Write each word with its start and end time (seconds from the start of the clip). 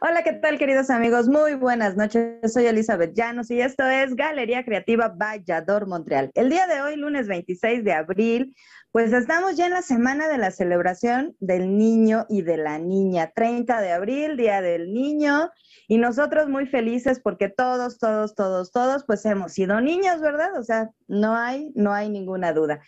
Hola, 0.00 0.22
¿qué 0.22 0.32
tal 0.32 0.58
queridos 0.58 0.90
amigos? 0.90 1.28
Muy 1.28 1.54
buenas 1.54 1.96
noches. 1.96 2.52
Soy 2.52 2.66
Elizabeth 2.66 3.14
Llanos 3.14 3.50
y 3.50 3.60
esto 3.60 3.86
es 3.86 4.14
Galería 4.16 4.64
Creativa 4.64 5.08
Vallador 5.08 5.86
Montreal. 5.86 6.30
El 6.34 6.48
día 6.50 6.66
de 6.66 6.80
hoy, 6.80 6.96
lunes 6.96 7.28
26 7.28 7.84
de 7.84 7.92
abril, 7.92 8.56
pues 8.90 9.12
estamos 9.12 9.56
ya 9.56 9.66
en 9.66 9.72
la 9.72 9.82
semana 9.82 10.28
de 10.28 10.38
la 10.38 10.50
celebración 10.50 11.36
del 11.38 11.76
niño 11.76 12.26
y 12.28 12.42
de 12.42 12.56
la 12.56 12.78
niña. 12.78 13.30
30 13.34 13.80
de 13.80 13.92
abril, 13.92 14.36
Día 14.36 14.62
del 14.62 14.92
Niño. 14.92 15.50
Y 15.86 15.98
nosotros 15.98 16.48
muy 16.48 16.66
felices 16.66 17.20
porque 17.20 17.48
todos, 17.48 17.98
todos, 17.98 18.34
todos, 18.34 18.72
todos, 18.72 19.04
pues 19.04 19.24
hemos 19.26 19.52
sido 19.52 19.80
niños, 19.80 20.20
¿verdad? 20.20 20.58
O 20.58 20.64
sea, 20.64 20.90
no 21.06 21.36
hay, 21.36 21.70
no 21.74 21.92
hay 21.92 22.08
ninguna 22.08 22.52
duda. 22.52 22.80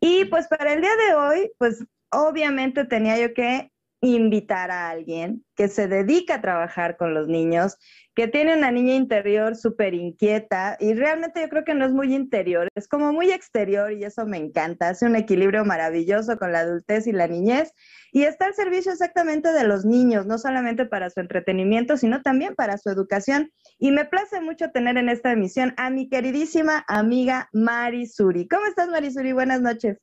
Y 0.00 0.26
pues 0.26 0.46
para 0.48 0.74
el 0.74 0.80
día 0.82 0.94
de 1.08 1.14
hoy, 1.14 1.52
pues 1.58 1.84
obviamente 2.10 2.84
tenía 2.84 3.18
yo 3.18 3.32
que 3.34 3.72
invitar 4.10 4.70
a 4.70 4.90
alguien 4.90 5.44
que 5.54 5.68
se 5.68 5.88
dedica 5.88 6.36
a 6.36 6.40
trabajar 6.40 6.96
con 6.96 7.14
los 7.14 7.28
niños, 7.28 7.76
que 8.14 8.28
tiene 8.28 8.56
una 8.56 8.70
niña 8.70 8.94
interior 8.94 9.56
súper 9.56 9.94
inquieta 9.94 10.76
y 10.78 10.94
realmente 10.94 11.40
yo 11.40 11.48
creo 11.48 11.64
que 11.64 11.74
no 11.74 11.84
es 11.84 11.92
muy 11.92 12.14
interior, 12.14 12.68
es 12.74 12.86
como 12.88 13.12
muy 13.12 13.30
exterior 13.30 13.92
y 13.92 14.04
eso 14.04 14.26
me 14.26 14.36
encanta, 14.36 14.88
hace 14.88 15.06
un 15.06 15.16
equilibrio 15.16 15.64
maravilloso 15.64 16.36
con 16.38 16.52
la 16.52 16.60
adultez 16.60 17.06
y 17.06 17.12
la 17.12 17.26
niñez 17.26 17.72
y 18.12 18.24
está 18.24 18.46
al 18.46 18.54
servicio 18.54 18.92
exactamente 18.92 19.52
de 19.52 19.64
los 19.64 19.84
niños, 19.84 20.26
no 20.26 20.38
solamente 20.38 20.86
para 20.86 21.10
su 21.10 21.20
entretenimiento, 21.20 21.96
sino 21.96 22.22
también 22.22 22.54
para 22.54 22.78
su 22.78 22.88
educación. 22.88 23.50
Y 23.78 23.90
me 23.90 24.04
place 24.04 24.40
mucho 24.40 24.70
tener 24.70 24.96
en 24.98 25.08
esta 25.08 25.32
emisión 25.32 25.74
a 25.76 25.90
mi 25.90 26.08
queridísima 26.08 26.84
amiga 26.86 27.48
Mari 27.52 28.06
Suri. 28.06 28.46
¿Cómo 28.46 28.66
estás, 28.66 28.88
Mari 28.88 29.10
Suri? 29.10 29.32
Buenas 29.32 29.60
noches. 29.60 29.98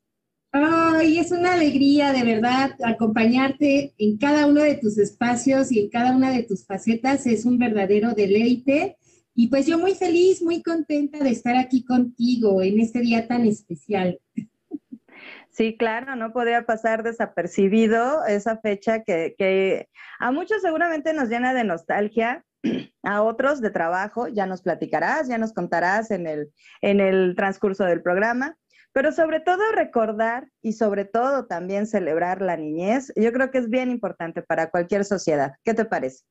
Ay, 0.53 1.17
es 1.17 1.31
una 1.31 1.53
alegría 1.53 2.11
de 2.11 2.23
verdad 2.23 2.71
acompañarte 2.83 3.93
en 3.97 4.17
cada 4.17 4.47
uno 4.47 4.61
de 4.61 4.75
tus 4.75 4.97
espacios 4.97 5.71
y 5.71 5.79
en 5.79 5.89
cada 5.89 6.13
una 6.13 6.29
de 6.29 6.43
tus 6.43 6.65
facetas. 6.65 7.25
Es 7.25 7.45
un 7.45 7.57
verdadero 7.57 8.13
deleite. 8.13 8.97
Y 9.33 9.47
pues 9.47 9.65
yo 9.65 9.79
muy 9.79 9.95
feliz, 9.95 10.41
muy 10.41 10.61
contenta 10.61 11.19
de 11.19 11.29
estar 11.29 11.55
aquí 11.55 11.85
contigo 11.85 12.61
en 12.61 12.81
este 12.81 12.99
día 12.99 13.29
tan 13.29 13.45
especial. 13.45 14.19
Sí, 15.51 15.77
claro, 15.77 16.17
no 16.17 16.33
podía 16.33 16.65
pasar 16.65 17.03
desapercibido 17.03 18.25
esa 18.25 18.57
fecha 18.57 19.03
que, 19.03 19.87
a 20.19 20.31
muchos 20.31 20.61
seguramente 20.61 21.13
nos 21.13 21.29
llena 21.29 21.53
de 21.53 21.63
nostalgia, 21.63 22.43
a 23.03 23.21
otros 23.21 23.61
de 23.61 23.69
trabajo, 23.69 24.27
ya 24.27 24.45
nos 24.45 24.61
platicarás, 24.61 25.29
ya 25.29 25.37
nos 25.37 25.53
contarás 25.53 26.11
en 26.11 26.27
el, 26.27 26.51
en 26.81 26.99
el 26.99 27.35
transcurso 27.37 27.85
del 27.85 28.01
programa 28.01 28.57
pero 28.93 29.11
sobre 29.11 29.39
todo 29.39 29.61
recordar 29.73 30.49
y 30.61 30.73
sobre 30.73 31.05
todo 31.05 31.45
también 31.45 31.87
celebrar 31.87 32.41
la 32.41 32.57
niñez, 32.57 33.13
yo 33.15 33.31
creo 33.31 33.51
que 33.51 33.59
es 33.59 33.69
bien 33.69 33.89
importante 33.89 34.41
para 34.41 34.69
cualquier 34.69 35.05
sociedad. 35.05 35.53
¿Qué 35.63 35.73
te 35.73 35.85
parece? 35.85 36.23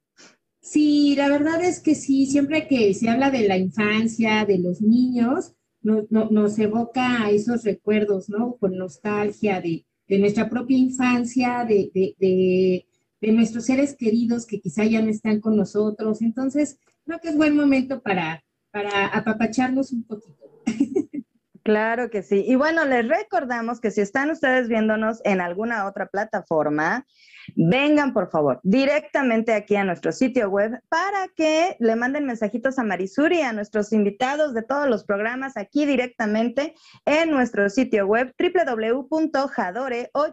Sí, 0.60 1.14
la 1.16 1.28
verdad 1.28 1.64
es 1.64 1.80
que 1.80 1.94
sí, 1.94 2.26
siempre 2.26 2.68
que 2.68 2.92
se 2.92 3.08
habla 3.08 3.30
de 3.30 3.48
la 3.48 3.56
infancia, 3.56 4.44
de 4.44 4.58
los 4.58 4.82
niños, 4.82 5.54
nos 5.82 6.58
evoca 6.58 7.30
esos 7.30 7.64
recuerdos, 7.64 8.28
¿no? 8.28 8.56
Con 8.56 8.76
nostalgia 8.76 9.62
de, 9.62 9.86
nuestra 10.18 10.50
propia 10.50 10.76
infancia, 10.76 11.64
de, 11.64 11.90
de, 11.94 13.32
nuestros 13.32 13.64
seres 13.64 13.96
queridos 13.96 14.46
que 14.46 14.60
quizá 14.60 14.84
ya 14.84 15.00
no 15.00 15.08
están 15.08 15.40
con 15.40 15.56
nosotros. 15.56 16.20
Entonces, 16.20 16.78
creo 17.06 17.20
que 17.20 17.28
es 17.30 17.36
buen 17.36 17.56
momento 17.56 18.02
para, 18.02 18.44
para 18.70 19.06
apapacharnos 19.06 19.92
un 19.92 20.04
poquito. 20.04 20.36
Claro 21.70 22.10
que 22.10 22.24
sí. 22.24 22.44
Y 22.48 22.56
bueno, 22.56 22.84
les 22.84 23.06
recordamos 23.06 23.80
que 23.80 23.92
si 23.92 24.00
están 24.00 24.28
ustedes 24.32 24.66
viéndonos 24.66 25.20
en 25.24 25.40
alguna 25.40 25.86
otra 25.86 26.06
plataforma, 26.06 27.06
vengan 27.56 28.12
por 28.12 28.30
favor 28.30 28.60
directamente 28.62 29.52
aquí 29.52 29.76
a 29.76 29.84
nuestro 29.84 30.12
sitio 30.12 30.48
web 30.48 30.80
para 30.88 31.28
que 31.34 31.76
le 31.78 31.96
manden 31.96 32.26
mensajitos 32.26 32.78
a 32.78 32.84
Marisuri, 32.84 33.42
a 33.42 33.52
nuestros 33.52 33.92
invitados 33.92 34.54
de 34.54 34.62
todos 34.62 34.88
los 34.88 35.04
programas 35.04 35.56
aquí 35.56 35.86
directamente 35.86 36.74
en 37.04 37.30
nuestro 37.30 37.68
sitio 37.68 38.06
web 38.06 38.34
www.jadore 38.38 40.10
o 40.12 40.26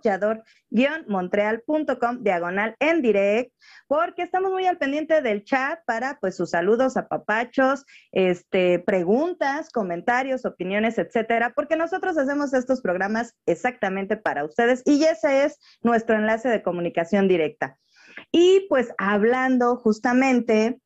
montrealcom 1.07 2.23
diagonal 2.23 2.75
en 2.79 3.01
direct 3.01 3.53
porque 3.87 4.23
estamos 4.23 4.51
muy 4.51 4.65
al 4.65 4.77
pendiente 4.77 5.21
del 5.21 5.43
chat 5.43 5.79
para 5.85 6.17
pues 6.19 6.35
sus 6.35 6.51
saludos 6.51 6.97
a 6.97 7.07
papachos, 7.07 7.85
este, 8.11 8.79
preguntas, 8.79 9.69
comentarios, 9.69 10.45
opiniones, 10.45 10.97
etcétera, 10.97 11.53
porque 11.55 11.75
nosotros 11.75 12.17
hacemos 12.17 12.53
estos 12.53 12.81
programas 12.81 13.35
exactamente 13.45 14.17
para 14.17 14.43
ustedes 14.43 14.81
y 14.85 15.03
ese 15.03 15.45
es 15.45 15.59
nuestro 15.81 16.15
enlace 16.15 16.49
de 16.49 16.61
comunicación 16.61 17.06
directa. 17.27 17.77
Y 18.31 18.65
pues 18.69 18.89
hablando 18.97 19.77
justamente 19.77 20.79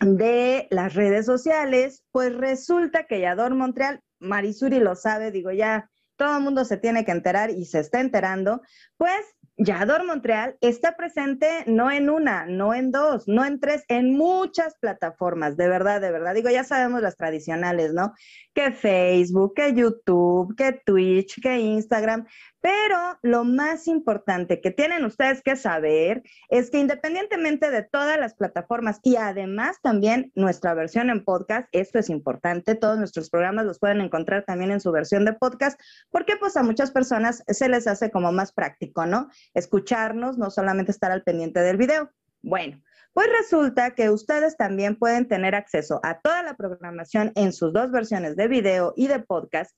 de 0.00 0.66
las 0.70 0.94
redes 0.94 1.26
sociales, 1.26 2.04
pues 2.12 2.34
resulta 2.34 3.04
que 3.04 3.20
Yador 3.20 3.54
Montreal, 3.54 4.00
Marisuri 4.18 4.78
lo 4.78 4.94
sabe, 4.94 5.30
digo 5.30 5.50
ya, 5.52 5.90
todo 6.16 6.38
el 6.38 6.42
mundo 6.42 6.64
se 6.64 6.76
tiene 6.76 7.04
que 7.04 7.12
enterar 7.12 7.50
y 7.50 7.64
se 7.66 7.80
está 7.80 8.00
enterando, 8.00 8.62
pues 8.96 9.24
Yador 9.58 10.04
Montreal 10.04 10.56
está 10.60 10.96
presente 10.96 11.64
no 11.66 11.90
en 11.90 12.10
una, 12.10 12.44
no 12.44 12.74
en 12.74 12.90
dos, 12.90 13.26
no 13.26 13.44
en 13.44 13.58
tres, 13.58 13.84
en 13.88 14.14
muchas 14.14 14.74
plataformas, 14.80 15.56
de 15.56 15.66
verdad, 15.66 16.00
de 16.00 16.10
verdad. 16.10 16.34
Digo, 16.34 16.50
ya 16.50 16.62
sabemos 16.62 17.00
las 17.00 17.16
tradicionales, 17.16 17.94
¿no? 17.94 18.12
Que 18.54 18.72
Facebook, 18.72 19.54
que 19.54 19.72
YouTube, 19.72 20.54
que 20.56 20.72
Twitch, 20.72 21.40
que 21.40 21.58
Instagram, 21.58 22.26
pero 22.66 23.16
lo 23.22 23.44
más 23.44 23.86
importante 23.86 24.60
que 24.60 24.72
tienen 24.72 25.04
ustedes 25.04 25.40
que 25.40 25.54
saber 25.54 26.24
es 26.48 26.68
que 26.68 26.80
independientemente 26.80 27.70
de 27.70 27.84
todas 27.84 28.18
las 28.18 28.34
plataformas 28.34 28.98
y 29.04 29.14
además 29.14 29.76
también 29.80 30.32
nuestra 30.34 30.74
versión 30.74 31.08
en 31.08 31.24
podcast, 31.24 31.68
esto 31.70 32.00
es 32.00 32.10
importante, 32.10 32.74
todos 32.74 32.98
nuestros 32.98 33.30
programas 33.30 33.66
los 33.66 33.78
pueden 33.78 34.00
encontrar 34.00 34.44
también 34.44 34.72
en 34.72 34.80
su 34.80 34.90
versión 34.90 35.24
de 35.24 35.34
podcast, 35.34 35.80
porque 36.10 36.34
pues 36.40 36.56
a 36.56 36.64
muchas 36.64 36.90
personas 36.90 37.44
se 37.46 37.68
les 37.68 37.86
hace 37.86 38.10
como 38.10 38.32
más 38.32 38.50
práctico, 38.50 39.06
¿no? 39.06 39.28
Escucharnos, 39.54 40.36
no 40.36 40.50
solamente 40.50 40.90
estar 40.90 41.12
al 41.12 41.22
pendiente 41.22 41.60
del 41.60 41.76
video. 41.76 42.10
Bueno, 42.42 42.82
pues 43.12 43.28
resulta 43.30 43.92
que 43.92 44.10
ustedes 44.10 44.56
también 44.56 44.96
pueden 44.96 45.28
tener 45.28 45.54
acceso 45.54 46.00
a 46.02 46.18
toda 46.18 46.42
la 46.42 46.56
programación 46.56 47.30
en 47.36 47.52
sus 47.52 47.72
dos 47.72 47.92
versiones 47.92 48.34
de 48.34 48.48
video 48.48 48.92
y 48.96 49.06
de 49.06 49.20
podcast 49.20 49.70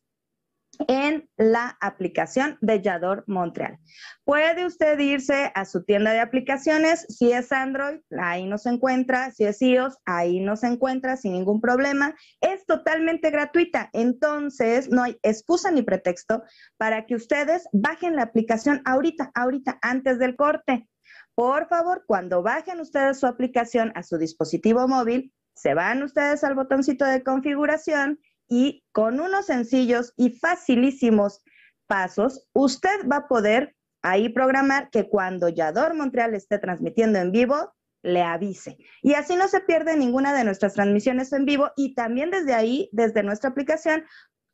en 0.87 1.29
la 1.37 1.77
aplicación 1.81 2.59
de 2.61 2.81
Yador 2.81 3.25
Montreal. 3.27 3.79
Puede 4.25 4.67
usted 4.67 4.99
irse 4.99 5.51
a 5.55 5.65
su 5.65 5.85
tienda 5.85 6.13
de 6.13 6.21
aplicaciones, 6.21 7.07
si 7.09 7.33
es 7.33 7.51
Android, 7.53 8.01
ahí 8.19 8.47
nos 8.47 8.67
encuentra, 8.67 9.33
si 9.33 9.45
es 9.45 9.61
iOS, 9.61 9.97
ahí 10.05 10.41
nos 10.41 10.63
encuentra 10.63 11.17
sin 11.17 11.33
ningún 11.33 11.61
problema. 11.61 12.15
Es 12.41 12.65
totalmente 12.67 13.31
gratuita, 13.31 13.91
entonces 13.93 14.89
no 14.89 15.03
hay 15.03 15.19
excusa 15.23 15.71
ni 15.71 15.83
pretexto 15.83 16.43
para 16.77 17.07
que 17.07 17.15
ustedes 17.15 17.69
bajen 17.73 18.17
la 18.17 18.23
aplicación 18.23 18.83
ahorita, 18.85 19.31
ahorita, 19.35 19.79
antes 19.83 20.19
del 20.19 20.37
corte. 20.37 20.89
Por 21.35 21.69
favor, 21.69 22.05
cuando 22.07 22.43
bajen 22.43 22.81
ustedes 22.81 23.21
su 23.21 23.27
aplicación 23.27 23.93
a 23.95 24.03
su 24.03 24.19
dispositivo 24.19 24.89
móvil, 24.89 25.33
se 25.55 25.75
van 25.75 26.03
ustedes 26.03 26.45
al 26.45 26.55
botoncito 26.55 27.05
de 27.05 27.23
configuración 27.23 28.21
y 28.49 28.85
con 28.93 29.21
unos 29.21 29.47
sencillos 29.47 30.13
y 30.17 30.31
facilísimos 30.31 31.43
pasos, 31.87 32.49
usted 32.53 33.07
va 33.11 33.17
a 33.17 33.29
poder 33.29 33.75
ahí 34.03 34.29
programar 34.29 34.91
que 34.91 35.09
cuando 35.09 35.49
Yador 35.49 35.95
Montreal 35.95 36.35
esté 36.35 36.59
transmitiendo 36.59 37.19
en 37.19 37.33
vivo, 37.33 37.75
le 38.03 38.23
avise. 38.23 38.79
Y 39.03 39.15
así 39.15 39.37
no 39.37 39.49
se 39.49 39.61
pierde 39.61 39.97
ninguna 39.97 40.33
de 40.33 40.45
nuestras 40.45 40.75
transmisiones 40.75 41.33
en 41.33 41.45
vivo 41.45 41.71
y 41.77 41.95
también 41.95 42.31
desde 42.31 42.55
ahí, 42.55 42.89
desde 42.93 43.23
nuestra 43.23 43.51
aplicación, 43.51 44.05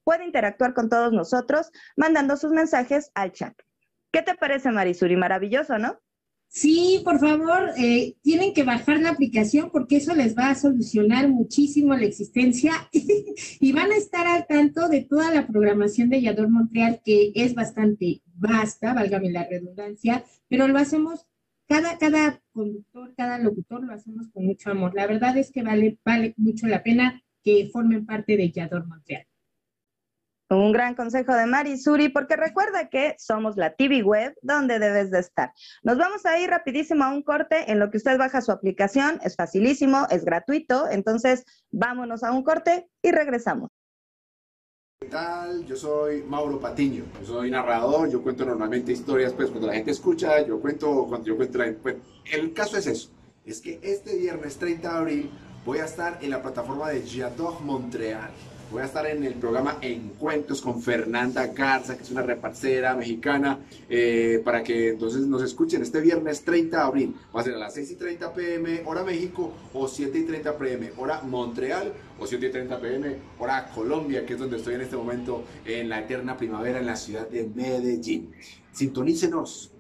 puede 0.03 0.25
interactuar 0.25 0.75
con 0.75 0.89
todos 0.89 1.13
nosotros 1.13 1.71
mandando 1.97 2.37
sus 2.37 2.53
mensajes 2.53 3.11
al 3.15 3.33
chat. 3.33 3.55
¿Qué 4.13 4.23
te 4.23 4.35
parece, 4.35 4.71
Marisuri? 4.71 5.17
Maravilloso, 5.17 5.79
¿no? 5.79 5.99
Sí, 6.57 7.01
por 7.05 7.19
favor, 7.19 7.73
eh, 7.77 8.15
tienen 8.23 8.55
que 8.55 8.63
bajar 8.63 9.01
la 9.01 9.11
aplicación 9.11 9.71
porque 9.73 9.97
eso 9.97 10.15
les 10.15 10.39
va 10.39 10.51
a 10.51 10.55
solucionar 10.55 11.29
muchísimo 11.29 11.97
la 11.97 12.05
existencia 12.05 12.89
y 13.61 13.73
van 13.73 13.91
a 13.91 13.97
estar 13.97 14.25
al 14.29 14.47
tanto 14.47 14.89
de 14.89 15.03
toda 15.03 15.35
la 15.35 15.49
programación 15.49 16.11
de 16.11 16.23
Yador 16.23 16.49
Montreal, 16.51 17.01
que 17.05 17.33
es 17.35 17.57
bastante 17.57 18.23
vasta, 18.37 18.95
válgame 18.95 19.33
la 19.33 19.49
redundancia, 19.49 20.25
pero 20.49 20.69
lo 20.69 20.79
hacemos, 20.79 21.27
cada, 21.67 21.99
cada 21.99 22.41
conductor, 22.53 23.13
cada 23.17 23.39
locutor 23.39 23.83
lo 23.83 23.93
hacemos 23.93 24.29
con 24.29 24.47
mucho 24.47 24.71
amor. 24.71 24.95
La 24.95 25.09
verdad 25.09 25.37
es 25.37 25.51
que 25.51 25.65
vale, 25.65 25.99
vale 26.05 26.35
mucho 26.37 26.69
la 26.69 26.85
pena 26.85 27.21
que 27.43 27.69
formen 27.73 28.07
parte 28.07 28.37
de 28.37 28.53
Yador 28.53 28.87
Montreal. 28.87 29.27
Un 30.55 30.73
gran 30.73 30.95
consejo 30.95 31.35
de 31.35 31.47
Mari 31.47 31.77
Suri, 31.77 32.09
porque 32.09 32.37
recuerda 32.37 32.89
que 32.89 33.17
somos 33.19 33.57
la 33.57 33.75
TV 33.75 34.03
web 34.03 34.37
donde 34.41 34.79
debes 34.79 35.11
de 35.11 35.19
estar. 35.19 35.53
Nos 35.83 35.99
vamos 35.99 36.25
a 36.27 36.39
ir 36.39 36.49
rapidísimo 36.49 37.03
a 37.03 37.11
un 37.11 37.23
corte 37.23 37.71
en 37.73 37.81
lo 37.81 37.91
que 37.91 37.97
usted 37.97 38.17
baja 38.19 38.41
su 38.41 38.53
aplicación, 38.53 39.19
es 39.25 39.35
facilísimo, 39.35 40.07
es 40.11 40.25
gratuito, 40.25 40.89
entonces 40.89 41.45
vámonos 41.73 42.23
a 42.23 42.31
un 42.31 42.45
corte 42.45 42.89
y 43.03 43.11
regresamos. 43.11 43.71
¿Qué 45.01 45.09
tal? 45.09 45.67
Yo 45.67 45.77
soy 45.77 46.23
Mauro 46.23 46.61
Patiño, 46.61 47.05
yo 47.21 47.27
soy 47.27 47.51
narrador, 47.51 48.09
yo 48.09 48.23
cuento 48.23 48.45
normalmente 48.45 48.93
historias, 48.93 49.33
pues 49.33 49.51
cuando 49.51 49.67
la 49.67 49.75
gente 49.75 49.91
escucha, 49.91 50.41
yo 50.47 50.61
cuento, 50.61 51.07
cuando 51.09 51.27
yo 51.27 51.37
cuento, 51.37 51.59
pues, 51.83 51.97
el 52.33 52.53
caso 52.53 52.79
es 52.79 52.87
eso, 52.87 53.11
es 53.45 53.61
que 53.61 53.81
este 53.83 54.17
viernes 54.17 54.57
30 54.57 54.89
de 54.89 54.97
abril 54.97 55.31
voy 55.67 55.79
a 55.79 55.85
estar 55.85 56.19
en 56.23 56.31
la 56.31 56.41
plataforma 56.41 56.91
de 56.91 57.03
J'adore 57.03 57.61
Montreal. 57.61 58.31
Voy 58.71 58.83
a 58.83 58.87
estar 58.87 59.07
en 59.07 59.23
el 59.23 59.35
programa 59.35 59.79
Encuentros 59.81 60.61
con 60.61 60.83
Fernanda 60.83 61.47
Garza, 61.49 61.97
que 61.97 62.03
es 62.03 62.11
una 62.11 62.23
reparcera 62.23 62.97
mexicana, 62.97 63.61
eh, 63.89 64.41
para 64.45 64.63
que 64.63 64.91
entonces 64.91 65.23
nos 65.27 65.43
escuchen 65.43 65.83
este 65.83 66.01
viernes 66.01 66.43
30 66.45 66.77
de 66.77 66.83
abril. 66.83 67.17
Va 67.35 67.41
a 67.41 67.45
ser 67.45 67.55
a 67.55 67.59
las 67.59 67.75
6 67.75 67.93
y 67.93 67.95
30 67.97 68.33
pm, 68.33 68.83
hora 68.87 69.05
México, 69.05 69.53
o 69.73 69.87
7 69.87 70.19
y 70.19 70.23
30 70.25 70.59
pm, 70.59 70.93
hora 70.97 71.23
Montreal, 71.23 71.93
o 72.19 72.27
7 72.27 72.47
y 72.47 72.51
30 72.51 72.81
pm, 72.81 73.17
hora 73.39 73.71
Colombia, 73.75 74.27
que 74.27 74.33
es 74.33 74.39
donde 74.39 74.57
estoy 74.57 74.75
en 74.75 74.81
este 74.81 74.97
momento, 74.97 75.45
en 75.65 75.89
la 75.89 76.01
eterna 76.01 76.37
primavera, 76.37 76.81
en 76.81 76.87
la 76.87 76.97
ciudad 76.97 77.29
de 77.29 77.49
Medellín. 77.55 78.33
Sintonícenos, 78.73 79.73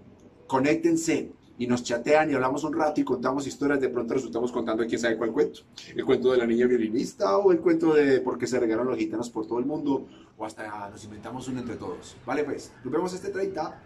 conéctense 0.46 1.32
y 1.58 1.66
nos 1.66 1.82
chatean 1.82 2.30
y 2.30 2.34
hablamos 2.34 2.64
un 2.64 2.72
rato 2.72 3.00
y 3.00 3.04
contamos 3.04 3.46
historias, 3.46 3.80
de 3.80 3.88
pronto 3.88 4.14
resultamos 4.14 4.50
contando 4.50 4.84
quién 4.86 5.00
sabe 5.00 5.16
cuál 5.16 5.32
cuento. 5.32 5.60
El 5.94 6.04
cuento 6.04 6.32
de 6.32 6.38
la 6.38 6.46
niña 6.46 6.66
violinista 6.66 7.36
o 7.38 7.52
el 7.52 7.60
cuento 7.60 7.94
de 7.94 8.20
por 8.20 8.38
qué 8.38 8.46
se 8.46 8.58
regaron 8.58 8.86
los 8.86 8.98
gitanos 8.98 9.30
por 9.30 9.46
todo 9.46 9.58
el 9.58 9.66
mundo 9.66 10.06
o 10.36 10.44
hasta 10.44 10.88
nos 10.90 11.04
inventamos 11.04 11.48
uno 11.48 11.60
entre 11.60 11.76
todos. 11.76 12.16
Vale, 12.26 12.44
pues, 12.44 12.72
nos 12.82 12.92
vemos 12.92 13.14
este 13.14 13.28
30. 13.28 13.80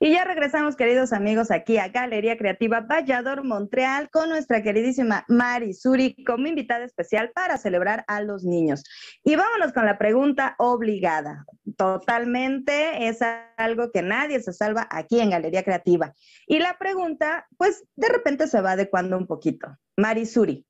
Y 0.00 0.12
ya 0.12 0.24
regresamos, 0.24 0.76
queridos 0.76 1.12
amigos, 1.12 1.50
aquí 1.50 1.76
a 1.78 1.88
Galería 1.88 2.38
Creativa 2.38 2.82
Vallador 2.82 3.42
Montreal 3.42 4.10
con 4.10 4.28
nuestra 4.28 4.62
queridísima 4.62 5.24
Mari 5.26 5.74
Suri 5.74 6.22
como 6.24 6.46
invitada 6.46 6.84
especial 6.84 7.32
para 7.34 7.58
celebrar 7.58 8.04
a 8.06 8.20
los 8.20 8.44
niños. 8.44 8.84
Y 9.24 9.34
vámonos 9.34 9.72
con 9.72 9.86
la 9.86 9.98
pregunta 9.98 10.54
obligada. 10.58 11.44
Totalmente 11.76 13.08
es 13.08 13.18
algo 13.56 13.90
que 13.90 14.02
nadie 14.02 14.40
se 14.40 14.52
salva 14.52 14.86
aquí 14.88 15.18
en 15.18 15.30
Galería 15.30 15.64
Creativa. 15.64 16.14
Y 16.46 16.60
la 16.60 16.78
pregunta, 16.78 17.48
pues 17.56 17.82
de 17.96 18.08
repente 18.08 18.46
se 18.46 18.60
va 18.60 18.72
adecuando 18.72 19.18
un 19.18 19.26
poquito. 19.26 19.66
Mari 19.96 20.26
Suri, 20.26 20.64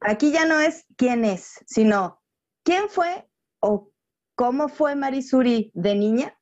aquí 0.00 0.32
ya 0.32 0.44
no 0.44 0.58
es 0.58 0.86
quién 0.96 1.24
es, 1.24 1.62
sino 1.66 2.20
quién 2.64 2.88
fue 2.88 3.28
o 3.60 3.92
cómo 4.34 4.68
fue 4.68 4.96
Mari 4.96 5.22
Suri 5.22 5.70
de 5.72 5.94
niña 5.94 6.36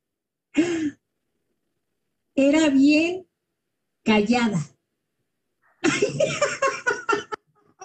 era 2.34 2.68
bien 2.68 3.26
callada. 4.04 4.58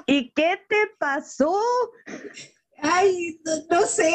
¿Y 0.05 0.31
qué 0.31 0.57
te 0.69 0.87
pasó? 0.97 1.59
Ay, 2.79 3.39
no, 3.69 3.81
sé. 3.85 4.11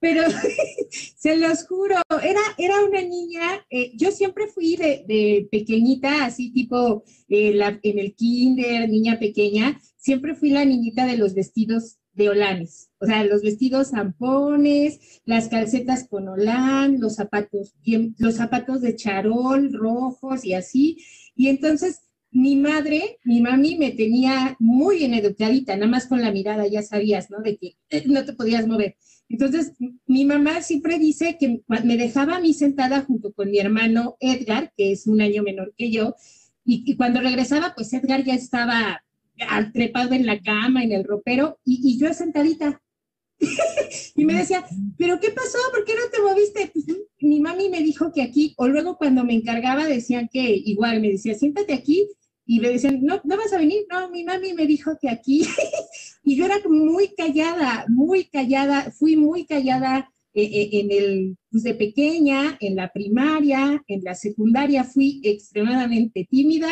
Pero 0.00 0.22
se 1.16 1.36
los 1.36 1.66
juro, 1.66 1.96
era, 2.22 2.40
era 2.56 2.82
una 2.84 3.02
niña, 3.02 3.66
eh, 3.68 3.92
yo 3.94 4.10
siempre 4.10 4.46
fui 4.46 4.76
de, 4.76 5.48
pequeñita, 5.50 6.24
así 6.24 6.50
tipo 6.52 7.04
eh, 7.28 7.58
en 7.82 7.98
el 7.98 8.14
kinder, 8.14 8.88
niña 8.88 9.18
pequeña, 9.18 9.78
siempre 9.96 10.34
fui 10.34 10.50
la 10.50 10.64
niñita 10.64 11.04
de 11.06 11.18
los 11.18 11.34
vestidos 11.34 11.99
de 12.12 12.28
olanes, 12.28 12.90
o 12.98 13.06
sea, 13.06 13.24
los 13.24 13.42
vestidos 13.42 13.90
zampones, 13.90 15.20
las 15.24 15.48
calcetas 15.48 16.06
con 16.08 16.28
olán, 16.28 17.00
los 17.00 17.14
zapatos, 17.14 17.74
los 18.18 18.34
zapatos 18.34 18.80
de 18.80 18.96
charol 18.96 19.72
rojos 19.72 20.44
y 20.44 20.54
así. 20.54 20.98
Y 21.34 21.48
entonces 21.48 22.02
mi 22.32 22.56
madre, 22.56 23.18
mi 23.24 23.40
mami 23.40 23.76
me 23.76 23.90
tenía 23.90 24.56
muy 24.58 24.98
bien 24.98 25.14
educadita, 25.14 25.74
nada 25.76 25.90
más 25.90 26.06
con 26.06 26.22
la 26.22 26.30
mirada 26.30 26.66
ya 26.66 26.82
sabías, 26.82 27.30
¿no? 27.30 27.40
De 27.40 27.56
que 27.56 27.76
no 28.06 28.24
te 28.24 28.32
podías 28.32 28.66
mover. 28.66 28.96
Entonces, 29.28 29.72
mi 30.06 30.24
mamá 30.24 30.60
siempre 30.60 30.98
dice 30.98 31.36
que 31.38 31.62
me 31.84 31.96
dejaba 31.96 32.36
a 32.36 32.40
mí 32.40 32.52
sentada 32.52 33.02
junto 33.02 33.32
con 33.32 33.50
mi 33.50 33.58
hermano 33.58 34.16
Edgar, 34.18 34.72
que 34.76 34.90
es 34.90 35.06
un 35.06 35.20
año 35.20 35.44
menor 35.44 35.72
que 35.76 35.90
yo, 35.90 36.16
y, 36.64 36.82
y 36.84 36.96
cuando 36.96 37.20
regresaba, 37.20 37.72
pues 37.76 37.92
Edgar 37.92 38.24
ya 38.24 38.34
estaba 38.34 39.02
trepado 39.72 40.14
en 40.14 40.26
la 40.26 40.40
cama, 40.40 40.82
en 40.82 40.92
el 40.92 41.04
ropero, 41.04 41.58
y, 41.64 41.98
yo 41.98 42.12
sentadita. 42.12 42.80
y 44.16 44.24
me 44.24 44.34
decía, 44.34 44.64
¿pero 44.98 45.18
qué 45.18 45.30
pasó? 45.30 45.58
¿Por 45.72 45.84
qué 45.84 45.94
no 45.94 46.10
te 46.12 46.22
moviste? 46.22 46.70
Pues, 46.72 46.86
mi 47.20 47.40
mami 47.40 47.68
me 47.68 47.82
dijo 47.82 48.12
que 48.12 48.22
aquí, 48.22 48.54
o 48.56 48.68
luego 48.68 48.96
cuando 48.96 49.24
me 49.24 49.34
encargaba 49.34 49.86
decían 49.86 50.28
que 50.32 50.42
igual, 50.64 51.00
me 51.00 51.12
decía, 51.12 51.34
siéntate 51.34 51.72
aquí, 51.72 52.06
y 52.46 52.60
me 52.60 52.68
decían, 52.68 53.00
no, 53.02 53.20
no 53.24 53.36
vas 53.36 53.52
a 53.52 53.58
venir, 53.58 53.86
no, 53.90 54.10
mi 54.10 54.24
mami 54.24 54.54
me 54.54 54.66
dijo 54.66 54.98
que 55.00 55.08
aquí, 55.08 55.46
y 56.24 56.36
yo 56.36 56.46
era 56.46 56.56
muy 56.68 57.14
callada, 57.14 57.84
muy 57.88 58.24
callada, 58.24 58.90
fui 58.90 59.16
muy 59.16 59.46
callada 59.46 60.10
eh, 60.32 60.42
eh, 60.44 60.68
en 60.72 60.90
el, 60.90 61.36
pues 61.50 61.62
de 61.64 61.74
pequeña, 61.74 62.56
en 62.60 62.76
la 62.76 62.92
primaria, 62.92 63.82
en 63.86 64.02
la 64.04 64.14
secundaria 64.14 64.84
fui 64.84 65.20
extremadamente 65.24 66.26
tímida, 66.28 66.68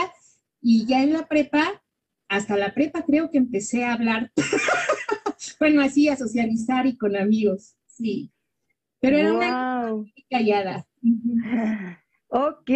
y 0.60 0.86
ya 0.86 1.02
en 1.02 1.12
la 1.12 1.26
prepa, 1.26 1.82
hasta 2.28 2.56
la 2.56 2.74
prepa 2.74 3.04
creo 3.04 3.30
que 3.30 3.38
empecé 3.38 3.84
a 3.84 3.94
hablar, 3.94 4.30
bueno, 5.60 5.82
así 5.82 6.08
a 6.08 6.16
socializar 6.16 6.86
y 6.86 6.96
con 6.96 7.16
amigos, 7.16 7.76
sí. 7.86 8.32
Pero 9.00 9.16
era 9.16 9.32
una 9.32 10.04
callada. 10.30 10.86
Ok, 12.30 12.70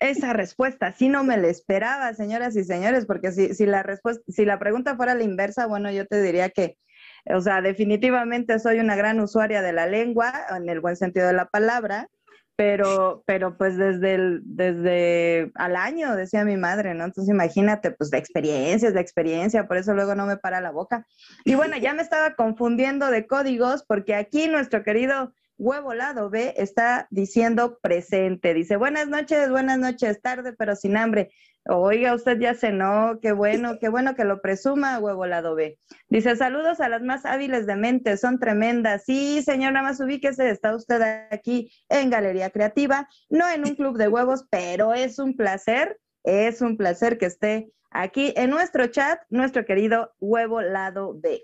esa 0.00 0.34
respuesta 0.34 0.92
sí 0.92 1.08
no 1.08 1.24
me 1.24 1.38
la 1.38 1.48
esperaba, 1.48 2.12
señoras 2.12 2.54
y 2.56 2.64
señores, 2.64 3.06
porque 3.06 3.32
si, 3.32 3.54
si, 3.54 3.64
la 3.64 3.82
respuesta, 3.82 4.22
si 4.28 4.44
la 4.44 4.58
pregunta 4.58 4.96
fuera 4.96 5.14
la 5.14 5.24
inversa, 5.24 5.66
bueno, 5.66 5.90
yo 5.90 6.06
te 6.06 6.20
diría 6.20 6.50
que, 6.50 6.76
o 7.24 7.40
sea, 7.40 7.62
definitivamente 7.62 8.58
soy 8.58 8.80
una 8.80 8.96
gran 8.96 9.18
usuaria 9.20 9.62
de 9.62 9.72
la 9.72 9.86
lengua, 9.86 10.30
en 10.54 10.68
el 10.68 10.80
buen 10.80 10.96
sentido 10.96 11.26
de 11.26 11.32
la 11.32 11.46
palabra, 11.46 12.10
pero, 12.56 13.22
pero 13.26 13.56
pues 13.58 13.76
desde 13.76 14.14
el, 14.14 14.40
desde 14.44 15.52
al 15.54 15.76
año, 15.76 16.16
decía 16.16 16.44
mi 16.44 16.56
madre, 16.56 16.94
¿no? 16.94 17.04
Entonces 17.04 17.32
imagínate, 17.32 17.90
pues 17.90 18.10
de 18.10 18.18
experiencias, 18.18 18.94
de 18.94 19.00
experiencia, 19.00 19.68
por 19.68 19.76
eso 19.76 19.92
luego 19.94 20.14
no 20.14 20.26
me 20.26 20.38
para 20.38 20.60
la 20.62 20.70
boca. 20.70 21.06
Y 21.44 21.54
bueno, 21.54 21.76
ya 21.76 21.92
me 21.92 22.02
estaba 22.02 22.34
confundiendo 22.34 23.10
de 23.10 23.26
códigos 23.26 23.84
porque 23.86 24.14
aquí 24.14 24.48
nuestro 24.48 24.82
querido 24.82 25.32
huevo 25.58 25.94
lado 25.94 26.30
B 26.30 26.54
está 26.56 27.06
diciendo 27.10 27.78
presente. 27.80 28.54
Dice, 28.54 28.76
buenas 28.76 29.08
noches, 29.08 29.50
buenas 29.50 29.78
noches, 29.78 30.20
tarde 30.22 30.54
pero 30.54 30.76
sin 30.76 30.96
hambre. 30.96 31.30
Oiga, 31.68 32.14
usted 32.14 32.38
ya 32.38 32.54
cenó, 32.54 33.18
qué 33.20 33.32
bueno, 33.32 33.78
qué 33.80 33.88
bueno 33.88 34.14
que 34.14 34.24
lo 34.24 34.40
presuma, 34.40 34.98
huevo 34.98 35.26
lado 35.26 35.54
B. 35.54 35.78
Dice, 36.08 36.36
saludos 36.36 36.80
a 36.80 36.88
las 36.88 37.02
más 37.02 37.24
hábiles 37.24 37.66
de 37.66 37.76
mente, 37.76 38.16
son 38.16 38.38
tremendas. 38.38 39.04
Sí, 39.04 39.42
señor, 39.42 39.72
nada 39.72 39.88
más 39.88 40.00
ubíquese, 40.00 40.48
está 40.48 40.76
usted 40.76 41.26
aquí 41.30 41.72
en 41.88 42.10
Galería 42.10 42.50
Creativa, 42.50 43.08
no 43.28 43.48
en 43.48 43.66
un 43.66 43.74
club 43.74 43.96
de 43.96 44.08
huevos, 44.08 44.46
pero 44.50 44.94
es 44.94 45.18
un 45.18 45.36
placer, 45.36 45.98
es 46.22 46.60
un 46.60 46.76
placer 46.76 47.18
que 47.18 47.26
esté 47.26 47.72
aquí 47.90 48.32
en 48.36 48.50
nuestro 48.50 48.86
chat, 48.86 49.20
nuestro 49.28 49.64
querido 49.64 50.14
huevo 50.20 50.60
lado 50.60 51.14
B. 51.18 51.42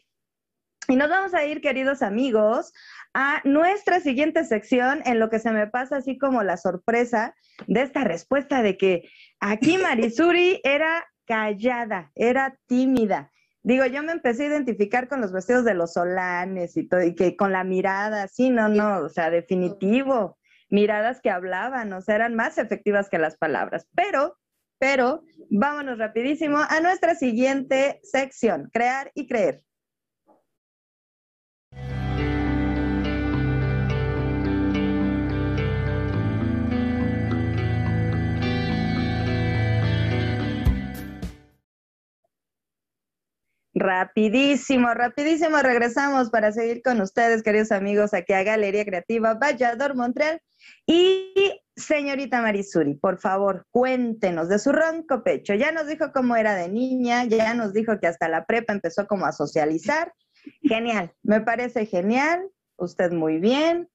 Y 0.89 0.97
nos 0.97 1.09
vamos 1.09 1.33
a 1.33 1.45
ir, 1.45 1.61
queridos 1.61 2.03
amigos, 2.03 2.73
a 3.15 3.41
nuestra 3.45 4.01
siguiente 4.01 4.45
sección, 4.45 5.03
en 5.05 5.19
lo 5.19 5.29
que 5.29 5.39
se 5.39 5.51
me 5.51 5.67
pasa 5.67 5.97
así 5.97 6.19
como 6.19 6.43
la 6.43 6.57
sorpresa 6.57 7.35
de 7.67 7.83
esta 7.83 8.05
respuesta 8.05 8.63
de 8.63 8.77
que 8.77 9.09
aquí 9.41 9.79
Marisuri 9.83 10.61
era 10.65 11.05
callada, 11.27 12.11
era 12.15 12.57
tímida. 12.67 13.31
Digo, 13.65 13.87
yo 13.87 14.03
me 14.03 14.13
empecé 14.13 14.45
a 14.45 14.49
identificar 14.49 15.09
con 15.09 15.21
los 15.21 15.33
vestidos 15.33 15.65
de 15.65 15.75
los 15.75 15.93
solanes 15.93 16.77
y 16.77 16.89
todo, 16.89 17.03
y 17.03 17.15
que 17.15 17.37
con 17.37 17.53
la 17.53 17.63
mirada, 17.63 18.27
sí, 18.27 18.51
no, 18.51 18.69
no, 18.69 18.99
o 18.99 19.09
sea, 19.09 19.31
definitivo. 19.31 20.39
miradas 20.69 21.21
que 21.21 21.31
hablaban, 21.31 21.93
o 21.93 22.01
sea, 22.01 22.17
eran 22.17 22.35
más 22.35 22.57
efectivas 22.57 23.11
que 23.11 23.19
las 23.19 23.37
palabras. 23.37 23.87
Pero, 23.95 24.39
pero, 24.79 25.23
vámonos 25.51 25.99
rapidísimo 25.99 26.59
a 26.59 26.81
nuestra 26.81 27.15
siguiente 27.15 28.01
sección, 28.03 28.71
crear 28.73 29.13
y 29.15 29.27
creer. 29.29 29.63
Rapidísimo, 43.83 44.95
rapidísimo, 44.95 45.57
regresamos 45.61 46.31
para 46.31 46.53
seguir 46.53 46.83
con 46.83 47.01
ustedes, 47.01 47.43
queridos 47.43 47.73
amigos, 47.73 48.15
aquí 48.15 48.33
a 48.33 48.45
Galería 48.45 48.85
Creativa 48.85 49.35
Vallador 49.35 49.97
Montreal. 49.97 50.41
Y 50.87 51.61
señorita 51.75 52.41
Marisuri, 52.43 52.95
por 52.95 53.19
favor, 53.19 53.67
cuéntenos 53.73 54.49
de 54.49 54.61
su 54.61 54.71
ronco 54.71 55.25
pecho. 55.25 55.55
Ya 55.55 55.73
nos 55.73 55.89
dijo 55.89 56.13
cómo 56.13 56.37
era 56.37 56.55
de 56.55 56.69
niña, 56.69 57.25
ya 57.25 57.55
nos 57.55 57.73
dijo 57.73 57.99
que 57.99 58.07
hasta 58.07 58.29
la 58.29 58.45
prepa 58.45 58.73
empezó 58.73 59.09
como 59.09 59.27
a 59.27 59.33
socializar. 59.33 60.13
Genial, 60.63 61.13
me 61.25 61.41
parece 61.41 61.85
genial, 61.85 62.41
usted 62.77 63.11
muy 63.11 63.41
bien. 63.41 63.89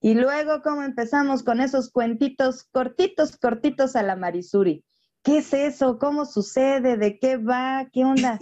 Y 0.00 0.14
luego, 0.14 0.62
¿cómo 0.62 0.84
empezamos 0.84 1.42
con 1.42 1.58
esos 1.58 1.90
cuentitos 1.90 2.68
cortitos, 2.70 3.36
cortitos 3.36 3.96
a 3.96 4.04
la 4.04 4.14
Marisuri? 4.14 4.84
¿Qué 5.24 5.38
es 5.38 5.54
eso? 5.54 5.98
¿Cómo 5.98 6.26
sucede? 6.26 6.98
¿De 6.98 7.18
qué 7.18 7.38
va? 7.38 7.88
¿Qué 7.90 8.04
onda? 8.04 8.38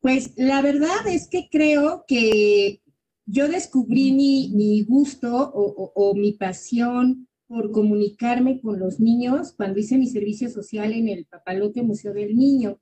Pues 0.00 0.32
la 0.36 0.62
verdad 0.62 1.06
es 1.06 1.28
que 1.28 1.48
creo 1.50 2.04
que 2.08 2.80
yo 3.26 3.48
descubrí 3.48 4.12
mi, 4.12 4.82
gusto 4.82 5.52
o, 5.54 6.14
mi 6.14 6.32
pasión 6.32 7.28
por 7.46 7.70
comunicarme 7.70 8.60
con 8.60 8.78
los 8.78 8.98
niños 8.98 9.52
cuando 9.56 9.78
hice 9.78 9.98
mi 9.98 10.06
servicio 10.06 10.48
social 10.48 10.92
en 10.92 11.08
el 11.08 11.26
Papalote 11.26 11.82
Museo 11.82 12.12
del 12.12 12.36
Niño. 12.36 12.80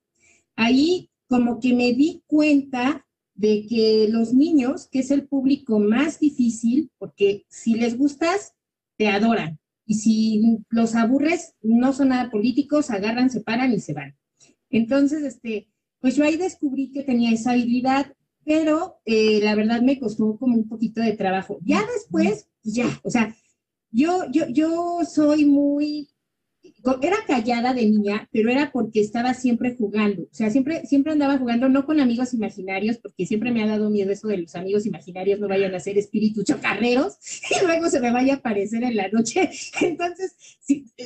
Ahí 0.56 1.10
como 1.26 1.60
que 1.60 1.74
me 1.74 1.92
di 1.92 2.22
cuenta 2.26 3.06
de 3.34 3.66
que 3.66 4.08
los 4.10 4.32
niños, 4.32 4.88
que 4.88 5.00
es 5.00 5.10
el 5.10 5.26
público 5.26 5.78
más 5.78 6.18
difícil, 6.18 6.90
porque 6.98 7.44
si 7.48 7.74
les 7.74 7.96
gustas, 7.96 8.54
te 8.96 9.08
adoran. 9.08 9.58
Y 9.86 9.94
si 9.94 10.58
los 10.70 10.94
aburres, 10.94 11.54
no 11.62 11.92
son 11.92 12.08
nada 12.08 12.30
políticos, 12.30 12.90
agarran, 12.90 13.30
se 13.30 13.40
paran 13.40 13.72
y 13.72 13.80
se 13.80 13.94
van. 13.94 14.16
Entonces, 14.70 15.22
este, 15.22 15.68
pues 16.00 16.16
yo 16.16 16.24
ahí 16.24 16.36
descubrí 16.36 16.90
que 16.90 17.02
tenía 17.02 17.32
esa 17.32 17.52
habilidad, 17.52 18.14
pero 18.44 19.00
eh, 19.04 19.40
la 19.42 19.54
verdad 19.54 19.82
me 19.82 19.98
costó 19.98 20.36
como 20.38 20.56
un 20.56 20.68
poquito 20.68 21.00
de 21.00 21.12
trabajo. 21.12 21.58
Ya 21.64 21.80
después, 21.94 22.48
pues 22.62 22.74
ya, 22.74 23.00
o 23.02 23.10
sea, 23.10 23.34
yo, 23.90 24.24
yo, 24.30 24.46
yo 24.48 25.00
soy 25.04 25.44
muy, 25.44 26.08
era 27.02 27.16
callada 27.26 27.74
de 27.74 27.86
niña, 27.86 28.28
pero 28.32 28.50
era 28.50 28.70
porque 28.72 29.00
estaba 29.00 29.34
siempre 29.34 29.74
jugando. 29.76 30.22
O 30.22 30.34
sea, 30.34 30.50
siempre, 30.50 30.86
siempre 30.86 31.12
andaba 31.12 31.38
jugando, 31.38 31.68
no 31.68 31.84
con 31.84 32.00
amigos 32.00 32.34
imaginarios, 32.34 32.98
porque 32.98 33.26
siempre 33.26 33.50
me 33.50 33.62
ha 33.62 33.66
dado 33.66 33.90
miedo 33.90 34.10
eso 34.12 34.28
de 34.28 34.38
los 34.38 34.54
amigos 34.54 34.86
imaginarios, 34.86 35.40
no 35.40 35.48
vayan 35.48 35.74
a 35.74 35.80
ser 35.80 35.98
espíritus 35.98 36.44
chocarreros 36.44 37.18
y 37.50 37.66
luego 37.66 37.88
se 37.88 38.00
me 38.00 38.12
vaya 38.12 38.34
a 38.34 38.36
aparecer 38.36 38.82
en 38.82 38.96
la 38.96 39.08
noche. 39.08 39.50
Entonces, 39.80 40.36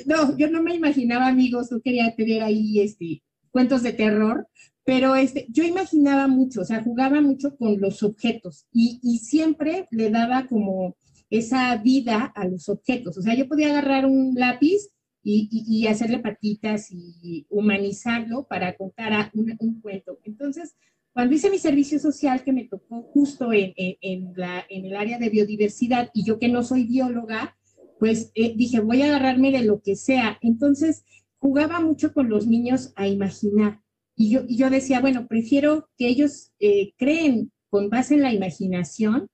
no, 0.06 0.37
yo 0.37 0.50
no 0.50 0.62
me 0.62 0.75
imaginaba 0.75 1.28
amigos, 1.28 1.70
no 1.70 1.80
quería 1.80 2.14
tener 2.14 2.42
ahí 2.42 2.80
este, 2.80 3.22
cuentos 3.50 3.82
de 3.82 3.92
terror, 3.92 4.49
pero 4.85 5.15
este, 5.15 5.47
yo 5.49 5.65
imaginaba 5.65 6.27
mucho, 6.27 6.62
o 6.62 6.65
sea, 6.65 6.83
jugaba 6.83 7.21
mucho 7.21 7.57
con 7.57 7.81
los 7.81 8.03
objetos 8.03 8.67
y, 8.73 8.99
y, 9.03 9.19
siempre 9.19 9.87
le 9.91 10.11
daba 10.11 10.47
como 10.49 10.97
esa 11.31 11.77
vida 11.77 12.33
a 12.35 12.47
los 12.47 12.69
objetos. 12.69 13.17
O 13.17 13.23
sea, 13.23 13.35
yo 13.35 13.49
podía 13.49 13.71
agarrar 13.71 14.07
un 14.07 14.35
lápiz 14.35 14.89
y, 15.23 15.49
y, 15.51 15.87
hacerle 15.87 16.19
patitas 16.19 16.91
y 16.91 17.47
humanizarlo 17.49 18.47
para 18.49 18.77
contar 18.77 19.31
un, 19.35 19.81
cuento. 19.81 20.19
Entonces, 20.25 20.75
cuando 21.12 21.35
hice 21.35 21.51
mi 21.51 21.59
servicio 21.59 21.99
social, 21.99 22.43
que 22.43 22.53
me 22.53 22.65
tocó 22.65 23.03
justo 23.03 23.53
en, 23.53 23.73
en, 23.77 24.33
la, 24.35 24.65
en 24.69 24.87
el 24.87 24.97
área 24.97 25.19
de 25.19 25.31
biodiversidad, 25.31 26.11
y 26.12 26.25
yo 26.25 26.39
que 26.39 26.49
no 26.49 26.62
soy 26.62 26.85
bióloga, 26.85 27.57
pues 27.99 28.33
eh, 28.35 28.55
dije, 28.57 28.81
voy 28.81 29.03
a 29.03 29.07
agarrarme 29.07 29.53
de 29.53 29.62
lo 29.62 29.81
que 29.81 29.95
sea. 29.95 30.39
Entonces, 30.43 31.05
jugaba 31.39 31.81
mucho 31.81 32.12
con 32.12 32.29
los 32.29 32.47
niños 32.47 32.93
a 32.97 33.07
imaginar. 33.07 33.81
Y 34.14 34.31
yo, 34.31 34.47
yo 34.47 34.71
decía, 34.71 35.00
bueno, 35.00 35.26
prefiero 35.26 35.88
que 35.97 36.09
ellos 36.09 36.52
eh, 36.61 36.92
creen 36.99 37.50
con 37.71 37.88
base 37.88 38.14
en 38.14 38.23
la 38.23 38.33
imaginación 38.33 39.28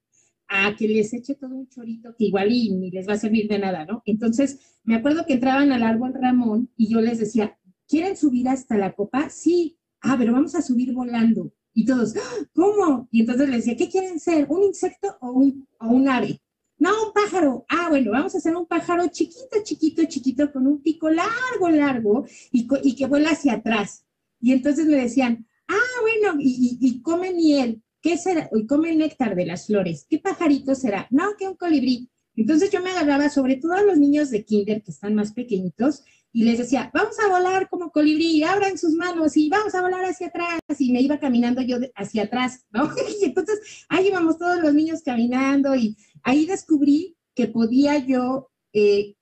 a 0.47 0.75
que 0.75 0.87
les 0.87 1.13
eche 1.13 1.35
todo 1.35 1.55
un 1.55 1.69
chorito 1.69 2.15
que 2.17 2.25
igual 2.25 2.51
y 2.51 2.73
ni 2.73 2.89
les 2.89 3.07
va 3.07 3.13
a 3.13 3.19
servir 3.19 3.47
de 3.47 3.59
nada, 3.59 3.85
¿no? 3.85 4.01
Entonces, 4.05 4.79
me 4.83 4.95
acuerdo 4.95 5.25
que 5.25 5.33
entraban 5.33 5.71
al 5.71 5.83
árbol 5.83 6.13
Ramón 6.13 6.69
y 6.75 6.89
yo 6.89 7.01
les 7.01 7.19
decía, 7.19 7.57
¿quieren 7.87 8.17
subir 8.17 8.49
hasta 8.49 8.77
la 8.77 8.93
copa? 8.93 9.29
Sí, 9.29 9.77
ah, 10.01 10.15
pero 10.17 10.33
vamos 10.33 10.55
a 10.55 10.61
subir 10.61 10.93
volando. 10.93 11.53
Y 11.73 11.85
todos, 11.85 12.15
¡Ah! 12.15 12.45
¿cómo? 12.53 13.07
Y 13.11 13.21
entonces 13.21 13.47
les 13.47 13.57
decía, 13.65 13.77
¿qué 13.77 13.89
quieren 13.89 14.19
ser? 14.19 14.47
¿Un 14.49 14.63
insecto 14.63 15.17
o 15.21 15.31
un, 15.31 15.67
o 15.79 15.87
un 15.87 16.09
ave? 16.09 16.41
No, 16.79 16.89
un 17.07 17.13
pájaro. 17.13 17.65
Ah, 17.69 17.87
bueno, 17.89 18.11
vamos 18.11 18.33
a 18.33 18.39
hacer 18.39 18.55
un 18.55 18.65
pájaro 18.65 19.07
chiquito, 19.09 19.61
chiquito, 19.63 20.03
chiquito, 20.05 20.51
con 20.51 20.65
un 20.65 20.81
pico 20.81 21.09
largo, 21.09 21.69
largo 21.69 22.25
y, 22.51 22.67
y 22.83 22.95
que 22.95 23.05
vuela 23.05 23.31
hacia 23.31 23.53
atrás. 23.53 24.05
Y 24.41 24.53
entonces 24.53 24.85
me 24.85 24.95
decían, 24.95 25.47
ah, 25.67 26.01
bueno, 26.01 26.39
y, 26.41 27.01
come 27.01 27.31
miel, 27.31 27.81
¿qué 28.01 28.17
será? 28.17 28.49
Y 28.53 28.65
come 28.65 28.95
néctar 28.95 29.35
de 29.35 29.45
las 29.45 29.67
flores, 29.67 30.05
¿qué 30.09 30.19
pajarito 30.19 30.75
será? 30.75 31.07
No, 31.11 31.35
que 31.37 31.47
un 31.47 31.55
colibrí. 31.55 32.09
Entonces 32.35 32.71
yo 32.71 32.81
me 32.81 32.91
agarraba, 32.91 33.29
sobre 33.29 33.57
todo 33.57 33.73
a 33.73 33.83
los 33.83 33.97
niños 33.97 34.29
de 34.29 34.45
kinder 34.45 34.81
que 34.81 34.91
están 34.91 35.13
más 35.13 35.33
pequeñitos, 35.33 36.03
y 36.31 36.43
les 36.43 36.59
decía, 36.59 36.91
vamos 36.93 37.15
a 37.19 37.27
volar 37.27 37.69
como 37.69 37.91
colibrí, 37.91 38.43
abran 38.43 38.77
sus 38.77 38.93
manos 38.93 39.35
y 39.35 39.49
vamos 39.49 39.73
a 39.73 39.81
volar 39.81 40.05
hacia 40.05 40.27
atrás. 40.27 40.59
Y 40.77 40.91
me 40.91 41.01
iba 41.01 41.19
caminando 41.19 41.61
yo 41.61 41.77
hacia 41.95 42.23
atrás, 42.23 42.65
¿no? 42.71 42.91
Y 43.21 43.25
entonces 43.25 43.59
ahí 43.89 44.07
íbamos 44.07 44.37
todos 44.37 44.61
los 44.61 44.73
niños 44.73 45.01
caminando 45.03 45.75
y 45.75 45.97
ahí 46.23 46.45
descubrí 46.45 47.17
que 47.33 47.47
podía 47.47 47.97
yo, 47.97 48.51
eh, 48.73 49.15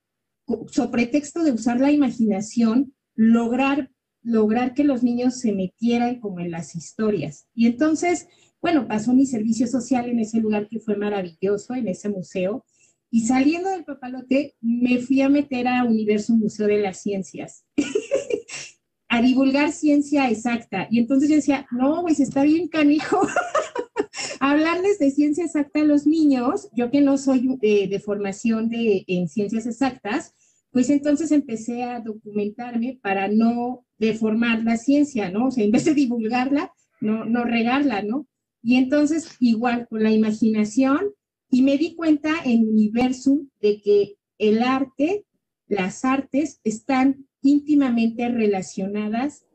sobre 0.67 1.07
texto 1.07 1.43
de 1.43 1.51
usar 1.51 1.79
la 1.79 1.91
imaginación, 1.91 2.93
lograr 3.15 3.89
lograr 4.27 4.73
que 4.73 4.83
los 4.83 5.03
niños 5.03 5.39
se 5.39 5.53
metieran 5.53 6.19
como 6.19 6.41
en 6.41 6.51
las 6.51 6.75
historias. 6.75 7.47
Y 7.55 7.65
entonces, 7.65 8.27
bueno, 8.61 8.85
pasó 8.85 9.13
mi 9.13 9.25
servicio 9.25 9.67
social 9.67 10.09
en 10.09 10.19
ese 10.19 10.39
lugar 10.39 10.67
que 10.67 10.81
fue 10.81 10.97
maravilloso, 10.97 11.73
en 11.73 11.87
ese 11.87 12.09
museo. 12.09 12.65
Y 13.09 13.21
saliendo 13.21 13.69
del 13.69 13.85
papalote, 13.85 14.55
me 14.59 14.99
fui 14.99 15.21
a 15.21 15.29
meter 15.29 15.69
a 15.69 15.85
Universo 15.85 16.33
Museo 16.33 16.67
de 16.67 16.79
las 16.79 17.01
Ciencias, 17.01 17.63
a 19.07 19.21
divulgar 19.21 19.71
ciencia 19.71 20.29
exacta. 20.29 20.89
Y 20.91 20.99
entonces 20.99 21.29
yo 21.29 21.35
decía, 21.37 21.65
no, 21.71 22.01
pues 22.01 22.19
está 22.19 22.43
bien 22.43 22.67
canijo. 22.67 23.21
Hablarles 24.41 24.99
de 24.99 25.11
ciencia 25.11 25.45
exacta 25.45 25.79
a 25.79 25.85
los 25.85 26.05
niños, 26.05 26.67
yo 26.73 26.91
que 26.91 26.99
no 26.99 27.17
soy 27.17 27.57
eh, 27.61 27.87
de 27.87 27.99
formación 28.01 28.67
de, 28.67 29.05
en 29.07 29.29
ciencias 29.29 29.65
exactas, 29.65 30.33
pues 30.77 30.91
entonces 30.91 31.31
empecé 31.31 31.81
a 31.81 32.01
documentarme 32.01 32.99
para 33.01 33.27
no 33.29 33.83
deformar 33.97 34.63
la 34.63 34.77
ciencia, 34.77 35.31
¿no? 35.31 35.47
O 35.47 35.51
sea, 35.51 35.63
en 35.63 35.71
vez 35.71 35.85
de 35.85 35.95
divulgarla, 35.95 36.71
no, 37.01 37.25
no 37.25 37.45
regarla, 37.45 38.03
¿no? 38.03 38.27
Y 38.61 38.75
entonces, 38.75 39.37
igual 39.39 39.87
con 39.89 40.03
la 40.03 40.11
imaginación, 40.11 41.15
y 41.49 41.63
me 41.63 41.79
di 41.79 41.95
cuenta 41.95 42.29
en 42.45 42.69
Universum 42.69 43.49
de 43.59 43.81
que 43.81 44.17
el 44.37 44.61
arte, 44.61 45.25
las 45.67 46.05
artes, 46.05 46.61
están 46.63 47.25
íntimamente 47.41 48.29
relacionadas 48.29 49.47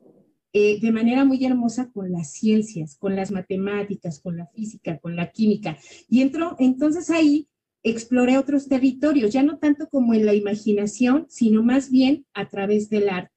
eh, 0.52 0.81
de 0.81 0.91
manera 0.91 1.25
muy 1.25 1.45
hermosa 1.45 1.93
con 1.93 2.11
las 2.11 2.33
ciencias, 2.33 2.97
con 2.97 3.14
las 3.14 3.31
matemáticas, 3.31 4.19
con 4.21 4.38
la 4.38 4.49
física, 4.49 4.99
con 4.99 5.14
la 5.14 5.31
química. 5.31 5.79
Y 6.09 6.21
entro, 6.21 6.57
entonces 6.59 7.11
ahí 7.11 7.47
exploré 7.82 8.38
otros 8.38 8.68
territorios, 8.68 9.32
ya 9.32 9.42
no 9.42 9.58
tanto 9.58 9.88
como 9.88 10.14
en 10.14 10.26
la 10.26 10.34
imaginación, 10.34 11.26
sino 11.28 11.62
más 11.62 11.90
bien 11.90 12.26
a 12.32 12.48
través 12.48 12.88
del 12.88 13.08
arte. 13.08 13.32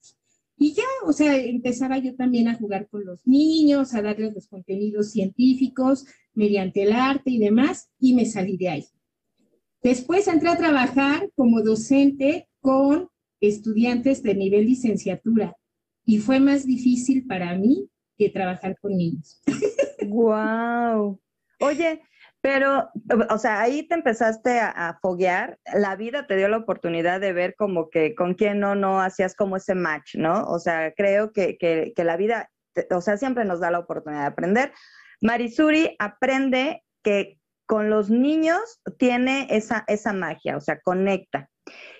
Y 0.58 0.72
ya, 0.72 0.84
o 1.04 1.12
sea, 1.12 1.36
empezaba 1.36 1.98
yo 1.98 2.14
también 2.14 2.48
a 2.48 2.54
jugar 2.54 2.88
con 2.88 3.04
los 3.04 3.26
niños, 3.26 3.92
a 3.94 4.02
darles 4.02 4.34
los 4.34 4.48
contenidos 4.48 5.10
científicos 5.10 6.06
mediante 6.32 6.82
el 6.84 6.92
arte 6.92 7.30
y 7.30 7.38
demás, 7.38 7.90
y 7.98 8.14
me 8.14 8.24
salí 8.24 8.56
de 8.56 8.68
ahí. 8.68 8.84
Después 9.82 10.26
entré 10.28 10.48
a 10.48 10.56
trabajar 10.56 11.30
como 11.34 11.62
docente 11.62 12.48
con 12.60 13.08
estudiantes 13.40 14.22
de 14.22 14.34
nivel 14.34 14.66
licenciatura 14.66 15.54
y 16.04 16.18
fue 16.18 16.40
más 16.40 16.66
difícil 16.66 17.26
para 17.26 17.54
mí 17.56 17.88
que 18.16 18.30
trabajar 18.30 18.78
con 18.80 18.96
niños. 18.96 19.42
Wow. 20.08 21.18
Oye, 21.60 22.00
pero, 22.46 22.92
o 23.28 23.38
sea, 23.38 23.60
ahí 23.60 23.82
te 23.88 23.96
empezaste 23.96 24.60
a, 24.60 24.96
foguear, 25.02 25.58
la 25.74 25.96
vida 25.96 26.28
te 26.28 26.36
dio 26.36 26.46
la 26.46 26.58
oportunidad 26.58 27.20
de 27.20 27.32
ver 27.32 27.56
como 27.56 27.90
que 27.90 28.14
con 28.14 28.34
quién 28.34 28.60
no, 28.60 28.76
no 28.76 29.00
hacías 29.00 29.34
como 29.34 29.56
ese 29.56 29.74
match, 29.74 30.14
¿no? 30.14 30.44
O 30.44 30.60
sea, 30.60 30.94
creo 30.94 31.32
que, 31.32 31.58
que, 31.58 31.92
que 31.96 32.04
la 32.04 32.16
vida, 32.16 32.52
o 32.92 33.00
sea, 33.00 33.16
siempre 33.16 33.44
nos 33.44 33.58
da 33.58 33.72
la 33.72 33.80
oportunidad 33.80 34.20
de 34.20 34.26
aprender. 34.28 34.72
Marisuri 35.20 35.96
aprende 35.98 36.84
que 37.02 37.40
con 37.66 37.90
los 37.90 38.10
niños 38.10 38.80
tiene 38.96 39.48
esa, 39.50 39.82
esa 39.88 40.12
magia, 40.12 40.56
o 40.56 40.60
sea, 40.60 40.78
conecta. 40.82 41.50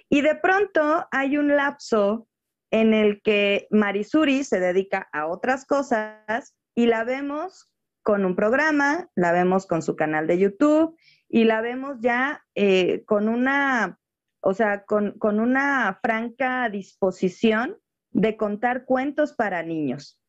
Y 0.09 0.21
de 0.21 0.37
pronto 0.37 1.09
hay 1.11 1.39
un 1.39 1.57
lapso 1.57 2.29
en 2.71 2.95
el 2.95 3.21
que 3.21 3.67
Marisuri 3.73 4.45
se 4.45 4.61
dedica 4.61 5.09
a 5.13 5.27
otras 5.27 5.67
cosas 5.67 6.55
y 6.77 6.87
la 6.87 7.03
vemos 7.03 7.69
con 8.07 8.25
un 8.25 8.37
programa, 8.37 9.11
la 9.17 9.33
vemos 9.33 9.67
con 9.67 9.83
su 9.83 9.97
canal 9.97 10.29
de 10.29 10.39
YouTube 10.39 10.97
y 11.29 11.43
la 11.43 11.61
vemos 11.61 11.97
ya 11.99 12.45
eh, 12.55 13.03
con 13.05 13.29
una, 13.29 13.99
o 14.39 14.55
sea, 14.55 14.85
con, 14.85 15.19
con 15.19 15.41
una 15.41 15.99
franca 16.01 16.69
disposición 16.71 17.79
de 18.13 18.37
contar 18.37 18.85
cuentos 18.85 19.33
para 19.33 19.65
niños. 19.65 20.21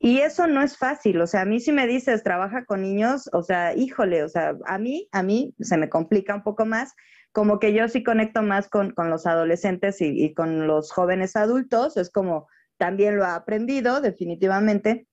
Y 0.00 0.18
eso 0.18 0.48
no 0.48 0.60
es 0.60 0.76
fácil, 0.76 1.20
o 1.20 1.28
sea, 1.28 1.42
a 1.42 1.44
mí 1.44 1.60
si 1.60 1.70
me 1.70 1.86
dices 1.86 2.24
trabaja 2.24 2.64
con 2.64 2.82
niños, 2.82 3.30
o 3.32 3.44
sea, 3.44 3.76
híjole, 3.76 4.24
o 4.24 4.28
sea, 4.28 4.56
a 4.66 4.78
mí, 4.78 5.08
a 5.12 5.22
mí 5.22 5.54
se 5.60 5.76
me 5.76 5.88
complica 5.88 6.34
un 6.34 6.42
poco 6.42 6.66
más, 6.66 6.94
como 7.30 7.60
que 7.60 7.72
yo 7.72 7.86
sí 7.86 8.02
conecto 8.02 8.42
más 8.42 8.68
con, 8.68 8.92
los 8.96 9.24
adolescentes 9.28 9.98
y, 10.00 10.34
con 10.34 10.66
los 10.66 10.90
jóvenes 10.90 11.36
adultos, 11.36 11.96
es 11.96 12.10
como 12.10 12.48
también 12.76 13.18
lo 13.18 13.24
ha 13.24 13.36
aprendido 13.36 14.00
definitivamente, 14.00 15.06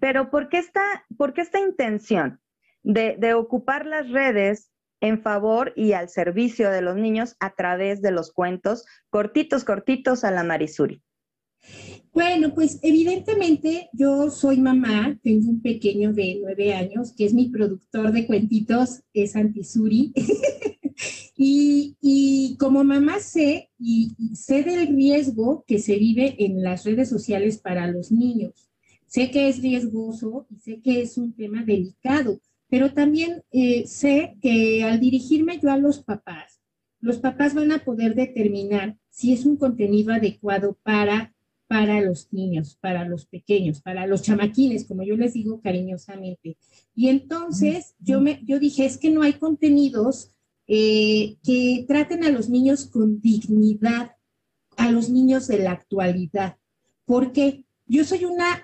pero 0.00 0.30
¿por 0.30 0.48
qué 0.48 0.58
esta, 0.58 1.06
por 1.16 1.38
esta 1.38 1.60
intención 1.60 2.40
de, 2.82 3.16
de 3.18 3.34
ocupar 3.34 3.86
las 3.86 4.10
redes 4.10 4.70
en 5.00 5.22
favor 5.22 5.72
y 5.76 5.92
al 5.92 6.08
servicio 6.08 6.70
de 6.70 6.82
los 6.82 6.96
niños 6.96 7.36
a 7.40 7.54
través 7.54 8.02
de 8.02 8.10
los 8.10 8.32
cuentos 8.32 8.84
cortitos, 9.08 9.64
cortitos 9.64 10.24
a 10.24 10.30
la 10.30 10.44
Marisuri? 10.44 11.02
Bueno, 12.12 12.54
pues 12.54 12.80
evidentemente 12.82 13.88
yo 13.92 14.30
soy 14.30 14.60
mamá, 14.60 15.18
tengo 15.22 15.48
un 15.48 15.62
pequeño 15.62 16.12
de 16.12 16.38
nueve 16.40 16.74
años 16.74 17.12
que 17.16 17.24
es 17.24 17.34
mi 17.34 17.48
productor 17.48 18.12
de 18.12 18.26
cuentitos, 18.26 19.02
es 19.12 19.36
Antisuri. 19.36 20.12
y, 21.36 21.96
y, 22.00 22.56
como 22.58 22.82
mamá 22.82 23.20
sé 23.20 23.70
y, 23.78 24.16
sé 24.34 24.64
del 24.64 24.88
riesgo 24.88 25.64
que 25.66 25.78
se 25.78 25.96
vive 25.96 26.34
en 26.44 26.62
las 26.62 26.84
redes 26.84 27.08
sociales 27.08 27.58
para 27.58 27.86
los 27.86 28.10
niños. 28.10 28.69
Sé 29.10 29.32
que 29.32 29.48
es 29.48 29.60
riesgoso 29.60 30.46
y 30.50 30.60
sé 30.60 30.80
que 30.80 31.02
es 31.02 31.18
un 31.18 31.32
tema 31.32 31.64
delicado, 31.64 32.40
pero 32.68 32.92
también 32.92 33.42
eh, 33.50 33.84
sé 33.88 34.36
que 34.40 34.84
al 34.84 35.00
dirigirme 35.00 35.58
yo 35.58 35.68
a 35.72 35.78
los 35.78 35.98
papás, 35.98 36.60
los 37.00 37.18
papás 37.18 37.52
van 37.54 37.72
a 37.72 37.84
poder 37.84 38.14
determinar 38.14 38.96
si 39.08 39.32
es 39.32 39.44
un 39.46 39.56
contenido 39.56 40.12
adecuado 40.12 40.78
para 40.84 41.34
para 41.66 42.00
los 42.00 42.32
niños, 42.32 42.76
para 42.80 43.04
los 43.04 43.26
pequeños, 43.26 43.80
para 43.80 44.06
los 44.06 44.22
chamaquines, 44.22 44.84
como 44.84 45.04
yo 45.04 45.16
les 45.16 45.34
digo 45.34 45.60
cariñosamente. 45.60 46.56
Y 46.96 47.08
entonces 47.08 47.94
yo, 47.98 48.20
me, 48.20 48.40
yo 48.44 48.60
dije, 48.60 48.84
es 48.84 48.96
que 48.96 49.10
no 49.10 49.22
hay 49.22 49.34
contenidos 49.34 50.32
eh, 50.68 51.36
que 51.44 51.84
traten 51.86 52.24
a 52.24 52.30
los 52.30 52.48
niños 52.48 52.86
con 52.86 53.20
dignidad, 53.20 54.16
a 54.76 54.90
los 54.92 55.10
niños 55.10 55.48
de 55.48 55.58
la 55.60 55.72
actualidad, 55.72 56.56
porque 57.04 57.64
yo 57.86 58.04
soy 58.04 58.24
una, 58.24 58.62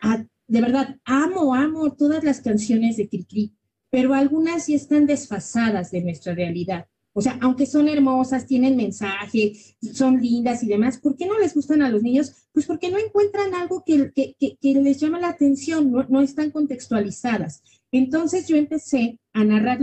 de 0.49 0.61
verdad, 0.61 0.97
amo, 1.05 1.55
amo 1.55 1.93
todas 1.95 2.23
las 2.25 2.41
canciones 2.41 2.97
de 2.97 3.09
Cricri, 3.09 3.55
pero 3.91 4.15
algunas 4.15 4.65
sí 4.65 4.75
están 4.75 5.07
desfasadas 5.07 5.91
de 5.91 6.03
nuestra 6.03 6.35
realidad. 6.35 6.87
O 7.19 7.23
sea, 7.23 7.39
aunque 7.41 7.65
son 7.65 7.89
hermosas, 7.89 8.47
tienen 8.47 8.77
mensaje, 8.77 9.55
son 9.95 10.21
lindas 10.21 10.63
y 10.63 10.67
demás, 10.67 10.99
¿por 10.99 11.17
qué 11.17 11.25
no 11.25 11.39
les 11.39 11.55
gustan 11.55 11.81
a 11.81 11.89
los 11.89 12.03
niños? 12.03 12.49
Pues 12.53 12.67
porque 12.67 12.91
no 12.91 12.99
encuentran 12.99 13.55
algo 13.55 13.83
que, 13.87 14.13
les 14.61 15.01
llama 15.01 15.19
la 15.19 15.31
atención, 15.31 15.91
no, 16.11 16.21
están 16.21 16.51
contextualizadas. 16.51 17.63
Entonces 17.91 18.47
yo 18.49 18.57
empecé 18.57 19.19
a 19.33 19.45
narrar 19.45 19.81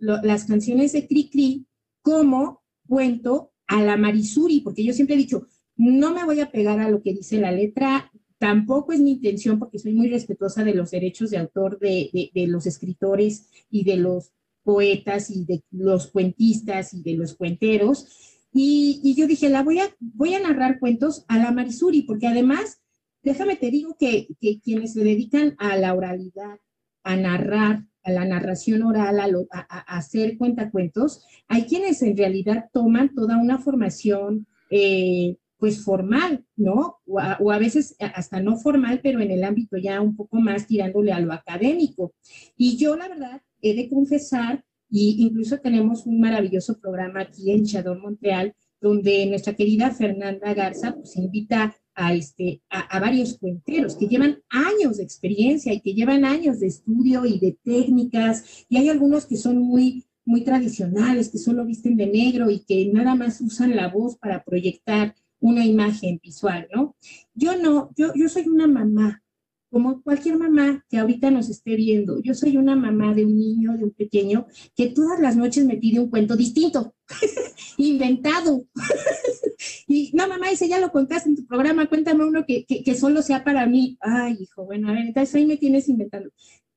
las 0.00 0.44
canciones 0.44 0.92
de 0.92 1.06
Cri 1.06 1.30
Cri 1.30 1.66
como 2.02 2.62
cuento 2.88 3.52
a 3.68 3.80
la 3.80 3.96
Marisuri, 3.96 4.60
porque 4.60 4.82
yo 4.82 4.92
siempre 4.92 5.14
he 5.14 5.18
dicho, 5.18 5.46
no 5.76 6.12
me 6.12 6.24
voy 6.24 6.40
a 6.40 6.50
pegar 6.50 6.80
a 6.80 6.90
lo 6.90 7.00
que 7.00 7.14
dice 7.14 7.38
la 7.38 7.52
letra, 7.52 8.10
tampoco 8.42 8.92
es 8.92 8.98
mi 8.98 9.12
intención, 9.12 9.60
porque 9.60 9.78
soy 9.78 9.92
muy 9.92 10.08
respetuosa 10.08 10.64
de 10.64 10.74
los 10.74 10.90
derechos 10.90 11.30
de 11.30 11.38
autor 11.38 11.78
de 11.78 12.30
los 12.48 12.66
escritores 12.66 13.46
y 13.70 13.84
de 13.84 13.98
los 13.98 14.32
poetas 14.64 15.30
y 15.30 15.44
de 15.44 15.62
los 15.70 16.08
cuentistas 16.08 16.92
y 16.92 17.04
de 17.04 17.14
los 17.14 17.36
cuenteros. 17.36 18.40
Y, 18.52 19.14
yo 19.16 19.28
dije, 19.28 19.48
la 19.48 19.62
voy 19.62 19.78
a, 19.78 20.40
narrar 20.40 20.80
cuentos 20.80 21.24
a 21.28 21.38
la 21.38 21.52
Marisuri, 21.52 22.02
porque 22.02 22.26
además, 22.26 22.82
déjame 23.22 23.54
te 23.54 23.70
digo 23.70 23.96
que, 23.96 24.26
quienes 24.64 24.94
se 24.94 25.04
dedican 25.04 25.54
a 25.58 25.76
la 25.76 25.94
oralidad, 25.94 26.58
a 27.04 27.14
narrar, 27.14 27.84
a 28.02 28.10
la 28.10 28.24
narración 28.24 28.82
oral, 28.82 29.20
a, 29.20 29.78
hacer 29.96 30.36
cuentacuentos, 30.36 31.24
hay 31.46 31.66
quienes 31.66 32.02
en 32.02 32.16
realidad 32.16 32.70
toman 32.72 33.14
toda 33.14 33.36
una 33.36 33.58
formación 33.58 34.48
eh, 34.68 35.36
pues 35.62 35.84
formal, 35.84 36.44
¿no? 36.56 36.96
O 37.06 37.20
a, 37.20 37.58
veces 37.60 37.94
hasta 38.00 38.40
no 38.40 38.56
formal, 38.56 38.98
pero 39.00 39.20
en 39.20 39.30
el 39.30 39.44
ámbito 39.44 39.76
ya 39.76 40.00
un 40.00 40.16
poco 40.16 40.40
más 40.40 40.66
tirándole 40.66 41.12
a 41.12 41.20
lo 41.20 41.32
académico. 41.32 42.14
Y 42.56 42.76
yo 42.78 42.96
la 42.96 43.06
verdad 43.06 43.42
he 43.60 43.72
de 43.72 43.88
confesar, 43.88 44.64
y 44.90 45.24
incluso 45.24 45.58
tenemos 45.58 46.04
un 46.04 46.18
maravilloso 46.20 46.80
programa 46.80 47.20
aquí 47.20 47.52
en 47.52 47.64
Chador 47.64 48.00
Montreal, 48.00 48.56
donde 48.80 49.24
nuestra 49.26 49.54
querida 49.54 49.92
Fernanda 49.92 50.52
Garza 50.52 50.96
pues 50.96 51.16
invita 51.16 51.76
a, 51.94 52.12
este, 52.12 52.60
a, 52.68 52.98
varios 52.98 53.38
cuenteros 53.38 53.94
que 53.94 54.08
llevan 54.08 54.42
años 54.48 54.96
de 54.96 55.04
experiencia 55.04 55.72
y 55.72 55.80
que 55.80 55.94
llevan 55.94 56.24
años 56.24 56.58
de 56.58 56.66
estudio 56.66 57.24
y 57.24 57.38
de 57.38 57.56
técnicas, 57.62 58.66
y 58.68 58.78
hay 58.78 58.88
algunos 58.88 59.26
que 59.26 59.36
son 59.36 59.58
muy, 59.58 60.06
muy 60.24 60.42
tradicionales, 60.42 61.28
que 61.28 61.38
solo 61.38 61.64
visten 61.64 61.96
de 61.96 62.08
negro 62.08 62.50
y 62.50 62.64
que 62.64 62.90
nada 62.92 63.14
más 63.14 63.40
usan 63.40 63.76
la 63.76 63.86
voz 63.86 64.16
para 64.16 64.42
proyectar 64.42 65.14
una 65.42 65.66
imagen 65.66 66.20
visual, 66.22 66.68
¿no? 66.74 66.96
Yo 67.34 67.56
no, 67.56 67.90
yo, 67.96 68.12
yo 68.14 68.28
soy 68.28 68.48
una 68.48 68.68
mamá, 68.68 69.22
como 69.70 70.02
cualquier 70.02 70.38
mamá 70.38 70.84
que 70.88 70.98
ahorita 70.98 71.30
nos 71.30 71.48
esté 71.48 71.74
viendo. 71.76 72.20
Yo 72.22 72.34
soy 72.34 72.56
una 72.56 72.76
mamá 72.76 73.12
de 73.12 73.24
un 73.24 73.36
niño, 73.36 73.76
de 73.76 73.84
un 73.84 73.90
pequeño, 73.90 74.46
que 74.76 74.88
todas 74.88 75.18
las 75.18 75.36
noches 75.36 75.64
me 75.64 75.76
pide 75.76 75.98
un 75.98 76.10
cuento 76.10 76.36
distinto, 76.36 76.94
inventado. 77.76 78.64
y 79.88 80.12
no, 80.14 80.28
mamá, 80.28 80.50
dice, 80.50 80.68
ya 80.68 80.78
lo 80.78 80.92
contaste 80.92 81.30
en 81.30 81.36
tu 81.36 81.46
programa, 81.46 81.88
cuéntame 81.88 82.24
uno 82.24 82.44
que, 82.46 82.64
que, 82.64 82.94
solo 82.94 83.20
sea 83.20 83.42
para 83.42 83.66
mí. 83.66 83.98
Ay, 84.00 84.36
hijo, 84.40 84.64
bueno, 84.64 84.88
a 84.88 84.92
ver, 84.92 85.06
entonces 85.06 85.34
ahí 85.34 85.46
me 85.46 85.56
tienes 85.56 85.88
inventando. 85.88 86.30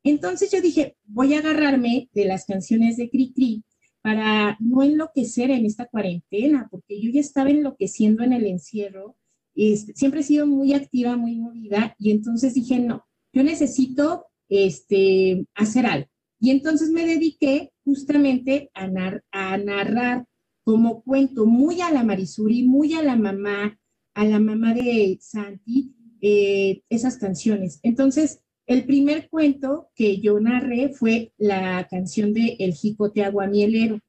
Entonces 0.04 0.50
yo 0.52 0.60
dije, 0.60 0.96
voy 1.04 1.36
a 1.36 1.40
agarrarme 1.40 2.10
de 2.14 2.26
las 2.26 2.46
canciones 2.46 2.98
de 2.98 3.10
Cri 3.10 3.32
Cri 3.34 3.64
para 4.06 4.56
no 4.60 4.84
enloquecer 4.84 5.50
en 5.50 5.66
esta 5.66 5.88
cuarentena, 5.88 6.68
porque 6.70 7.02
yo 7.02 7.10
ya 7.10 7.20
estaba 7.20 7.50
enloqueciendo 7.50 8.24
en 8.24 8.34
el 8.34 8.46
encierro, 8.46 9.16
este, 9.56 9.96
siempre 9.96 10.20
he 10.20 10.24
sido 10.24 10.46
muy 10.46 10.74
activa, 10.76 11.18
muy 11.18 11.36
movida, 11.36 11.96
y 11.98 12.12
entonces 12.12 12.54
dije, 12.54 12.78
no, 12.78 13.04
yo 13.34 13.42
necesito 13.42 14.28
este, 14.48 15.48
hacer 15.56 15.88
algo. 15.88 16.08
Y 16.40 16.52
entonces 16.52 16.92
me 16.92 17.04
dediqué 17.04 17.72
justamente 17.84 18.70
a, 18.76 18.88
narrar 19.58 20.28
como 20.64 21.02
cuento 21.02 21.48
muy 21.48 21.82
a 21.82 21.90
la 21.90 22.04
Marisuri, 22.04 22.62
muy 22.62 22.94
a 22.94 23.02
la 23.02 23.16
mamá, 23.16 23.76
a 24.14 24.24
la 24.24 24.40
mamá 24.40 24.76
de 24.76 25.18
Santi, 25.20 25.96
eh, 26.22 26.84
esas 26.90 27.18
canciones. 27.18 27.80
Entonces, 27.82 28.44
el 28.68 28.86
primer 28.86 29.30
cuento 29.30 29.90
que 29.96 30.20
yo 30.20 30.40
narré 30.40 30.90
fue 30.90 31.32
la 31.38 31.88
canción 31.90 32.34
de 32.34 32.56
El 32.60 32.74
jicote 32.74 33.24
aguamielero. 33.24 34.00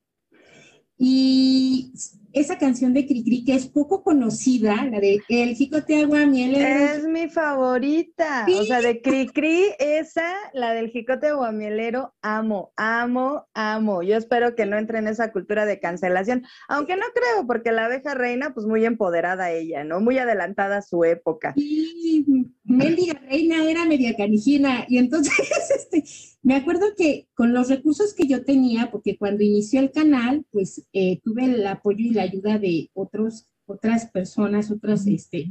Y 0.98 1.92
esa 2.36 2.58
canción 2.58 2.92
de 2.92 3.06
Cricri 3.06 3.44
que 3.44 3.54
es 3.54 3.66
poco 3.66 4.02
conocida, 4.02 4.84
la 4.84 5.00
de 5.00 5.22
El 5.30 5.54
jicote 5.54 6.02
aguamielero. 6.02 6.84
Es 6.84 7.04
mi 7.08 7.28
favorita. 7.28 8.46
O 8.60 8.64
sea, 8.64 8.82
de 8.82 9.00
Cricri, 9.00 9.64
esa, 9.78 10.34
la 10.52 10.74
del 10.74 10.90
jicote 10.90 11.28
aguamielero, 11.28 12.14
amo, 12.20 12.72
amo, 12.76 13.46
amo. 13.54 14.02
Yo 14.02 14.16
espero 14.18 14.54
que 14.54 14.66
no 14.66 14.76
entre 14.76 14.98
en 14.98 15.08
esa 15.08 15.32
cultura 15.32 15.64
de 15.64 15.80
cancelación, 15.80 16.44
aunque 16.68 16.96
no 16.96 17.06
creo, 17.14 17.46
porque 17.46 17.72
la 17.72 17.86
abeja 17.86 18.12
reina, 18.12 18.52
pues 18.52 18.66
muy 18.66 18.84
empoderada 18.84 19.50
ella, 19.50 19.84
¿no? 19.84 20.00
Muy 20.00 20.18
adelantada 20.18 20.78
a 20.78 20.82
su 20.82 21.04
época. 21.04 21.54
Sí, 21.56 22.26
mendiga 22.64 23.14
reina 23.14 23.64
era 23.64 23.86
media 23.86 24.14
canijina. 24.14 24.84
Y 24.88 24.98
entonces, 24.98 25.32
este, 25.74 26.04
me 26.42 26.54
acuerdo 26.54 26.86
que 26.96 27.28
con 27.34 27.54
los 27.54 27.70
recursos 27.70 28.12
que 28.12 28.26
yo 28.28 28.44
tenía, 28.44 28.90
porque 28.90 29.16
cuando 29.16 29.42
inició 29.42 29.80
el 29.80 29.90
canal, 29.90 30.44
pues 30.50 30.86
eh, 30.92 31.18
tuve 31.24 31.46
el 31.46 31.66
apoyo 31.66 32.04
y 32.04 32.10
la 32.10 32.25
ayuda 32.26 32.58
de 32.58 32.90
otros, 32.94 33.46
otras 33.66 34.06
personas, 34.06 34.70
otros, 34.70 35.06
este, 35.06 35.48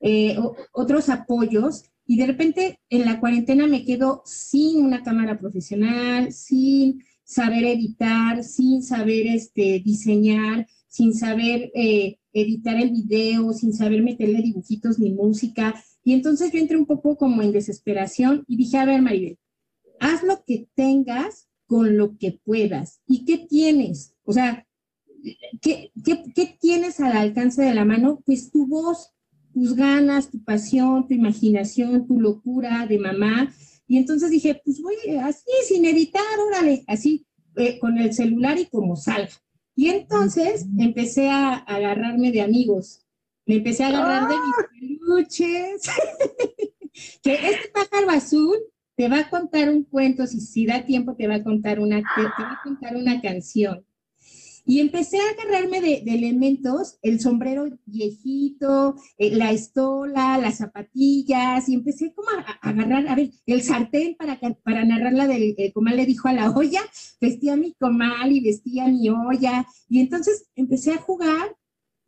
eh, 0.00 0.36
otros 0.72 1.08
apoyos, 1.08 1.84
y 2.06 2.16
de 2.18 2.26
repente 2.26 2.78
en 2.90 3.04
la 3.04 3.20
cuarentena 3.20 3.66
me 3.66 3.84
quedo 3.84 4.22
sin 4.26 4.84
una 4.84 5.02
cámara 5.02 5.38
profesional, 5.38 6.32
sin 6.32 7.02
saber 7.24 7.64
editar, 7.64 8.44
sin 8.44 8.82
saber 8.82 9.26
este, 9.26 9.80
diseñar, 9.84 10.66
sin 10.88 11.14
saber 11.14 11.70
eh, 11.74 12.18
editar 12.32 12.78
el 12.80 12.90
video, 12.90 13.52
sin 13.52 13.72
saber 13.72 14.02
meterle 14.02 14.42
dibujitos 14.42 14.98
ni 14.98 15.10
música. 15.10 15.74
Y 16.04 16.12
entonces 16.12 16.52
yo 16.52 16.58
entré 16.58 16.76
un 16.76 16.86
poco 16.86 17.16
como 17.16 17.42
en 17.42 17.52
desesperación 17.52 18.44
y 18.46 18.56
dije, 18.58 18.76
a 18.76 18.84
ver, 18.84 19.00
Maribel, 19.00 19.38
haz 19.98 20.22
lo 20.22 20.44
que 20.46 20.68
tengas 20.74 21.48
con 21.66 21.96
lo 21.96 22.18
que 22.18 22.38
puedas. 22.44 23.00
¿Y 23.06 23.24
qué 23.24 23.38
tienes? 23.38 24.14
O 24.24 24.32
sea, 24.32 24.66
¿qué, 25.60 25.92
qué, 26.04 26.58
tienes 26.60 27.00
al 27.00 27.16
alcance 27.16 27.62
de 27.62 27.74
la 27.74 27.84
mano? 27.84 28.20
Pues 28.24 28.50
tu 28.50 28.66
voz, 28.66 29.12
tus 29.52 29.74
ganas, 29.74 30.30
tu 30.30 30.42
pasión, 30.42 31.06
tu 31.06 31.14
imaginación, 31.14 32.06
tu 32.06 32.20
locura 32.20 32.86
de 32.86 32.98
mamá. 32.98 33.52
Y 33.86 33.98
entonces 33.98 34.30
dije, 34.30 34.60
pues 34.64 34.80
voy 34.80 34.94
así, 35.22 35.50
sin 35.66 35.84
editar, 35.84 36.22
órale, 36.46 36.84
así, 36.86 37.26
eh, 37.56 37.78
con 37.78 37.98
el 37.98 38.12
celular 38.12 38.58
y 38.58 38.66
como 38.66 38.96
salga. 38.96 39.30
Y 39.76 39.88
entonces 39.88 40.66
empecé 40.78 41.28
a 41.28 41.54
agarrarme 41.54 42.30
de 42.30 42.42
amigos. 42.42 43.04
Me 43.46 43.56
empecé 43.56 43.84
a 43.84 43.88
agarrar 43.88 44.28
de 44.28 44.34
mis 44.36 44.98
peluches. 44.98 45.82
que 47.22 47.34
este 47.34 47.68
pájaro 47.72 48.10
azul 48.10 48.56
te 48.96 49.08
va 49.08 49.20
a 49.20 49.30
contar 49.30 49.68
un 49.68 49.82
cuento, 49.82 50.26
si, 50.26 50.40
si 50.40 50.66
da 50.66 50.84
tiempo 50.84 51.16
te 51.16 51.26
va 51.26 51.36
a 51.36 51.42
contar 51.42 51.80
una, 51.80 51.96
te 51.96 52.22
va 52.22 52.52
a 52.52 52.60
contar 52.62 52.96
una 52.96 53.20
canción. 53.20 53.84
Y 54.66 54.80
empecé 54.80 55.18
a 55.18 55.30
agarrarme 55.30 55.80
de, 55.82 56.02
elementos, 56.06 56.98
el 57.02 57.20
sombrero 57.20 57.68
viejito, 57.84 58.96
eh, 59.18 59.36
la 59.36 59.52
estola, 59.52 60.38
las 60.38 60.56
zapatillas, 60.56 61.68
y 61.68 61.74
empecé 61.74 62.14
como 62.14 62.30
a, 62.30 62.68
agarrar, 62.68 63.06
a 63.08 63.14
ver, 63.14 63.30
el 63.44 63.62
sartén 63.62 64.14
para, 64.16 64.40
para 64.62 64.84
narrar 64.84 65.12
la 65.12 65.26
del 65.26 65.54
comal 65.74 65.96
le 65.96 66.06
dijo 66.06 66.28
a 66.28 66.32
la 66.32 66.50
olla, 66.50 66.80
vestía 67.20 67.56
mi 67.56 67.74
comal 67.74 68.32
y 68.32 68.40
vestía 68.40 68.88
mi 68.88 69.10
olla, 69.10 69.66
y 69.88 70.00
entonces 70.00 70.46
empecé 70.56 70.92
a 70.92 70.98
jugar, 70.98 71.56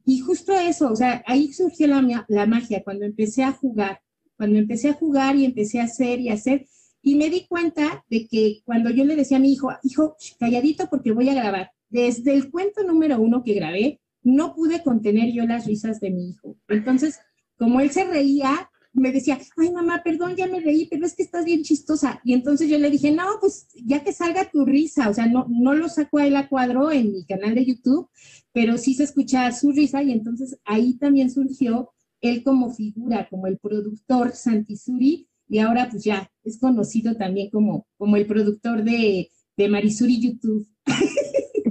y 0.07 0.21
justo 0.21 0.55
eso, 0.55 0.91
o 0.91 0.97
sea, 0.97 1.23
ahí 1.27 1.53
surgió 1.53 1.89
la, 1.89 2.25
la 2.29 2.47
magia, 2.47 2.83
cuando 2.83 3.05
empecé 3.05 3.43
a 3.43 3.53
jugar, 3.53 4.01
cuando 4.37 4.59
empecé 4.59 4.89
a 4.91 4.95
jugar 4.95 5.37
y 5.37 5.45
empecé 5.45 5.81
a 5.81 5.85
hacer 5.85 6.21
y 6.21 6.31
hacer, 6.31 6.67
y 7.03 7.17
me 7.17 7.29
di 7.29 7.47
cuenta 7.47 8.05
de 8.09 8.27
que 8.27 8.63
cuando 8.65 8.91
yo 8.91 9.05
le 9.05 9.15
decía 9.15 9.37
a 9.37 9.41
mi 9.41 9.53
hijo, 9.53 9.71
hijo, 9.83 10.17
calladito 10.41 10.89
porque 10.89 11.13
voy 11.13 11.29
a 11.29 11.35
grabar, 11.35 11.71
desde 11.89 12.35
el 12.35 12.51
cuento 12.51 12.83
número 12.83 13.21
uno 13.21 13.43
que 13.43 13.55
grabé, 13.55 14.01
no 14.23 14.55
pude 14.55 14.83
contener 14.83 15.33
yo 15.33 15.47
las 15.47 15.67
risas 15.67 16.01
de 16.01 16.11
mi 16.11 16.31
hijo. 16.31 16.57
Entonces, 16.69 17.21
como 17.57 17.81
él 17.81 17.91
se 17.91 18.05
reía, 18.05 18.71
me 18.93 19.13
decía, 19.13 19.39
ay 19.57 19.71
mamá, 19.71 20.03
perdón, 20.03 20.37
ya 20.37 20.47
me 20.47 20.61
reí, 20.61 20.89
pero 20.91 21.07
es 21.07 21.15
que 21.15 21.23
estás 21.23 21.45
bien 21.45 21.63
chistosa. 21.63 22.21
Y 22.25 22.33
entonces 22.33 22.69
yo 22.69 22.79
le 22.79 22.91
dije, 22.91 23.13
no, 23.13 23.25
pues 23.41 23.69
ya 23.75 24.03
que 24.03 24.13
salga 24.13 24.51
tu 24.51 24.65
risa, 24.65 25.09
o 25.09 25.15
sea, 25.15 25.27
no, 25.27 25.47
no 25.49 25.75
lo 25.75 25.89
saco 25.89 26.19
a 26.19 26.27
él 26.27 26.35
a 26.37 26.49
cuadro 26.49 26.91
en 26.91 27.13
mi 27.13 27.25
canal 27.25 27.55
de 27.55 27.67
YouTube, 27.67 28.09
pero 28.53 28.79
sí 28.79 28.95
se 28.95 29.05
escucha 29.05 29.53
su 29.53 29.71
risa 29.73 30.03
y 30.03 30.13
entonces 30.13 30.59
ahí 30.65 30.95
también 30.95 31.31
surgió 31.31 31.91
él 32.23 32.43
como 32.43 32.71
figura, 32.71 33.29
como 33.29 33.47
el 33.47 33.59
productor 33.59 34.33
Santisuri, 34.33 35.29
y 35.49 35.59
ahora 35.59 35.89
pues 35.91 36.03
ya 36.03 36.31
es 36.43 36.59
conocido 36.59 37.15
también 37.17 37.51
como, 37.51 37.87
como 37.99 38.17
el 38.17 38.27
productor 38.27 38.83
de, 38.83 39.31
de 39.57 39.69
Marisuri 39.69 40.21
YouTube. 40.21 40.67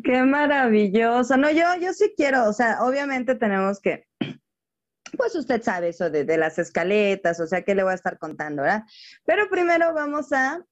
Qué 0.05 0.21
maravilloso. 0.21 1.35
No, 1.35 1.49
yo, 1.49 1.63
yo 1.81 1.91
sí 1.91 2.13
quiero, 2.15 2.47
o 2.47 2.53
sea, 2.53 2.83
obviamente 2.83 3.33
tenemos 3.33 3.79
que, 3.81 4.05
pues 5.17 5.33
usted 5.35 5.63
sabe 5.63 5.89
eso 5.89 6.11
de, 6.11 6.37
las 6.37 6.59
escaletas, 6.59 7.39
o 7.39 7.47
sea, 7.47 7.63
¿qué 7.63 7.73
le 7.73 7.81
voy 7.81 7.93
a 7.93 7.95
estar 7.95 8.19
contando, 8.19 8.61
verdad? 8.61 8.83
Pero 9.25 9.49
primero 9.49 9.95
vamos 9.95 10.31
a, 10.31 10.63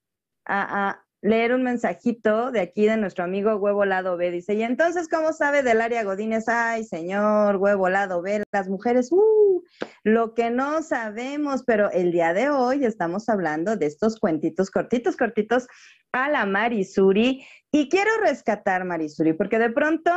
a, 0.46 1.04
leer 1.24 1.56
un 1.56 1.64
mensajito 1.64 2.52
de 2.52 2.60
aquí 2.60 2.86
de 2.86 2.98
nuestro 2.98 3.24
amigo 3.24 3.56
Huevo 3.56 3.86
Lado 3.86 4.18
B. 4.18 4.30
Dice, 4.30 4.54
y 4.54 4.62
entonces, 4.62 5.10
¿cómo 5.10 5.34
sabe 5.34 5.64
del 5.64 5.82
área 5.82 6.04
Godínez? 6.04 6.48
Ay, 6.48 6.84
señor, 6.84 7.56
Huevo 7.56 7.90
Lado 7.90 8.22
B, 8.22 8.44
las 8.52 8.70
mujeres, 8.70 9.12
uh, 9.12 9.64
lo 10.04 10.36
que 10.36 10.52
no 10.52 10.84
sabemos, 10.84 11.64
pero 11.66 11.90
el 11.90 12.12
día 12.12 12.34
de 12.34 12.52
hoy 12.52 12.86
estamos 12.86 13.30
hablando 13.30 13.78
de 13.78 13.88
estos 13.88 14.20
cuentitos 14.20 14.70
cortitos, 14.70 15.18
cortitos 15.18 15.68
a 16.12 16.30
la 16.30 16.46
Marisuri 16.46 17.44
y 17.76 17.90
quiero 17.90 18.12
rescatar, 18.22 18.86
Marisuri, 18.86 19.34
porque 19.34 19.58
de 19.58 19.72
pronto, 19.72 20.12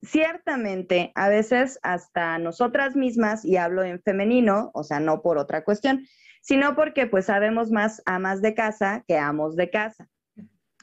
ciertamente, 0.00 1.12
a 1.14 1.28
veces 1.28 1.78
hasta 1.82 2.38
nosotras 2.38 2.96
mismas, 2.96 3.44
y 3.44 3.58
hablo 3.58 3.84
en 3.84 4.00
femenino, 4.00 4.70
o 4.72 4.82
sea, 4.82 4.98
no 4.98 5.20
por 5.20 5.36
otra 5.36 5.62
cuestión, 5.62 6.06
sino 6.40 6.74
porque 6.74 7.06
pues 7.06 7.26
sabemos 7.26 7.70
más 7.70 8.00
amas 8.06 8.40
de 8.40 8.54
casa 8.54 9.04
que 9.06 9.18
amos 9.18 9.56
de 9.56 9.68
casa. 9.68 10.08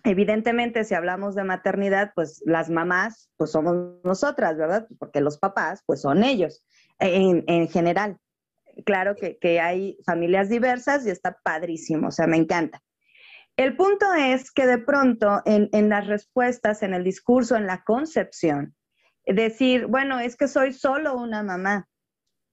Evidentemente, 0.04 0.84
si 0.84 0.94
hablamos 0.94 1.34
de 1.34 1.46
maternidad, 1.46 2.12
pues 2.14 2.44
las 2.46 2.70
mamás, 2.70 3.32
pues 3.36 3.52
somos 3.52 3.96
nosotras, 4.04 4.56
¿verdad? 4.56 4.88
Porque 5.00 5.22
los 5.22 5.40
papás, 5.40 5.82
pues 5.88 6.00
son 6.02 6.24
ellos, 6.24 6.64
en, 7.00 7.44
en 7.48 7.68
general. 7.70 8.18
Claro 8.86 9.16
que, 9.16 9.40
que 9.40 9.60
hay 9.60 9.98
familias 10.06 10.48
diversas 10.48 11.08
y 11.08 11.10
está 11.10 11.40
padrísimo, 11.44 12.10
o 12.10 12.12
sea, 12.12 12.28
me 12.28 12.38
encanta. 12.38 12.84
El 13.60 13.76
punto 13.76 14.14
es 14.14 14.54
que 14.54 14.66
de 14.66 14.78
pronto 14.78 15.42
en, 15.44 15.90
las 15.90 16.08
respuestas, 16.08 16.82
en 16.82 16.94
el 16.94 17.04
discurso, 17.04 17.58
en 17.58 17.68
la 17.68 17.84
concepción, 17.84 18.74
decir, 19.26 19.88
bueno, 19.88 20.18
es 20.18 20.38
que 20.38 20.48
soy 20.48 20.72
solo 20.72 21.18
una 21.18 21.44
mamá. 21.44 21.86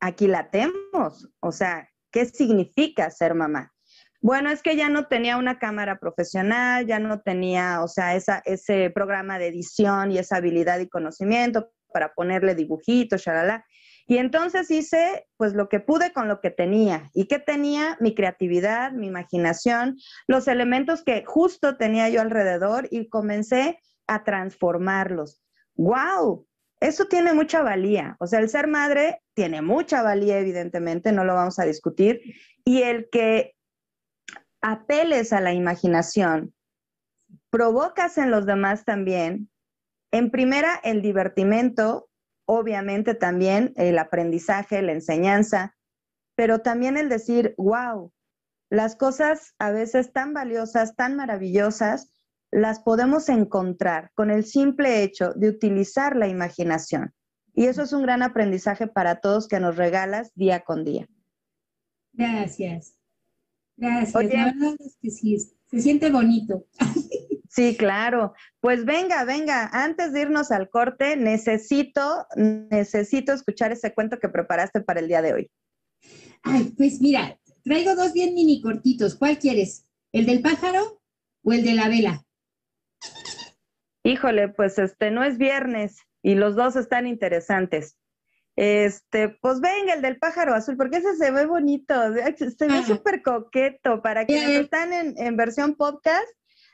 Aquí 0.01 0.27
la 0.27 0.51
tenemos. 0.51 1.29
O 1.39 1.53
sea, 1.53 1.89
¿qué 2.11 2.27
significa 2.27 3.09
ser 3.13 3.35
mamá? 3.35 3.73
Bueno, 4.21 4.51
es 4.51 4.65
que 4.65 4.75
ya 4.75 4.89
no 4.89 5.07
tenía 5.07 5.37
una 5.37 5.61
cámara 5.61 6.01
profesional, 6.01 6.89
ya 6.89 6.99
no 6.99 7.21
tenía, 7.21 7.85
o 7.85 7.87
sea, 7.87 8.17
ese 8.17 8.91
programa 8.91 9.39
de 9.39 9.47
edición 9.47 10.11
y 10.11 10.19
esa 10.19 10.39
habilidad 10.39 10.81
y 10.81 10.89
conocimiento 10.89 11.71
para 11.93 12.15
ponerle 12.15 12.57
dibujitos, 12.57 13.23
shalala. 13.23 13.65
Y 14.07 14.19
entonces 14.19 14.71
hice 14.71 15.27
pues 15.37 15.55
lo 15.55 15.69
que 15.69 15.81
pude 15.81 16.13
con 16.13 16.29
lo 16.29 16.41
que 16.41 16.51
tenía. 16.51 17.11
¿Y 17.13 17.27
qué 17.27 17.39
tenía? 17.41 17.97
Mi 18.01 18.15
creatividad, 18.15 18.93
mi 18.93 19.09
imaginación, 19.09 19.97
los 20.29 20.47
elementos 20.47 21.03
que 21.03 21.25
justo 21.25 21.77
tenía 21.77 22.09
yo 22.09 22.21
alrededor 22.21 22.89
y 22.91 23.09
comencé 23.09 23.81
a 24.07 24.23
transformarlos. 24.23 25.43
¡Wow! 25.75 26.47
Eso 26.81 27.07
tiene 27.07 27.33
mucha 27.33 27.63
valía. 27.63 28.17
O 28.21 28.27
sea, 28.27 28.39
el 28.39 28.49
ser 28.49 28.69
madre 28.69 29.23
tiene 29.35 29.61
mucha 29.61 30.03
valía, 30.03 30.39
evidentemente, 30.39 31.11
no 31.11 31.25
lo 31.25 31.35
vamos 31.35 31.59
a 31.59 31.65
discutir. 31.65 32.21
Y 32.65 32.83
el 32.83 33.09
que 33.11 33.55
apeles 34.61 35.33
a 35.33 35.41
la 35.41 35.53
imaginación, 35.53 36.55
provocas 37.51 38.19
en 38.19 38.31
los 38.31 38.47
demás 38.47 38.85
también, 38.85 39.51
en 40.13 40.31
primera, 40.31 40.81
el 40.85 41.03
divertimento, 41.03 42.06
obviamente 42.47 43.15
también 43.15 43.73
el 43.77 43.99
aprendizaje, 43.99 44.81
la 44.83 44.93
enseñanza, 44.93 45.77
pero 46.35 46.61
también 46.61 46.97
el 46.97 47.09
decir, 47.09 47.55
wow, 47.59 48.13
las 48.71 48.97
cosas 48.97 49.55
a 49.59 49.71
veces 49.71 50.13
tan 50.13 50.33
valiosas, 50.33 50.97
tan 50.97 51.17
maravillosas, 51.17 52.13
las 52.51 52.81
podemos 52.81 53.29
encontrar 53.29 54.11
con 54.15 54.31
el 54.31 54.45
simple 54.45 55.03
hecho 55.03 55.33
de 55.35 55.49
utilizar 55.49 56.17
la 56.17 56.29
imaginación. 56.29 57.13
Y 57.55 57.67
eso 57.67 57.83
es 57.83 57.93
un 57.93 58.03
gran 58.03 58.23
aprendizaje 58.23 58.87
para 58.87 59.21
todos 59.21 59.49
que 59.49 59.61
nos 59.61 59.77
regalas 59.77 60.33
día 60.35 60.61
con 60.61 60.85
día. 60.85 61.09
Gracias. 62.13 62.95
Gracias. 63.77 64.15
la 64.15 64.45
verdad 64.47 64.75
es 64.79 64.97
que 65.01 65.11
sí, 65.11 65.39
se 65.39 65.81
siente 65.81 66.11
bonito. 66.11 66.67
Sí, 67.57 67.75
claro. 67.75 68.35
Pues 68.61 68.85
venga, 68.85 69.25
venga, 69.25 69.71
antes 69.73 70.13
de 70.13 70.21
irnos 70.21 70.51
al 70.51 70.69
corte, 70.69 71.17
necesito, 71.17 72.27
necesito 72.37 73.33
escuchar 73.33 73.73
ese 73.73 73.95
cuento 73.95 74.19
que 74.19 74.29
preparaste 74.29 74.83
para 74.83 75.01
el 75.01 75.09
día 75.09 75.23
de 75.23 75.33
hoy. 75.33 75.51
Ay, 76.43 76.75
pues 76.77 77.01
mira, 77.01 77.39
traigo 77.65 77.95
dos 77.95 78.13
bien 78.13 78.35
mini 78.35 78.61
cortitos. 78.61 79.15
¿Cuál 79.15 79.39
quieres? 79.39 79.87
¿El 80.13 80.27
del 80.27 80.43
pájaro 80.43 81.01
o 81.45 81.53
el 81.55 81.65
de 81.65 81.73
la 81.73 81.89
vela? 81.89 82.23
Híjole, 84.05 84.51
pues 84.51 84.79
este 84.79 85.11
no 85.11 85.25
es 85.25 85.39
viernes 85.39 85.97
y 86.23 86.35
los 86.35 86.57
dos 86.57 86.77
están 86.77 87.07
interesantes. 87.07 87.97
Este, 88.55 89.31
pues 89.31 89.63
venga, 89.63 89.95
el 89.95 90.03
del 90.03 90.19
pájaro 90.19 90.55
azul, 90.55 90.77
porque 90.77 90.99
ese 90.99 91.17
se 91.17 91.31
ve 91.31 91.47
bonito, 91.47 91.95
se 92.37 92.67
ve 92.67 92.75
ah. 92.75 92.85
súper 92.87 93.23
coqueto. 93.23 94.03
Para 94.03 94.27
quienes 94.27 94.61
están 94.61 94.93
en, 94.93 95.15
en 95.17 95.37
versión 95.39 95.75
podcast, 95.75 96.29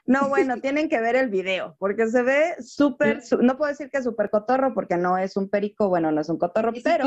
no, 0.04 0.28
bueno, 0.28 0.60
tienen 0.60 0.88
que 0.88 1.00
ver 1.00 1.14
el 1.14 1.28
video, 1.28 1.76
porque 1.78 2.08
se 2.08 2.22
ve 2.22 2.56
súper, 2.60 3.22
no 3.40 3.56
puedo 3.56 3.70
decir 3.70 3.88
que 3.88 3.98
es 3.98 4.04
súper 4.04 4.30
cotorro, 4.30 4.74
porque 4.74 4.96
no 4.96 5.16
es 5.16 5.36
un 5.36 5.48
perico, 5.48 5.88
bueno, 5.88 6.10
no 6.10 6.20
es 6.20 6.28
un 6.28 6.38
cotorro, 6.38 6.72
pero 6.82 7.04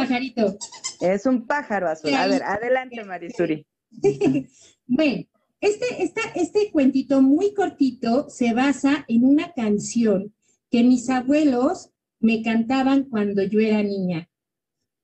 es 1.01 1.25
un 1.25 1.45
pájaro 1.45 1.89
azul. 1.89 2.13
A 2.13 2.27
ver, 2.27 2.43
adelante, 2.43 3.03
Marisuri. 3.03 3.67
bueno, 4.87 5.25
este, 5.59 6.03
esta, 6.03 6.21
este 6.35 6.71
cuentito 6.71 7.21
muy 7.21 7.53
cortito 7.53 8.29
se 8.29 8.53
basa 8.53 9.03
en 9.07 9.25
una 9.25 9.51
canción 9.51 10.33
que 10.69 10.83
mis 10.83 11.09
abuelos 11.09 11.91
me 12.19 12.41
cantaban 12.41 13.05
cuando 13.05 13.43
yo 13.43 13.59
era 13.59 13.83
niña. 13.83 14.29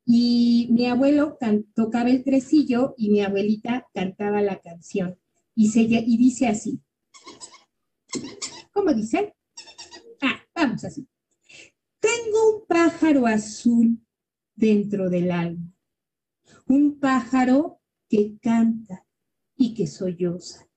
Y 0.06 0.68
mi 0.72 0.88
abuelo 0.88 1.38
tocaba 1.76 2.10
el 2.10 2.24
tresillo 2.24 2.96
y 2.98 3.10
mi 3.10 3.22
abuelita 3.22 3.88
cantaba 3.94 4.42
la 4.42 4.60
canción. 4.60 5.18
Y, 5.56 5.70
se, 5.70 5.82
y 5.82 6.18
dice 6.18 6.48
así. 6.48 6.82
¿Cómo 8.74 8.94
dice? 8.94 9.36
Ah, 10.22 10.42
vamos 10.56 10.84
así. 10.84 11.08
Tengo 12.00 12.58
un 12.58 12.66
pájaro 12.68 13.28
azul 13.28 14.00
dentro 14.56 15.10
del 15.10 15.32
alma. 15.32 15.74
Un 16.68 17.00
pájaro 17.00 17.80
que 18.10 18.38
canta 18.42 19.06
y 19.56 19.74
que 19.74 19.88
solloza. 19.88 20.68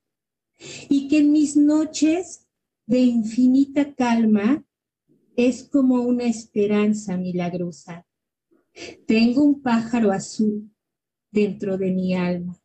Y 0.89 1.09
que 1.09 1.19
en 1.19 1.33
mis 1.33 1.57
noches 1.57 2.47
de 2.87 3.01
infinita 3.01 3.95
calma 3.95 4.65
es 5.37 5.65
como 5.65 6.03
una 6.03 6.25
esperanza 6.25 7.17
milagrosa. 7.17 8.07
Tengo 9.07 9.43
un 9.43 9.63
pájaro 9.63 10.13
azul 10.13 10.71
dentro 11.31 11.77
de 11.79 11.93
mi 11.93 12.15
alma. 12.15 12.61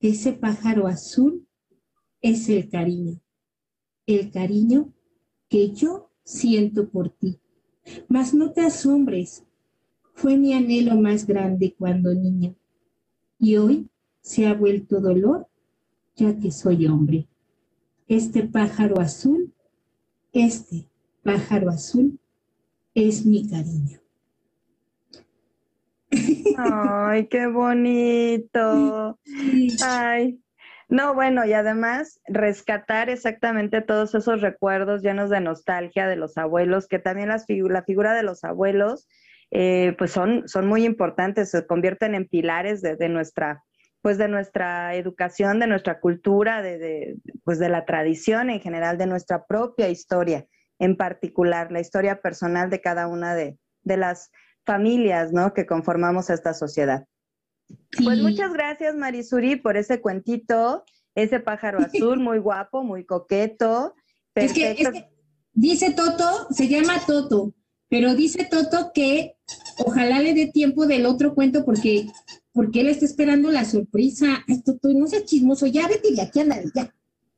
Ese 0.00 0.32
pájaro 0.32 0.86
azul 0.86 1.48
es 2.20 2.48
el 2.48 2.68
cariño, 2.68 3.20
el 4.06 4.30
cariño 4.30 4.92
que 5.48 5.72
yo 5.72 6.10
siento 6.24 6.88
por 6.88 7.10
ti. 7.10 7.38
Mas 8.08 8.34
no 8.34 8.52
te 8.52 8.62
asombres, 8.62 9.44
fue 10.14 10.36
mi 10.36 10.54
anhelo 10.54 10.96
más 10.96 11.26
grande 11.26 11.74
cuando 11.78 12.14
niña 12.14 12.54
y 13.38 13.56
hoy 13.56 13.88
se 14.20 14.46
ha 14.46 14.54
vuelto 14.54 15.00
dolor 15.00 15.48
ya 16.16 16.38
que 16.38 16.50
soy 16.50 16.86
hombre. 16.86 17.28
Este 18.06 18.44
pájaro 18.44 19.00
azul, 19.00 19.52
este 20.32 20.88
pájaro 21.22 21.70
azul 21.70 22.18
es 22.94 23.26
mi 23.26 23.48
cariño. 23.48 24.00
Ay, 26.56 27.26
qué 27.26 27.46
bonito. 27.48 29.18
Ay. 29.84 30.43
No, 30.88 31.14
bueno, 31.14 31.44
y 31.44 31.52
además 31.52 32.20
rescatar 32.26 33.08
exactamente 33.08 33.80
todos 33.80 34.14
esos 34.14 34.40
recuerdos 34.40 35.02
llenos 35.02 35.30
de 35.30 35.40
nostalgia 35.40 36.06
de 36.06 36.16
los 36.16 36.36
abuelos, 36.36 36.86
que 36.86 36.98
también 36.98 37.28
la 37.28 37.38
figura 37.84 38.14
de 38.14 38.22
los 38.22 38.44
abuelos, 38.44 39.08
eh, 39.50 39.94
pues 39.98 40.10
son, 40.10 40.48
son 40.48 40.66
muy 40.66 40.84
importantes, 40.84 41.50
se 41.50 41.66
convierten 41.66 42.14
en 42.14 42.28
pilares 42.28 42.82
de, 42.82 43.08
nuestra 43.08 43.62
pues 44.02 44.18
de 44.18 44.28
nuestra 44.28 44.94
educación, 44.96 45.58
de 45.60 45.66
nuestra 45.66 46.00
cultura, 46.00 46.60
de, 46.60 47.16
pues 47.44 47.58
de 47.58 47.70
la 47.70 47.86
tradición 47.86 48.50
en 48.50 48.60
general, 48.60 48.98
de 48.98 49.06
nuestra 49.06 49.46
propia 49.46 49.88
historia 49.88 50.46
en 50.78 50.96
particular, 50.96 51.72
la 51.72 51.80
historia 51.80 52.20
personal 52.20 52.68
de 52.68 52.80
cada 52.80 53.06
una 53.06 53.34
de, 53.34 53.56
de 53.82 53.96
las 53.96 54.30
familias, 54.66 55.32
¿no? 55.32 55.54
Que 55.54 55.66
conformamos 55.66 56.30
esta 56.30 56.52
sociedad. 56.52 57.06
Pues 58.02 58.20
muchas 58.20 58.52
gracias, 58.52 58.94
Marisuri, 58.94 59.56
por 59.56 59.76
ese 59.76 60.00
cuentito, 60.00 60.84
ese 61.14 61.40
pájaro 61.40 61.78
azul, 61.84 62.20
muy 62.20 62.38
guapo, 62.38 62.82
muy 62.82 63.04
coqueto. 63.04 63.94
Es 64.34 64.52
que, 64.52 65.08
dice 65.52 65.92
Toto, 65.92 66.48
se 66.50 66.68
llama 66.68 67.00
Toto, 67.06 67.54
pero 67.88 68.14
dice 68.14 68.48
Toto 68.50 68.90
que 68.92 69.36
ojalá 69.78 70.20
le 70.20 70.34
dé 70.34 70.46
tiempo 70.48 70.86
del 70.86 71.06
otro 71.06 71.34
cuento 71.34 71.64
porque, 71.64 72.06
porque 72.52 72.80
él 72.80 72.88
está 72.88 73.04
esperando 73.04 73.50
la 73.50 73.64
sorpresa. 73.64 74.44
Ay, 74.48 74.62
Toto, 74.62 74.88
no 74.92 75.06
seas 75.06 75.24
chismoso, 75.24 75.66
ya 75.66 75.86
vete 75.86 76.12
de 76.12 76.22
aquí, 76.22 76.40
anda, 76.40 76.60
ya. 76.74 76.92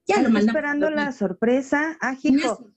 Ya 0.09 0.23
lo 0.23 0.31
mandamos. 0.31 0.49
esperando 0.49 0.91
la 0.91 1.13
sorpresa. 1.13 1.99
Ah, 2.01 2.17
hijo. 2.23 2.71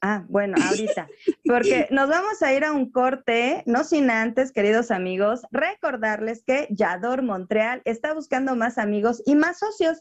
Ah, 0.00 0.24
bueno, 0.28 0.56
ahorita, 0.62 1.08
porque 1.44 1.88
nos 1.90 2.08
vamos 2.08 2.42
a 2.42 2.52
ir 2.52 2.64
a 2.64 2.72
un 2.72 2.90
corte, 2.90 3.62
no 3.66 3.82
sin 3.84 4.10
antes, 4.10 4.52
queridos 4.52 4.90
amigos, 4.90 5.42
recordarles 5.50 6.44
que 6.44 6.68
Yador 6.70 7.22
Montreal 7.22 7.82
está 7.84 8.14
buscando 8.14 8.54
más 8.54 8.78
amigos 8.78 9.22
y 9.26 9.34
más 9.34 9.58
socios, 9.58 10.00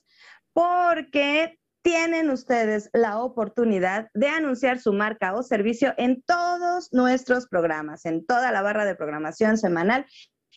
porque 0.53 1.59
tienen 1.81 2.29
ustedes 2.29 2.89
la 2.93 3.19
oportunidad 3.19 4.09
de 4.13 4.27
anunciar 4.27 4.79
su 4.79 4.93
marca 4.93 5.33
o 5.33 5.41
servicio 5.41 5.93
en 5.97 6.21
todos 6.21 6.93
nuestros 6.93 7.47
programas, 7.47 8.05
en 8.05 8.25
toda 8.25 8.51
la 8.51 8.61
barra 8.61 8.85
de 8.85 8.95
programación 8.95 9.57
semanal 9.57 10.05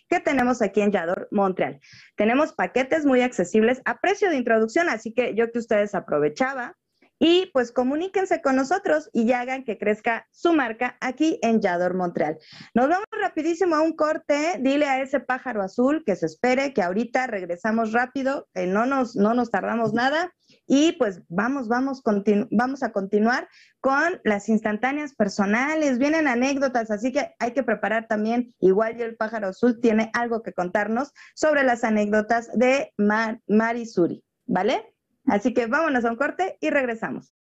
que 0.09 0.21
tenemos 0.21 0.61
aquí 0.61 0.83
en 0.83 0.93
Yador 0.93 1.29
Montreal. 1.31 1.81
Tenemos 2.17 2.53
paquetes 2.53 3.07
muy 3.07 3.23
accesibles 3.23 3.81
a 3.87 4.01
precio 4.01 4.29
de 4.29 4.37
introducción, 4.37 4.91
así 4.91 5.15
que 5.15 5.35
yo 5.35 5.51
que 5.51 5.59
ustedes 5.59 5.95
aprovechaba 5.95 6.77
y 7.19 7.51
pues 7.53 7.73
comuníquense 7.73 8.43
con 8.43 8.57
nosotros 8.57 9.09
y 9.13 9.33
hagan 9.33 9.65
que 9.65 9.79
crezca 9.79 10.27
su 10.31 10.53
marca 10.53 10.97
aquí 11.01 11.39
en 11.43 11.61
Yador 11.61 11.95
Montreal. 11.95 12.39
Nos 12.75 12.89
vamos 12.89 13.07
rapidísimo 13.21 13.77
a 13.77 13.83
un 13.83 13.95
corte. 13.95 14.59
Dile 14.61 14.87
a 14.87 15.01
ese 15.01 15.21
pájaro 15.21 15.63
azul 15.63 16.03
que 16.05 16.17
se 16.17 16.27
espere, 16.27 16.73
que 16.73 16.83
ahorita 16.83 17.27
regresamos 17.27 17.93
rápido, 17.93 18.49
que 18.53 18.67
no 18.67 18.87
nos, 18.87 19.17
no 19.17 19.35
nos 19.35 19.51
tardamos 19.51 19.93
nada. 19.93 20.33
Y 20.67 20.93
pues 20.93 21.23
vamos, 21.29 21.69
vamos, 21.69 22.03
vamos 22.51 22.83
a 22.83 22.93
continuar 22.93 23.49
con 23.81 24.21
las 24.25 24.49
instantáneas 24.49 25.15
personales. 25.15 25.99
Vienen 25.99 26.27
anécdotas, 26.27 26.91
así 26.91 27.13
que 27.13 27.35
hay 27.39 27.53
que 27.53 27.63
preparar 27.63 28.07
también, 28.09 28.55
igual 28.61 29.01
el 29.01 29.17
pájaro 29.17 29.49
azul 29.49 29.81
tiene 29.81 30.11
algo 30.15 30.43
que 30.43 30.53
contarnos 30.53 31.13
sobre 31.35 31.65
las 31.65 31.85
anécdotas 31.85 32.51
de 32.55 32.93
Mar 32.97 33.41
Marisuri, 33.47 34.25
¿vale? 34.47 34.94
Así 35.27 35.55
que 35.55 35.67
vámonos 35.67 36.05
a 36.05 36.11
un 36.11 36.17
corte 36.17 36.59
y 36.61 36.71
regresamos. 36.71 37.35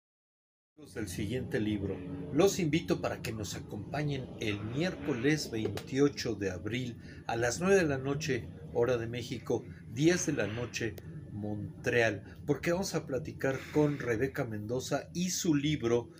Del 0.94 1.08
siguiente 1.08 1.60
libro. 1.60 1.96
Los 2.32 2.58
invito 2.58 3.00
para 3.00 3.22
que 3.22 3.32
nos 3.32 3.54
acompañen 3.54 4.26
el 4.40 4.60
miércoles 4.60 5.50
28 5.50 6.34
de 6.34 6.50
abril 6.50 6.98
a 7.28 7.36
las 7.36 7.60
9 7.60 7.76
de 7.76 7.84
la 7.84 7.98
noche, 7.98 8.48
hora 8.72 8.96
de 8.96 9.06
México, 9.06 9.64
10 9.92 10.26
de 10.26 10.32
la 10.32 10.46
noche, 10.48 10.96
Montreal, 11.30 12.38
porque 12.46 12.72
vamos 12.72 12.94
a 12.94 13.06
platicar 13.06 13.58
con 13.72 13.98
Rebeca 13.98 14.44
Mendoza 14.44 15.08
y 15.14 15.30
su 15.30 15.54
libro 15.54 16.10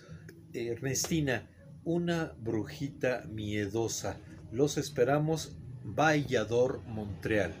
Ernestina, 0.53 1.49
una 1.83 2.33
brujita 2.39 3.25
miedosa. 3.29 4.19
Los 4.51 4.77
esperamos, 4.77 5.57
Vallador, 5.83 6.81
Montreal. 6.87 7.53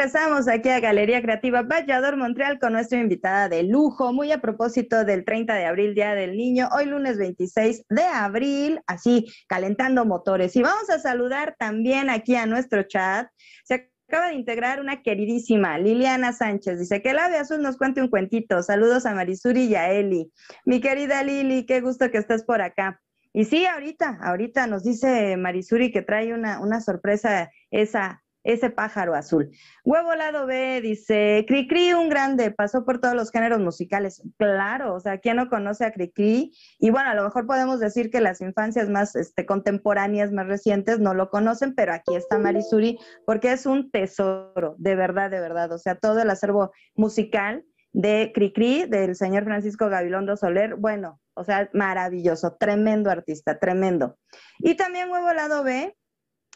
Regresamos 0.00 0.48
aquí 0.48 0.70
a 0.70 0.80
Galería 0.80 1.20
Creativa 1.20 1.60
Vallador 1.60 2.16
Montreal 2.16 2.58
con 2.58 2.72
nuestra 2.72 2.98
invitada 2.98 3.50
de 3.50 3.64
lujo, 3.64 4.14
muy 4.14 4.32
a 4.32 4.40
propósito 4.40 5.04
del 5.04 5.26
30 5.26 5.52
de 5.52 5.66
abril, 5.66 5.94
Día 5.94 6.14
del 6.14 6.38
Niño, 6.38 6.70
hoy 6.74 6.86
lunes 6.86 7.18
26 7.18 7.84
de 7.86 8.02
abril, 8.04 8.80
así 8.86 9.26
calentando 9.46 10.06
motores. 10.06 10.56
Y 10.56 10.62
vamos 10.62 10.88
a 10.88 10.98
saludar 11.00 11.54
también 11.58 12.08
aquí 12.08 12.34
a 12.34 12.46
nuestro 12.46 12.84
chat. 12.84 13.28
Se 13.64 13.90
acaba 14.08 14.28
de 14.28 14.36
integrar 14.36 14.80
una 14.80 15.02
queridísima 15.02 15.76
Liliana 15.76 16.32
Sánchez. 16.32 16.78
Dice 16.78 17.02
que 17.02 17.10
el 17.10 17.18
ave 17.18 17.36
azul 17.36 17.60
nos 17.60 17.76
cuente 17.76 18.00
un 18.00 18.08
cuentito. 18.08 18.62
Saludos 18.62 19.04
a 19.04 19.14
Marisuri 19.14 19.64
y 19.64 19.74
a 19.74 19.90
Eli. 19.92 20.32
Mi 20.64 20.80
querida 20.80 21.22
Lili, 21.22 21.66
qué 21.66 21.82
gusto 21.82 22.10
que 22.10 22.16
estés 22.16 22.42
por 22.42 22.62
acá. 22.62 23.02
Y 23.34 23.44
sí, 23.44 23.66
ahorita, 23.66 24.18
ahorita 24.22 24.66
nos 24.66 24.82
dice 24.82 25.36
Marisuri 25.36 25.92
que 25.92 26.00
trae 26.00 26.32
una, 26.32 26.58
una 26.58 26.80
sorpresa 26.80 27.50
esa 27.70 28.22
ese 28.44 28.70
pájaro 28.70 29.14
azul. 29.14 29.50
Huevo 29.84 30.14
lado 30.14 30.46
B 30.46 30.80
dice, 30.80 31.44
Cricri, 31.46 31.92
un 31.92 32.08
grande, 32.08 32.50
pasó 32.50 32.84
por 32.84 33.00
todos 33.00 33.14
los 33.14 33.30
géneros 33.30 33.60
musicales. 33.60 34.22
Claro, 34.38 34.94
o 34.94 35.00
sea, 35.00 35.18
¿quién 35.18 35.36
no 35.36 35.48
conoce 35.48 35.84
a 35.84 35.92
Cricri? 35.92 36.52
Y 36.78 36.90
bueno, 36.90 37.10
a 37.10 37.14
lo 37.14 37.24
mejor 37.24 37.46
podemos 37.46 37.80
decir 37.80 38.10
que 38.10 38.20
las 38.20 38.40
infancias 38.40 38.88
más 38.88 39.14
este, 39.16 39.46
contemporáneas, 39.46 40.32
más 40.32 40.46
recientes, 40.46 41.00
no 41.00 41.14
lo 41.14 41.30
conocen, 41.30 41.74
pero 41.74 41.92
aquí 41.92 42.14
está 42.14 42.38
Marisuri, 42.38 42.98
porque 43.26 43.52
es 43.52 43.66
un 43.66 43.90
tesoro, 43.90 44.74
de 44.78 44.94
verdad, 44.94 45.30
de 45.30 45.40
verdad. 45.40 45.72
O 45.72 45.78
sea, 45.78 45.94
todo 45.94 46.20
el 46.20 46.30
acervo 46.30 46.72
musical 46.94 47.64
de 47.92 48.30
Cricri, 48.34 48.86
del 48.86 49.16
señor 49.16 49.44
Francisco 49.44 49.88
Gabilondo 49.88 50.36
Soler, 50.36 50.76
bueno, 50.76 51.20
o 51.34 51.44
sea, 51.44 51.68
maravilloso, 51.72 52.56
tremendo 52.58 53.10
artista, 53.10 53.58
tremendo. 53.58 54.16
Y 54.58 54.74
también 54.74 55.10
Huevo 55.10 55.32
lado 55.32 55.64
B, 55.64 55.96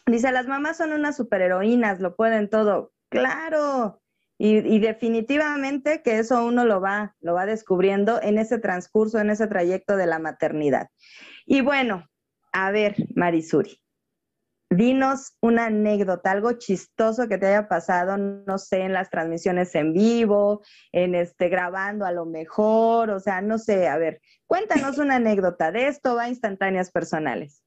Dice, 0.07 0.33
las 0.33 0.47
mamás 0.47 0.77
son 0.77 0.93
unas 0.93 1.17
superheroínas, 1.17 2.01
lo 2.01 2.15
pueden 2.15 2.51
todo. 2.51 2.93
Claro. 3.09 4.03
Y, 4.37 4.81
definitivamente 4.81 6.03
que 6.03 6.19
eso 6.19 6.45
uno 6.45 6.65
lo 6.65 6.81
va, 6.81 7.15
lo 7.21 7.35
va 7.35 7.47
descubriendo 7.47 8.21
en 8.21 8.37
ese 8.37 8.59
transcurso, 8.59 9.21
en 9.21 9.31
ese 9.31 9.47
trayecto 9.47 9.97
de 9.97 10.07
la 10.07 10.19
maternidad. 10.19 10.89
Y 11.47 11.61
bueno, 11.61 12.09
a 12.53 12.71
ver, 12.73 12.97
Marisuri, 13.15 13.81
dinos 14.71 15.37
una 15.41 15.67
anécdota, 15.67 16.33
algo 16.33 16.53
chistoso 16.55 17.29
que 17.29 17.39
te 17.39 17.47
haya 17.47 17.69
pasado, 17.69 18.19
no 18.19 18.59
sé, 18.59 18.81
en 18.81 18.93
las 18.93 19.09
transmisiones 19.09 19.75
en 19.77 19.93
vivo, 19.93 20.63
en 20.93 21.15
este 21.15 21.49
grabando 21.49 22.05
a 22.05 22.13
lo 22.13 22.27
mejor, 22.27 23.11
o 23.11 23.21
sea, 23.21 23.41
no 23.41 23.59
sé, 23.59 23.89
a 23.89 23.97
ver, 23.99 24.21
cuéntanos 24.47 24.99
una 24.99 25.17
anécdota 25.17 25.71
de 25.71 25.87
esto, 25.87 26.17
va 26.17 26.25
a 26.25 26.29
instantáneas 26.29 26.91
personales. 26.91 27.64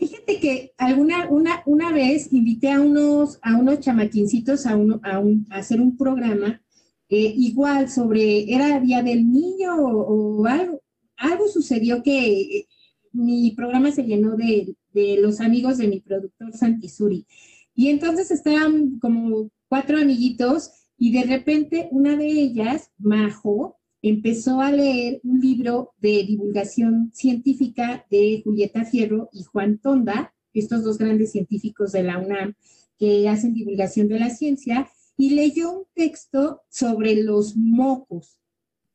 Fíjate 0.00 0.40
que 0.40 0.72
alguna, 0.78 1.28
una, 1.28 1.62
una 1.66 1.92
vez 1.92 2.32
invité 2.32 2.70
a 2.70 2.80
unos, 2.80 3.38
a 3.42 3.58
unos 3.58 3.80
chamaquincitos 3.80 4.64
a, 4.64 4.74
uno, 4.74 4.98
a, 5.04 5.22
hacer 5.58 5.78
un 5.78 5.94
programa 5.94 6.62
eh, 7.10 7.34
igual 7.36 7.90
sobre, 7.90 8.50
era 8.50 8.80
Día 8.80 9.02
del 9.02 9.30
Niño 9.30 9.76
o, 9.76 10.46
algo, 10.46 10.80
algo 11.18 11.48
sucedió 11.48 12.02
que 12.02 12.40
eh, 12.40 12.68
mi 13.12 13.50
programa 13.50 13.92
se 13.92 14.04
llenó 14.04 14.36
de, 14.36 14.74
de, 14.94 15.18
los 15.20 15.38
amigos 15.42 15.76
de 15.76 15.88
mi 15.88 16.00
productor 16.00 16.56
Santisuri. 16.56 17.26
Y 17.74 17.88
entonces 17.88 18.30
estaban 18.30 18.98
como 19.00 19.50
cuatro 19.68 19.98
amiguitos 19.98 20.70
y 20.96 21.12
de 21.12 21.24
repente 21.24 21.88
una 21.90 22.16
de 22.16 22.26
ellas, 22.26 22.90
Majo, 22.96 23.76
empezó 24.02 24.60
a 24.60 24.72
leer 24.72 25.20
un 25.24 25.40
libro 25.40 25.92
de 26.00 26.24
divulgación 26.24 27.10
científica 27.12 28.06
de 28.10 28.40
Julieta 28.44 28.84
Fierro 28.84 29.28
y 29.32 29.44
Juan 29.44 29.78
Tonda, 29.78 30.34
estos 30.54 30.82
dos 30.84 30.98
grandes 30.98 31.32
científicos 31.32 31.92
de 31.92 32.02
la 32.02 32.18
UNAM 32.18 32.54
que 32.98 33.28
hacen 33.28 33.54
divulgación 33.54 34.08
de 34.08 34.18
la 34.18 34.30
ciencia, 34.30 34.88
y 35.16 35.30
leyó 35.30 35.70
un 35.70 35.84
texto 35.94 36.62
sobre 36.70 37.22
los 37.22 37.56
mocos. 37.56 38.38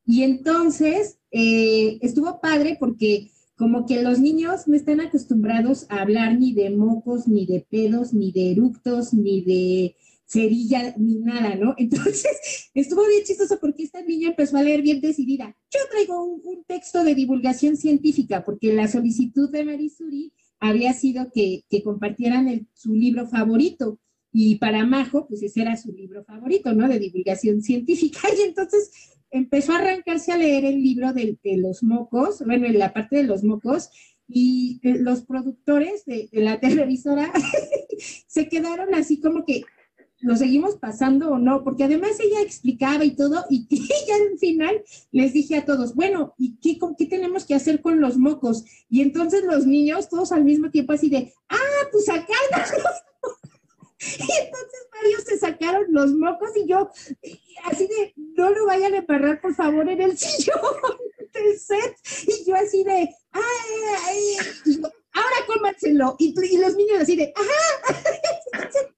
Y 0.04 0.22
entonces 0.22 1.18
eh, 1.30 1.98
estuvo 2.02 2.40
padre 2.40 2.76
porque 2.78 3.30
como 3.56 3.86
que 3.86 4.02
los 4.02 4.18
niños 4.18 4.68
no 4.68 4.76
están 4.76 5.00
acostumbrados 5.00 5.86
a 5.88 6.02
hablar 6.02 6.38
ni 6.38 6.52
de 6.52 6.70
mocos, 6.70 7.26
ni 7.26 7.46
de 7.46 7.66
pedos, 7.68 8.12
ni 8.12 8.32
de 8.32 8.52
eructos, 8.52 9.14
ni 9.14 9.42
de 9.42 9.96
cerilla, 10.26 10.94
ni 10.98 11.16
nada, 11.18 11.54
¿no? 11.54 11.74
Entonces, 11.78 12.70
estuvo 12.74 13.06
bien 13.06 13.24
chistoso 13.24 13.58
porque 13.60 13.84
esta 13.84 14.02
niña 14.02 14.30
empezó 14.30 14.56
a 14.56 14.62
leer 14.62 14.82
bien 14.82 15.00
decidida. 15.00 15.56
Yo 15.70 15.80
traigo 15.90 16.24
un, 16.24 16.64
texto 16.66 17.04
de 17.04 17.14
divulgación 17.14 17.76
científica 17.76 18.44
porque 18.44 18.72
la 18.72 18.88
solicitud 18.88 19.50
de 19.50 19.64
Marisuri 19.64 20.32
había 20.58 20.92
sido 20.94 21.30
que, 21.32 21.64
compartieran 21.84 22.68
su 22.74 22.94
libro 22.94 23.28
favorito. 23.28 24.00
Y 24.32 24.56
para 24.56 24.84
Majo, 24.84 25.26
pues 25.28 25.42
ese 25.42 25.62
era 25.62 25.76
su 25.76 25.92
libro 25.92 26.24
favorito, 26.24 26.72
¿no? 26.74 26.88
De 26.88 26.98
divulgación 26.98 27.62
científica. 27.62 28.20
Y 28.36 28.42
entonces 28.42 28.90
empezó 29.30 29.72
a 29.72 29.78
arrancarse 29.78 30.32
a 30.32 30.38
leer 30.38 30.64
el 30.64 30.82
libro 30.82 31.12
de, 31.12 31.38
los 31.56 31.82
mocos, 31.82 32.42
bueno, 32.44 32.66
en 32.66 32.78
la 32.78 32.92
parte 32.92 33.16
de 33.16 33.22
los 33.22 33.44
mocos, 33.44 33.90
y 34.28 34.80
eh, 34.82 34.98
los 34.98 35.22
productores 35.22 36.04
de, 36.04 36.28
la 36.32 36.58
televisora 36.58 37.32
se 38.26 38.48
quedaron 38.48 38.92
así 38.94 39.20
como 39.20 39.44
que, 39.44 39.62
¿lo 40.20 40.36
seguimos 40.36 40.76
pasando 40.76 41.30
o 41.30 41.38
no? 41.38 41.62
Porque 41.62 41.84
además 41.84 42.18
ella 42.20 42.40
explicaba 42.40 43.04
y 43.04 43.14
todo, 43.14 43.44
y, 43.50 43.66
ya 44.06 44.14
al 44.14 44.38
final 44.38 44.82
les 45.12 45.32
dije 45.32 45.56
a 45.56 45.64
todos, 45.64 45.94
bueno, 45.94 46.34
¿y 46.38 46.56
qué, 46.56 46.78
qué 46.98 47.06
tenemos 47.06 47.44
que 47.44 47.54
hacer 47.54 47.80
con 47.80 48.00
los 48.00 48.16
mocos? 48.16 48.64
Y 48.88 49.02
entonces 49.02 49.44
los 49.44 49.66
niños, 49.66 50.08
todos 50.08 50.32
al 50.32 50.44
mismo 50.44 50.70
tiempo 50.70 50.92
así 50.92 51.08
de, 51.08 51.32
ah, 51.48 51.88
pues 51.92 52.08
acá 52.08 52.34
Y 53.98 54.22
entonces 54.22 54.88
varios 54.92 55.24
se 55.24 55.38
sacaron 55.38 55.84
los 55.88 56.12
mocos 56.12 56.50
y 56.54 56.66
yo, 56.66 56.90
así 57.64 57.86
de, 57.86 58.12
no 58.16 58.50
lo 58.50 58.66
vayan 58.66 58.94
a 58.94 58.98
embarrar 58.98 59.40
por 59.40 59.54
favor 59.54 59.88
en 59.88 60.00
el 60.00 60.16
sillón 60.18 60.56
del 61.32 61.58
set. 61.58 61.96
Y 62.26 62.44
yo 62.48 62.54
así 62.56 62.84
de, 62.84 63.08
ay, 63.32 63.96
ay, 64.06 64.36
ahora 65.12 65.36
cómanselo. 65.46 66.16
Y, 66.18 66.34
y, 66.38 66.58
los 66.58 66.76
niños 66.76 67.00
así 67.00 67.16
de, 67.16 67.32
ajá. 67.34 68.95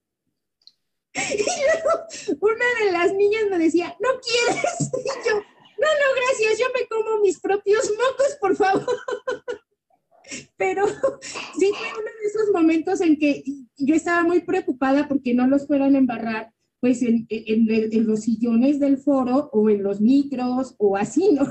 Y 1.31 1.45
luego 1.45 2.41
una 2.41 2.85
de 2.85 2.93
las 2.93 3.15
niñas 3.15 3.45
me 3.51 3.59
decía, 3.59 3.97
¿no 4.01 4.09
quieres? 4.21 4.91
Y 4.99 5.29
yo, 5.29 5.35
no, 5.35 5.87
no, 5.87 6.15
gracias, 6.17 6.59
yo 6.59 6.67
me 6.75 6.87
como 6.89 7.21
mis 7.21 7.41
propios 7.41 7.91
mocos, 7.91 8.37
por 8.41 8.57
favor. 8.57 8.87
Pero 10.57 10.87
sí 10.87 11.73
fue 11.73 11.89
uno 11.93 12.11
de 12.21 12.29
esos 12.29 12.53
momentos 12.53 13.01
en 13.01 13.17
que 13.19 13.43
yo 13.77 13.95
estaba 13.95 14.25
muy 14.25 14.41
preocupada 14.41 15.09
porque 15.09 15.33
no 15.33 15.47
los 15.47 15.67
fueran 15.67 15.97
embarrar 15.97 16.53
pues 16.81 17.03
en, 17.03 17.27
en, 17.29 18.07
los 18.07 18.21
sillones 18.21 18.79
del 18.79 18.99
foro 18.99 19.51
o 19.53 19.69
en 19.71 19.83
los 19.83 20.01
micros 20.01 20.75
o 20.79 20.97
así, 20.97 21.33
¿no? 21.33 21.45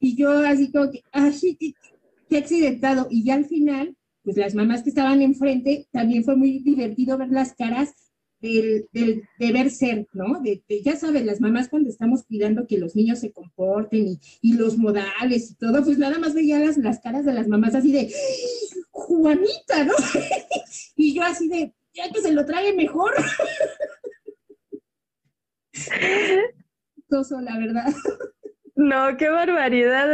y 0.00 0.16
yo 0.16 0.30
así 0.30 0.70
como 0.70 0.92
que, 0.92 1.02
ay, 1.10 1.56
qué, 1.58 1.74
qué 2.28 2.38
accidentado. 2.38 3.08
Y 3.10 3.24
ya 3.24 3.34
al 3.34 3.46
final, 3.46 3.96
pues 4.22 4.36
las 4.36 4.54
mamás 4.54 4.82
que 4.82 4.90
estaban 4.90 5.22
enfrente, 5.22 5.88
también 5.90 6.24
fue 6.24 6.36
muy 6.36 6.60
divertido 6.60 7.18
ver 7.18 7.30
las 7.30 7.54
caras 7.54 8.07
del, 8.40 8.88
deber 9.38 9.70
ser, 9.70 10.06
¿no? 10.12 10.42
Ya 10.84 10.96
sabes, 10.96 11.24
las 11.24 11.40
mamás 11.40 11.68
cuando 11.68 11.88
estamos 11.90 12.24
cuidando 12.24 12.66
que 12.66 12.78
los 12.78 12.94
niños 12.96 13.20
se 13.20 13.32
comporten 13.32 14.18
y, 14.40 14.54
los 14.54 14.76
modales 14.76 15.50
y 15.50 15.54
todo, 15.54 15.84
pues 15.84 15.98
nada 15.98 16.18
más 16.18 16.34
veía 16.34 16.58
las, 16.58 16.76
las 16.78 17.00
caras 17.00 17.24
de 17.24 17.32
las 17.32 17.48
mamás 17.48 17.74
así 17.74 17.92
de, 17.92 18.12
Juanita, 18.90 19.84
¿no? 19.84 19.94
y 20.96 21.14
yo 21.14 21.22
así 21.22 21.48
de, 21.48 21.72
ya 21.94 22.10
que 22.10 22.20
se 22.20 22.32
lo 22.32 22.44
trae 22.44 22.72
mejor. 22.74 23.12
Toso, 27.08 27.40
la 27.40 27.58
verdad. 27.58 27.94
No, 28.78 29.16
qué 29.16 29.28
barbaridad. 29.28 30.08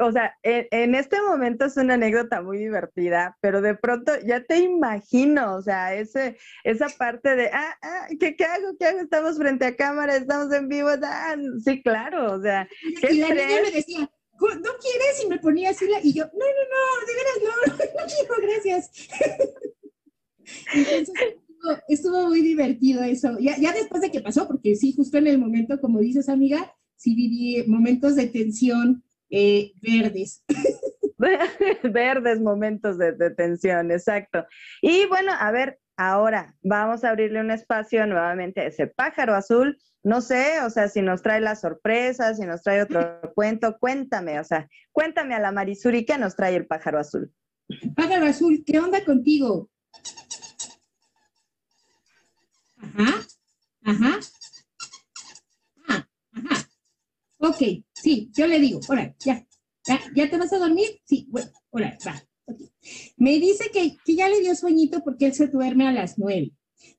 o 0.00 0.10
sea, 0.10 0.36
en, 0.42 0.96
este 0.96 1.22
momento 1.22 1.66
es 1.66 1.76
una 1.76 1.94
anécdota 1.94 2.42
muy 2.42 2.58
divertida, 2.58 3.38
pero 3.40 3.62
de 3.62 3.76
pronto 3.76 4.10
ya 4.26 4.42
te 4.42 4.58
imagino, 4.58 5.54
o 5.54 5.62
sea, 5.62 5.94
ese, 5.94 6.36
esa 6.64 6.88
parte 6.88 7.36
de, 7.36 7.46
ah, 7.52 7.76
ah 7.80 8.08
¿qué, 8.18 8.34
hago? 8.44 8.76
¿Qué 8.76 8.86
hago? 8.86 8.98
Estamos 8.98 9.38
frente 9.38 9.66
a 9.66 9.76
cámara, 9.76 10.16
estamos 10.16 10.52
en 10.52 10.66
vivo. 10.68 10.88
Ah, 11.00 11.36
sí, 11.64 11.80
claro, 11.80 12.32
o 12.32 12.42
sea. 12.42 12.68
¿qué 13.00 13.14
y 13.14 13.18
la 13.18 13.28
niña 13.28 13.62
me 13.62 13.70
decía, 13.70 14.00
¿no 14.00 14.72
quieres? 14.80 15.24
Y 15.24 15.28
me 15.28 15.38
ponía 15.38 15.70
así, 15.70 15.86
la, 15.86 16.00
y 16.02 16.12
yo, 16.12 16.24
no, 16.24 16.32
no, 16.32 16.64
no, 16.74 17.06
de 17.06 17.14
veras 17.14 17.38
no, 17.44 17.76
no 18.00 18.06
quiero, 18.08 18.34
gracias. 18.42 18.90
estuvo, 20.74 21.78
estuvo, 21.86 22.26
muy 22.26 22.40
divertido 22.40 23.04
eso. 23.04 23.38
Ya, 23.38 23.56
ya 23.60 23.72
después 23.72 24.02
de 24.02 24.10
que 24.10 24.20
pasó, 24.20 24.48
porque 24.48 24.74
sí, 24.74 24.92
justo 24.92 25.18
en 25.18 25.28
el 25.28 25.38
momento, 25.38 25.80
como 25.80 26.00
dices, 26.00 26.28
amiga, 26.28 26.74
sí 26.98 27.14
viví 27.14 27.64
momentos 27.66 28.14
de 28.16 28.26
tensión 28.26 29.02
eh, 29.30 29.72
verdes. 29.80 30.44
verdes 31.82 32.40
momentos 32.40 32.98
de, 32.98 33.30
tensión, 33.30 33.90
exacto. 33.90 34.46
Y 34.82 35.06
bueno, 35.06 35.32
a 35.38 35.50
ver, 35.50 35.78
ahora 35.96 36.54
vamos 36.62 37.04
a 37.04 37.10
abrirle 37.10 37.40
un 37.40 37.50
espacio 37.50 38.06
nuevamente 38.06 38.60
a 38.60 38.66
ese 38.66 38.86
pájaro 38.86 39.34
azul. 39.34 39.78
No 40.04 40.20
sé, 40.20 40.60
o 40.62 40.70
sea, 40.70 40.88
si 40.88 41.02
nos 41.02 41.22
trae 41.22 41.40
la 41.40 41.56
sorpresa, 41.56 42.34
si 42.34 42.46
nos 42.46 42.62
trae 42.62 42.82
otro 42.82 43.20
cuento, 43.34 43.76
cuéntame, 43.78 44.38
o 44.38 44.44
sea, 44.44 44.68
cuéntame 44.92 45.34
a 45.34 45.40
la 45.40 45.52
Marisuri 45.52 46.04
qué 46.04 46.18
nos 46.18 46.36
trae 46.36 46.54
el 46.54 46.66
pájaro 46.66 47.00
azul. 47.00 47.32
Pájaro 47.96 48.26
azul, 48.26 48.62
¿qué 48.64 48.78
onda 48.78 49.04
contigo? 49.04 49.68
Ajá, 52.80 53.26
ajá. 53.84 54.20
Ok, 57.38 57.62
sí, 57.92 58.30
yo 58.32 58.46
le 58.46 58.58
digo, 58.58 58.80
ahora, 58.88 59.14
ya, 59.20 59.46
ya, 60.14 60.30
te 60.30 60.36
vas 60.36 60.52
a 60.52 60.58
dormir? 60.58 61.00
Sí, 61.04 61.26
bueno, 61.30 61.50
ahora, 61.72 61.96
va. 62.06 62.22
Me 63.16 63.38
dice 63.38 63.70
que, 63.72 63.96
ya 64.12 64.28
le 64.28 64.40
dio 64.40 64.54
sueñito 64.54 65.02
porque 65.04 65.26
él 65.26 65.34
se 65.34 65.46
duerme 65.46 65.86
a 65.86 65.92
las 65.92 66.18
nueve, 66.18 66.52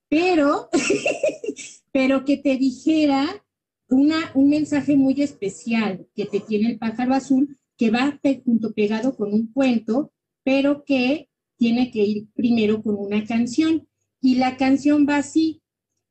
pero, 0.07 0.69
pero 1.91 2.23
que 2.23 2.37
te 2.37 2.57
dijera 2.57 3.45
una, 3.89 4.31
un 4.33 4.49
mensaje 4.49 4.95
muy 4.95 5.21
especial 5.21 6.07
que 6.15 6.25
te 6.25 6.39
tiene 6.39 6.71
el 6.71 6.79
pájaro 6.79 7.15
azul, 7.15 7.57
que 7.77 7.91
va 7.91 8.19
junto 8.45 8.73
pegado 8.73 9.15
con 9.15 9.33
un 9.33 9.51
cuento, 9.51 10.13
pero 10.43 10.83
que 10.85 11.29
tiene 11.57 11.91
que 11.91 12.03
ir 12.03 12.27
primero 12.33 12.81
con 12.81 12.95
una 12.97 13.25
canción. 13.25 13.87
Y 14.21 14.35
la 14.35 14.57
canción 14.57 15.05
va 15.07 15.17
así, 15.17 15.61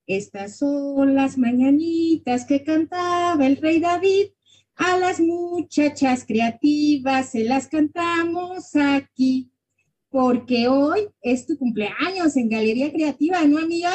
estas 0.08 0.56
son 0.56 1.14
las 1.14 1.36
mañanitas 1.36 2.46
que 2.46 2.64
cantaba 2.64 3.46
el 3.46 3.58
rey 3.58 3.78
David. 3.78 4.28
A 4.74 4.96
las 4.96 5.20
muchachas 5.20 6.24
creativas 6.26 7.32
se 7.32 7.44
las 7.44 7.66
cantamos 7.68 8.74
aquí, 8.74 9.52
porque 10.08 10.66
hoy 10.68 11.08
es 11.20 11.46
tu 11.46 11.58
cumpleaños 11.58 12.36
en 12.36 12.48
Galería 12.48 12.90
Creativa, 12.90 13.44
¿no, 13.44 13.58
amiga? 13.58 13.92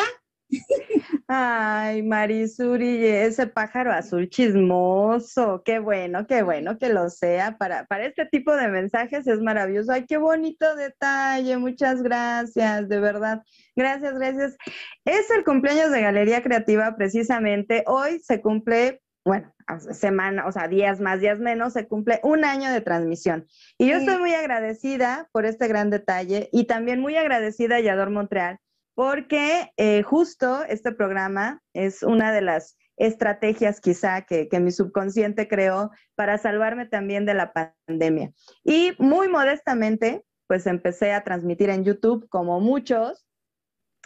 Ay, 1.27 2.03
Marisuri, 2.03 3.05
ese 3.05 3.47
pájaro 3.47 3.93
azul 3.93 4.29
chismoso, 4.29 5.63
qué 5.63 5.79
bueno, 5.79 6.27
qué 6.27 6.43
bueno 6.43 6.77
que 6.77 6.89
lo 6.89 7.09
sea. 7.09 7.57
Para, 7.57 7.85
para 7.85 8.05
este 8.05 8.25
tipo 8.25 8.53
de 8.55 8.67
mensajes 8.67 9.25
es 9.27 9.39
maravilloso. 9.39 9.93
Ay, 9.93 10.05
qué 10.05 10.17
bonito 10.17 10.75
detalle, 10.75 11.57
muchas 11.57 12.03
gracias, 12.03 12.89
de 12.89 12.99
verdad. 12.99 13.43
Gracias, 13.75 14.13
gracias. 14.15 14.57
Es 15.05 15.29
el 15.31 15.45
cumpleaños 15.45 15.91
de 15.91 16.01
Galería 16.01 16.43
Creativa 16.43 16.95
precisamente. 16.97 17.83
Hoy 17.87 18.19
se 18.19 18.41
cumple, 18.41 19.01
bueno, 19.23 19.53
semana, 19.91 20.45
o 20.45 20.51
sea, 20.51 20.67
días 20.67 20.99
más, 20.99 21.21
días 21.21 21.39
menos, 21.39 21.71
se 21.73 21.87
cumple 21.87 22.19
un 22.23 22.43
año 22.43 22.69
de 22.69 22.81
transmisión. 22.81 23.47
Y 23.77 23.87
yo 23.87 23.95
estoy 23.95 24.17
muy 24.17 24.33
agradecida 24.33 25.29
por 25.31 25.45
este 25.45 25.69
gran 25.69 25.89
detalle 25.89 26.49
y 26.51 26.65
también 26.65 26.99
muy 26.99 27.15
agradecida 27.15 27.77
a 27.77 27.79
Yador 27.79 28.09
Montreal 28.09 28.59
porque 28.95 29.71
eh, 29.77 30.03
justo 30.03 30.63
este 30.65 30.91
programa 30.91 31.61
es 31.73 32.03
una 32.03 32.31
de 32.31 32.41
las 32.41 32.77
estrategias 32.97 33.81
quizá 33.81 34.21
que, 34.21 34.47
que, 34.47 34.59
mi 34.59 34.71
subconsciente 34.71 35.47
creó 35.47 35.91
para 36.15 36.37
salvarme 36.37 36.85
también 36.85 37.25
de 37.25 37.33
la 37.33 37.51
pandemia. 37.53 38.31
Y 38.63 38.93
muy 38.99 39.29
modestamente, 39.29 40.23
pues 40.47 40.67
empecé 40.67 41.13
a 41.13 41.23
transmitir 41.23 41.69
en 41.69 41.83
YouTube 41.83 42.27
como 42.29 42.59
muchos. 42.59 43.25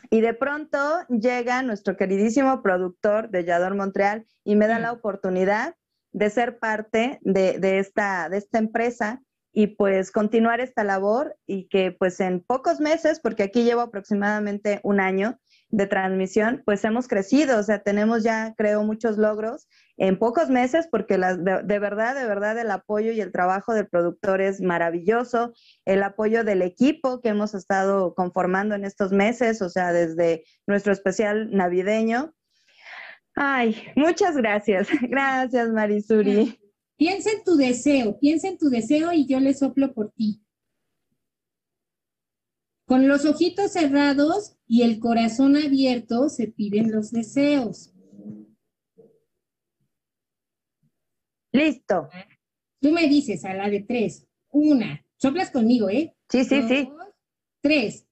Y 0.09 0.21
de 0.21 0.33
pronto 0.33 0.77
llega 1.09 1.63
nuestro 1.63 1.97
queridísimo 1.97 2.61
productor 2.61 3.29
de 3.29 3.43
Yador 3.43 3.75
Montreal 3.75 4.25
y 4.43 4.55
me 4.55 4.67
da 4.67 4.79
la 4.79 4.91
oportunidad 4.91 5.75
de 6.11 6.29
ser 6.29 6.59
parte 6.59 7.19
de, 7.21 7.59
de, 7.59 7.79
esta, 7.79 8.29
de 8.29 8.37
esta 8.37 8.59
empresa 8.59 9.21
y 9.57 9.65
pues 9.65 10.11
continuar 10.11 10.59
esta 10.59 10.83
labor 10.83 11.35
y 11.47 11.67
que 11.67 11.91
pues 11.91 12.19
en 12.19 12.41
pocos 12.41 12.79
meses, 12.79 13.19
porque 13.19 13.41
aquí 13.41 13.63
llevo 13.63 13.81
aproximadamente 13.81 14.79
un 14.83 14.99
año 14.99 15.39
de 15.69 15.87
transmisión, 15.87 16.61
pues 16.63 16.85
hemos 16.85 17.07
crecido, 17.07 17.57
o 17.57 17.63
sea, 17.63 17.81
tenemos 17.81 18.21
ya, 18.21 18.53
creo, 18.55 18.83
muchos 18.83 19.17
logros 19.17 19.67
en 19.97 20.19
pocos 20.19 20.51
meses, 20.51 20.87
porque 20.91 21.17
de, 21.17 21.63
de, 21.63 21.79
verdad, 21.79 22.13
de 22.13 22.27
verdad 22.27 22.55
el 22.59 22.69
apoyo 22.69 23.11
y 23.11 23.19
el 23.19 23.31
trabajo 23.31 23.73
del 23.73 23.87
productor 23.87 24.41
es 24.41 24.61
maravilloso, 24.61 25.53
el 25.85 26.03
apoyo 26.03 26.43
del 26.43 26.61
equipo 26.61 27.19
que 27.19 27.29
hemos 27.29 27.55
estado 27.55 28.13
conformando 28.13 28.75
en 28.75 28.85
estos 28.85 29.11
meses, 29.11 29.63
o 29.63 29.69
sea, 29.69 29.91
desde 29.91 30.43
nuestro 30.67 30.93
especial 30.93 31.49
navideño. 31.49 32.31
Ay, 33.35 33.91
muchas 33.95 34.37
gracias. 34.37 34.87
Gracias, 35.09 35.69
Marisuri. 35.69 36.59
Piensa 36.97 37.29
en 37.31 37.43
tu 37.43 37.55
deseo, 37.55 38.19
piensa 38.19 38.47
en 38.47 38.57
tu 38.57 38.69
deseo 38.69 39.13
y 39.13 39.27
yo 39.27 39.39
le 39.39 39.53
soplo 39.53 39.93
por 39.93 40.11
ti. 40.11 40.41
Con 42.85 43.07
los 43.07 43.25
ojitos 43.25 43.73
cerrados 43.73 44.57
y 44.65 44.81
el 44.81 44.99
corazón 44.99 45.55
abierto 45.55 46.29
se 46.29 46.47
piden 46.47 46.91
los 46.91 47.11
deseos. 47.11 47.93
Listo. 51.51 52.09
Tú 52.79 52.91
me 52.91 53.07
dices 53.07 53.45
a 53.45 53.53
la 53.53 53.69
de 53.69 53.81
tres. 53.81 54.27
Una. 54.49 55.05
Soplas 55.17 55.51
conmigo, 55.51 55.89
¿eh? 55.89 56.15
Sí, 56.29 56.45
sí, 56.45 56.61
sí. 56.67 56.89
Tres. 57.61 58.07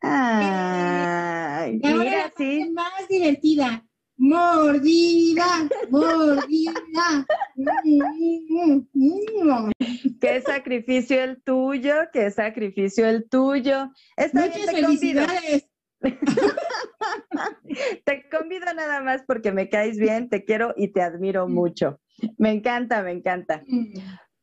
Ay, 0.00 1.80
mira, 1.82 2.32
sí. 2.36 2.70
más 2.70 3.08
divertida. 3.08 3.86
Mordida, 4.24 5.68
mordida. 5.90 7.26
qué 10.20 10.40
sacrificio 10.42 11.24
el 11.24 11.42
tuyo, 11.42 11.94
qué 12.12 12.30
sacrificio 12.30 13.08
el 13.08 13.28
tuyo. 13.28 13.90
Muchas 14.32 14.70
felicidades. 14.70 15.66
te 18.04 18.28
convido 18.30 18.72
nada 18.72 19.02
más 19.02 19.24
porque 19.26 19.50
me 19.50 19.68
caes 19.68 19.98
bien, 19.98 20.28
te 20.28 20.44
quiero 20.44 20.72
y 20.76 20.92
te 20.92 21.02
admiro 21.02 21.48
mucho. 21.48 21.98
Me 22.38 22.52
encanta, 22.52 23.02
me 23.02 23.10
encanta. 23.10 23.64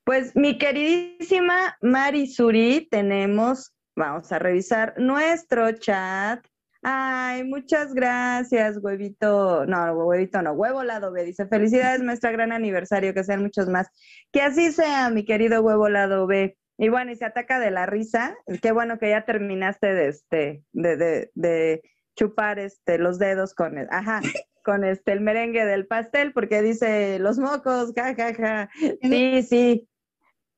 Pues 0.03 0.35
mi 0.35 0.57
queridísima 0.57 1.77
Mari 1.81 2.27
Suri, 2.27 2.85
tenemos, 2.91 3.71
vamos 3.95 4.29
a 4.33 4.39
revisar 4.39 4.95
nuestro 4.97 5.71
chat. 5.71 6.45
Ay, 6.81 7.43
muchas 7.43 7.93
gracias, 7.93 8.77
huevito. 8.81 9.65
No, 9.65 9.93
huevito 9.93 10.41
no, 10.41 10.53
huevo 10.53 10.83
lado 10.83 11.11
B. 11.11 11.25
Dice, 11.25 11.45
felicidades, 11.47 12.01
nuestra 12.01 12.31
gran 12.31 12.51
aniversario, 12.51 13.13
que 13.13 13.23
sean 13.23 13.41
muchos 13.41 13.67
más. 13.67 13.89
Que 14.31 14.41
así 14.41 14.71
sea, 14.71 15.09
mi 15.09 15.25
querido 15.25 15.61
huevo 15.61 15.89
lado 15.89 16.25
B. 16.25 16.57
Y 16.77 16.87
bueno, 16.87 17.11
y 17.11 17.15
se 17.17 17.25
ataca 17.25 17.59
de 17.59 17.71
la 17.71 17.85
risa. 17.85 18.35
Qué 18.61 18.71
bueno 18.71 18.97
que 18.97 19.09
ya 19.09 19.25
terminaste 19.25 19.93
de 19.93 20.07
este, 20.07 20.63
de, 20.71 21.29
de, 21.33 21.81
chupar 22.15 22.59
este, 22.59 22.97
los 22.97 23.19
dedos 23.19 23.53
con 23.53 23.77
el, 23.77 23.87
ajá, 23.91 24.21
con 24.63 24.83
este 24.85 25.11
el 25.11 25.21
merengue 25.21 25.65
del 25.65 25.87
pastel, 25.87 26.31
porque 26.31 26.61
dice 26.61 27.19
los 27.19 27.37
mocos, 27.37 27.91
jajaja. 27.93 28.33
Ja, 28.33 28.69
ja. 28.69 28.69
Sí, 29.01 29.43
sí. 29.43 29.89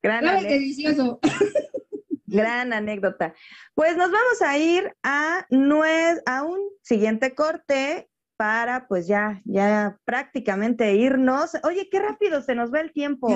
Gran 0.04 0.44
delicioso. 0.44 1.20
Gran 2.32 2.74
anécdota. 2.74 3.34
Pues 3.76 3.98
nos 3.98 4.12
vamos 4.12 4.42
a 4.42 4.58
ir 4.58 4.96
a, 5.04 5.46
a 6.26 6.44
un 6.44 6.60
siguiente 6.82 7.36
corte 7.36 8.10
para 8.38 8.88
pues 8.88 9.06
ya, 9.06 9.42
ya 9.46 9.98
prácticamente 10.04 10.96
irnos. 10.96 11.52
Oye, 11.64 11.90
qué 11.92 12.00
rápido 12.00 12.42
se 12.42 12.56
nos 12.56 12.74
va 12.74 12.80
el 12.80 12.92
tiempo. 12.92 13.30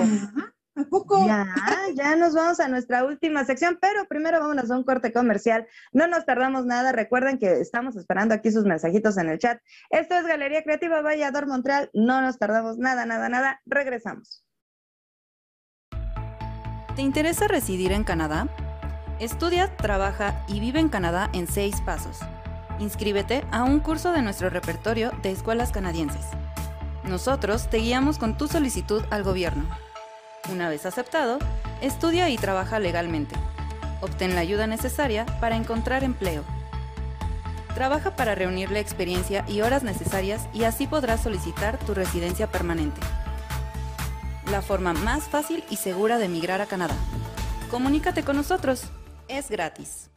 ¿A 0.74 0.82
poco? 0.90 1.24
Ya, 1.26 1.46
ya 1.94 2.16
nos 2.16 2.34
vamos 2.34 2.60
a 2.60 2.68
nuestra 2.68 3.04
última 3.04 3.44
sección, 3.44 3.78
pero 3.80 4.06
primero 4.08 4.40
vámonos 4.40 4.70
a 4.70 4.76
un 4.76 4.84
corte 4.84 5.12
comercial. 5.12 5.66
No 5.92 6.06
nos 6.06 6.26
tardamos 6.26 6.66
nada. 6.66 6.92
Recuerden 6.92 7.38
que 7.38 7.60
estamos 7.60 7.96
esperando 7.96 8.34
aquí 8.34 8.50
sus 8.50 8.64
mensajitos 8.64 9.16
en 9.16 9.30
el 9.30 9.38
chat. 9.38 9.60
Esto 9.90 10.16
es 10.16 10.26
Galería 10.26 10.64
Creativa 10.64 11.00
Vallador 11.00 11.46
Montreal. 11.46 11.88
No 11.94 12.20
nos 12.20 12.38
tardamos 12.38 12.76
nada, 12.76 13.06
nada, 13.06 13.28
nada. 13.28 13.60
Regresamos. 13.64 14.44
¿Te 16.94 17.02
interesa 17.02 17.46
residir 17.46 17.92
en 17.92 18.04
Canadá? 18.04 18.48
Estudia, 19.18 19.74
trabaja 19.78 20.44
y 20.46 20.60
vive 20.60 20.78
en 20.78 20.90
Canadá 20.90 21.30
en 21.32 21.46
seis 21.46 21.80
pasos. 21.80 22.18
Inscríbete 22.78 23.46
a 23.50 23.62
un 23.62 23.80
curso 23.80 24.12
de 24.12 24.20
nuestro 24.20 24.50
repertorio 24.50 25.10
de 25.22 25.30
escuelas 25.30 25.72
canadienses. 25.72 26.26
Nosotros 27.02 27.70
te 27.70 27.78
guiamos 27.78 28.18
con 28.18 28.36
tu 28.36 28.46
solicitud 28.46 29.02
al 29.08 29.22
gobierno. 29.22 29.64
Una 30.52 30.68
vez 30.68 30.84
aceptado, 30.84 31.38
estudia 31.80 32.28
y 32.28 32.36
trabaja 32.36 32.78
legalmente. 32.78 33.34
Obtén 34.02 34.34
la 34.34 34.42
ayuda 34.42 34.66
necesaria 34.66 35.24
para 35.40 35.56
encontrar 35.56 36.04
empleo. 36.04 36.44
Trabaja 37.74 38.16
para 38.16 38.34
reunir 38.34 38.70
la 38.70 38.80
experiencia 38.80 39.46
y 39.48 39.62
horas 39.62 39.82
necesarias 39.82 40.46
y 40.52 40.64
así 40.64 40.86
podrás 40.86 41.22
solicitar 41.22 41.78
tu 41.78 41.94
residencia 41.94 42.48
permanente. 42.48 43.00
La 44.50 44.60
forma 44.60 44.92
más 44.92 45.24
fácil 45.24 45.64
y 45.70 45.76
segura 45.76 46.18
de 46.18 46.26
emigrar 46.26 46.60
a 46.60 46.66
Canadá. 46.66 46.96
Comunícate 47.70 48.22
con 48.22 48.36
nosotros. 48.36 48.90
Es 49.28 49.48
gratis. 49.50 50.08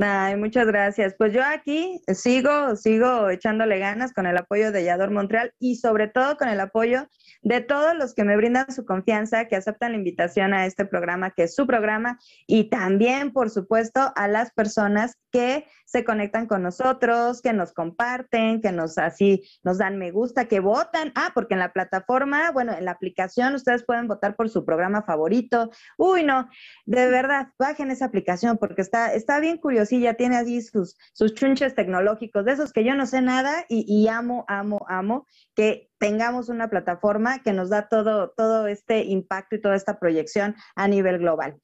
Ay, 0.00 0.36
muchas 0.36 0.68
gracias. 0.68 1.16
Pues 1.18 1.32
yo 1.32 1.42
aquí 1.44 2.00
sigo, 2.14 2.76
sigo 2.76 3.30
echándole 3.30 3.80
ganas 3.80 4.12
con 4.12 4.26
el 4.26 4.36
apoyo 4.36 4.70
de 4.70 4.84
Yador 4.84 5.10
Montreal 5.10 5.52
y 5.58 5.74
sobre 5.74 6.06
todo 6.06 6.36
con 6.36 6.48
el 6.48 6.60
apoyo 6.60 7.08
de 7.42 7.60
todos 7.60 7.96
los 7.96 8.14
que 8.14 8.22
me 8.22 8.36
brindan 8.36 8.70
su 8.70 8.84
confianza, 8.84 9.46
que 9.46 9.56
aceptan 9.56 9.92
la 9.92 9.98
invitación 9.98 10.54
a 10.54 10.66
este 10.66 10.84
programa, 10.84 11.32
que 11.32 11.44
es 11.44 11.54
su 11.56 11.66
programa, 11.66 12.18
y 12.46 12.70
también, 12.70 13.32
por 13.32 13.50
supuesto, 13.50 14.12
a 14.14 14.28
las 14.28 14.52
personas 14.52 15.16
que 15.30 15.66
se 15.84 16.04
conectan 16.04 16.46
con 16.46 16.62
nosotros, 16.62 17.40
que 17.40 17.52
nos 17.52 17.72
comparten, 17.72 18.60
que 18.60 18.72
nos 18.72 18.98
así 18.98 19.42
nos 19.62 19.78
dan 19.78 19.98
me 19.98 20.10
gusta, 20.10 20.46
que 20.46 20.60
votan. 20.60 21.12
Ah, 21.14 21.32
porque 21.34 21.54
en 21.54 21.60
la 21.60 21.72
plataforma, 21.72 22.50
bueno, 22.50 22.72
en 22.72 22.84
la 22.84 22.92
aplicación 22.92 23.54
ustedes 23.54 23.84
pueden 23.84 24.06
votar 24.06 24.36
por 24.36 24.48
su 24.50 24.64
programa 24.64 25.02
favorito. 25.02 25.70
Uy, 25.96 26.24
no, 26.24 26.48
de 26.86 27.08
verdad, 27.10 27.48
bajen 27.58 27.90
esa 27.90 28.06
aplicación 28.06 28.58
porque 28.58 28.82
está, 28.82 29.14
está 29.14 29.40
bien 29.40 29.58
curiosilla, 29.88 30.14
tiene 30.14 30.36
allí 30.36 30.60
sus, 30.60 30.96
sus 31.12 31.34
chunches 31.34 31.74
tecnológicos, 31.74 32.44
de 32.44 32.52
esos 32.52 32.72
que 32.72 32.84
yo 32.84 32.94
no 32.94 33.06
sé 33.06 33.22
nada 33.22 33.64
y, 33.68 33.84
y 33.88 34.08
amo, 34.08 34.44
amo, 34.48 34.84
amo 34.88 35.26
que 35.54 35.90
tengamos 35.98 36.48
una 36.48 36.68
plataforma 36.68 37.42
que 37.42 37.52
nos 37.52 37.70
da 37.70 37.88
todo, 37.88 38.32
todo 38.36 38.66
este 38.66 39.04
impacto 39.04 39.56
y 39.56 39.60
toda 39.60 39.76
esta 39.76 39.98
proyección 39.98 40.54
a 40.76 40.88
nivel 40.88 41.18
global. 41.18 41.60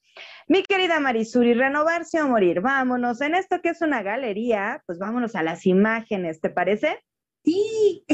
Mi 0.47 0.63
querida 0.63 0.99
Marisuri, 0.99 1.53
renovarse 1.53 2.21
o 2.21 2.27
morir, 2.27 2.61
vámonos. 2.61 3.21
En 3.21 3.35
esto 3.35 3.61
que 3.61 3.69
es 3.69 3.81
una 3.81 4.01
galería, 4.01 4.81
pues 4.85 4.99
vámonos 4.99 5.35
a 5.35 5.43
las 5.43 5.65
imágenes, 5.65 6.41
¿te 6.41 6.49
parece? 6.49 6.99
Sí. 7.43 8.05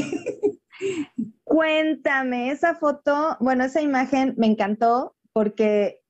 Cuéntame, 1.44 2.50
esa 2.50 2.74
foto, 2.74 3.36
bueno, 3.40 3.64
esa 3.64 3.80
imagen 3.80 4.34
me 4.36 4.46
encantó 4.46 5.16
porque 5.32 6.00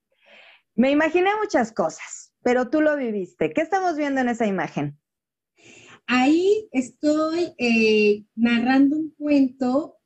me 0.75 0.91
imaginé 0.91 1.31
muchas 1.41 1.73
cosas, 1.73 2.32
pero 2.43 2.71
tú 2.71 2.81
lo 2.81 2.97
viviste. 2.97 3.53
¿Qué 3.53 3.61
estamos 3.61 3.97
viendo 3.97 4.21
en 4.21 4.29
esa 4.29 4.47
imagen? 4.47 4.99
Ahí 6.07 6.69
estoy 6.73 7.55
eh, 7.59 8.25
narrando 8.35 8.97
un 8.97 9.15
cuento 9.17 9.97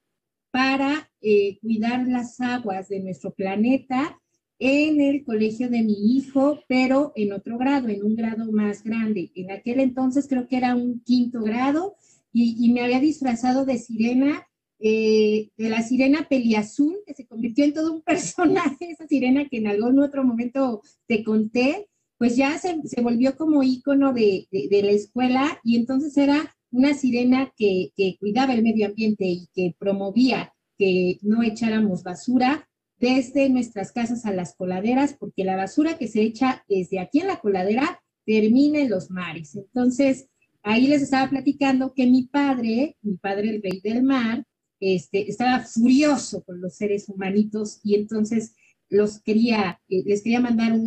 para 0.50 1.10
eh, 1.20 1.58
cuidar 1.60 2.06
las 2.06 2.40
aguas 2.40 2.88
de 2.88 3.00
nuestro 3.00 3.34
planeta 3.34 4.20
en 4.58 5.00
el 5.00 5.24
colegio 5.24 5.68
de 5.68 5.82
mi 5.82 6.16
hijo, 6.16 6.60
pero 6.68 7.12
en 7.14 7.32
otro 7.32 7.58
grado, 7.58 7.88
en 7.88 8.04
un 8.04 8.16
grado 8.16 8.50
más 8.52 8.82
grande. 8.82 9.30
En 9.34 9.50
aquel 9.50 9.80
entonces 9.80 10.26
creo 10.28 10.48
que 10.48 10.56
era 10.56 10.74
un 10.74 11.00
quinto 11.00 11.42
grado 11.42 11.96
y, 12.32 12.72
me 12.72 12.82
había 12.82 13.00
disfrazado 13.00 13.64
de 13.64 13.78
sirena 13.78 14.46
eh, 14.78 15.50
de 15.56 15.70
la 15.70 15.82
sirena 15.82 16.26
peliazul, 16.28 16.96
que 17.06 17.14
se 17.14 17.26
convirtió 17.26 17.64
en 17.64 17.72
todo 17.72 17.92
un 17.94 18.02
personaje, 18.04 18.90
esa 18.90 19.06
sirena 19.06 19.48
que 19.48 19.58
en 19.58 19.66
algún 19.66 19.98
otro 19.98 20.22
momento 20.22 20.82
te 21.06 21.24
conté, 21.24 21.88
pues 22.18 22.36
ya 22.36 22.58
se, 22.58 22.80
volvió 23.02 23.36
como 23.36 23.62
ícono 23.62 24.12
de, 24.12 24.46
la 24.50 24.90
escuela 24.90 25.60
y 25.62 25.76
entonces 25.76 26.16
era 26.16 26.54
una 26.70 26.94
sirena 26.94 27.52
que, 27.56 27.90
que 27.96 28.16
cuidaba 28.18 28.54
el 28.54 28.62
medio 28.62 28.86
ambiente 28.86 29.24
y 29.24 29.48
que 29.54 29.74
promovía 29.78 30.52
que 30.78 31.18
no 31.22 31.42
echáramos 31.42 32.02
basura 32.02 32.68
desde 32.98 33.48
nuestras 33.50 33.92
casas 33.92 34.24
a 34.24 34.32
las 34.32 34.54
coladeras, 34.54 35.14
porque 35.18 35.44
la 35.44 35.56
basura 35.56 35.98
que 35.98 36.08
se 36.08 36.22
echa 36.22 36.64
desde 36.68 36.98
aquí 36.98 37.20
en 37.20 37.28
la 37.28 37.40
coladera 37.40 38.00
termina 38.24 38.80
en 38.80 38.90
los 38.90 39.10
mares. 39.10 39.54
Entonces, 39.54 40.28
ahí 40.62 40.86
les 40.86 41.02
estaba 41.02 41.28
platicando 41.30 41.94
que 41.94 42.06
mi 42.06 42.24
padre, 42.24 42.96
mi 43.02 43.16
padre 43.16 43.50
el 43.50 43.62
rey 43.62 43.80
del 43.82 44.02
mar, 44.02 44.44
este, 44.80 45.30
estaba 45.30 45.60
furioso 45.60 46.42
con 46.42 46.60
los 46.60 46.76
seres 46.76 47.08
humanitos 47.08 47.80
y 47.82 47.94
entonces 47.94 48.54
los 48.88 49.20
quería, 49.20 49.80
eh, 49.88 50.02
les 50.04 50.22
quería 50.22 50.40
mandar 50.40 50.78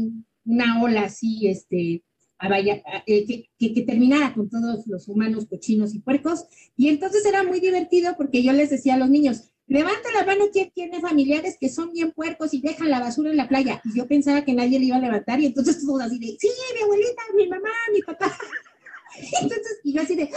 una 0.45 0.81
ola 0.81 1.03
así, 1.03 1.47
este, 1.47 2.03
eh, 3.05 3.47
que, 3.57 3.73
que, 3.73 3.81
terminara 3.81 4.33
con 4.33 4.49
todos 4.49 4.87
los 4.87 5.07
humanos 5.07 5.45
cochinos 5.49 5.93
y 5.93 5.99
puercos. 5.99 6.45
Y 6.77 6.89
entonces 6.89 7.25
era 7.25 7.43
muy 7.43 7.59
divertido 7.59 8.15
porque 8.17 8.41
yo 8.43 8.53
les 8.53 8.69
decía 8.69 8.93
a 8.93 8.97
los 8.97 9.09
niños, 9.09 9.51
levanta 9.67 10.09
la 10.13 10.25
mano 10.25 10.45
quien 10.51 10.71
tiene 10.71 11.01
familiares 11.01 11.57
que 11.59 11.69
son 11.69 11.91
bien 11.91 12.11
puercos 12.11 12.53
y 12.53 12.61
dejan 12.61 12.89
la 12.89 12.99
basura 12.99 13.29
en 13.29 13.37
la 13.37 13.47
playa. 13.47 13.81
Y 13.85 13.97
yo 13.97 14.07
pensaba 14.07 14.45
que 14.45 14.53
nadie 14.53 14.79
le 14.79 14.85
iba 14.85 14.95
a 14.95 15.01
levantar 15.01 15.39
y 15.39 15.47
entonces 15.47 15.85
todos 15.85 16.01
así 16.01 16.17
de, 16.17 16.37
sí, 16.39 16.49
mi 16.75 16.81
abuelita, 16.81 17.21
mi 17.35 17.47
mamá, 17.47 17.69
mi 17.93 18.01
papá. 18.01 18.35
Entonces, 19.41 19.79
y 19.83 19.93
yo 19.93 20.01
así 20.01 20.15
de, 20.15 20.29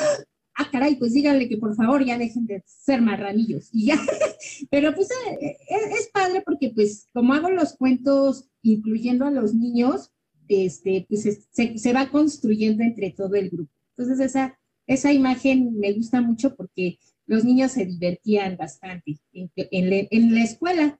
ah, 0.55 0.69
caray, 0.71 0.97
pues 0.97 1.13
díganle 1.13 1.49
que 1.49 1.57
por 1.57 1.75
favor 1.75 2.05
ya 2.05 2.19
dejen 2.19 2.47
de 2.47 2.63
ser 2.67 3.01
marranillos. 3.01 3.69
Y 3.73 3.87
ya, 3.87 3.97
pero 4.71 4.95
pues 4.95 5.09
eh, 5.41 5.57
es, 5.69 6.11
padre 6.13 6.43
porque 6.45 6.71
pues 6.75 7.09
como 7.13 7.35
hago 7.35 7.51
los 7.51 7.77
cuentos 7.77 8.49
incluyendo 8.63 9.27
a 9.27 9.31
los 9.31 9.55
niños, 9.55 10.11
este, 10.49 11.07
pues 11.09 11.47
se, 11.51 11.79
se, 11.79 11.93
va 11.93 12.11
construyendo 12.11 12.83
entre 12.83 13.11
todo 13.11 13.35
el 13.35 13.51
grupo. 13.51 13.73
Entonces 13.97 14.21
esa, 14.21 14.59
esa 14.87 15.13
imagen 15.13 15.79
me 15.79 15.93
gusta 15.93 16.21
mucho 16.21 16.55
porque 16.55 16.99
los 17.27 17.45
niños 17.45 17.73
se 17.73 17.87
divertían 17.87 18.57
bastante 18.57 19.19
en, 19.33 19.51
en, 19.57 20.35
la 20.35 20.43
escuela. 20.43 20.99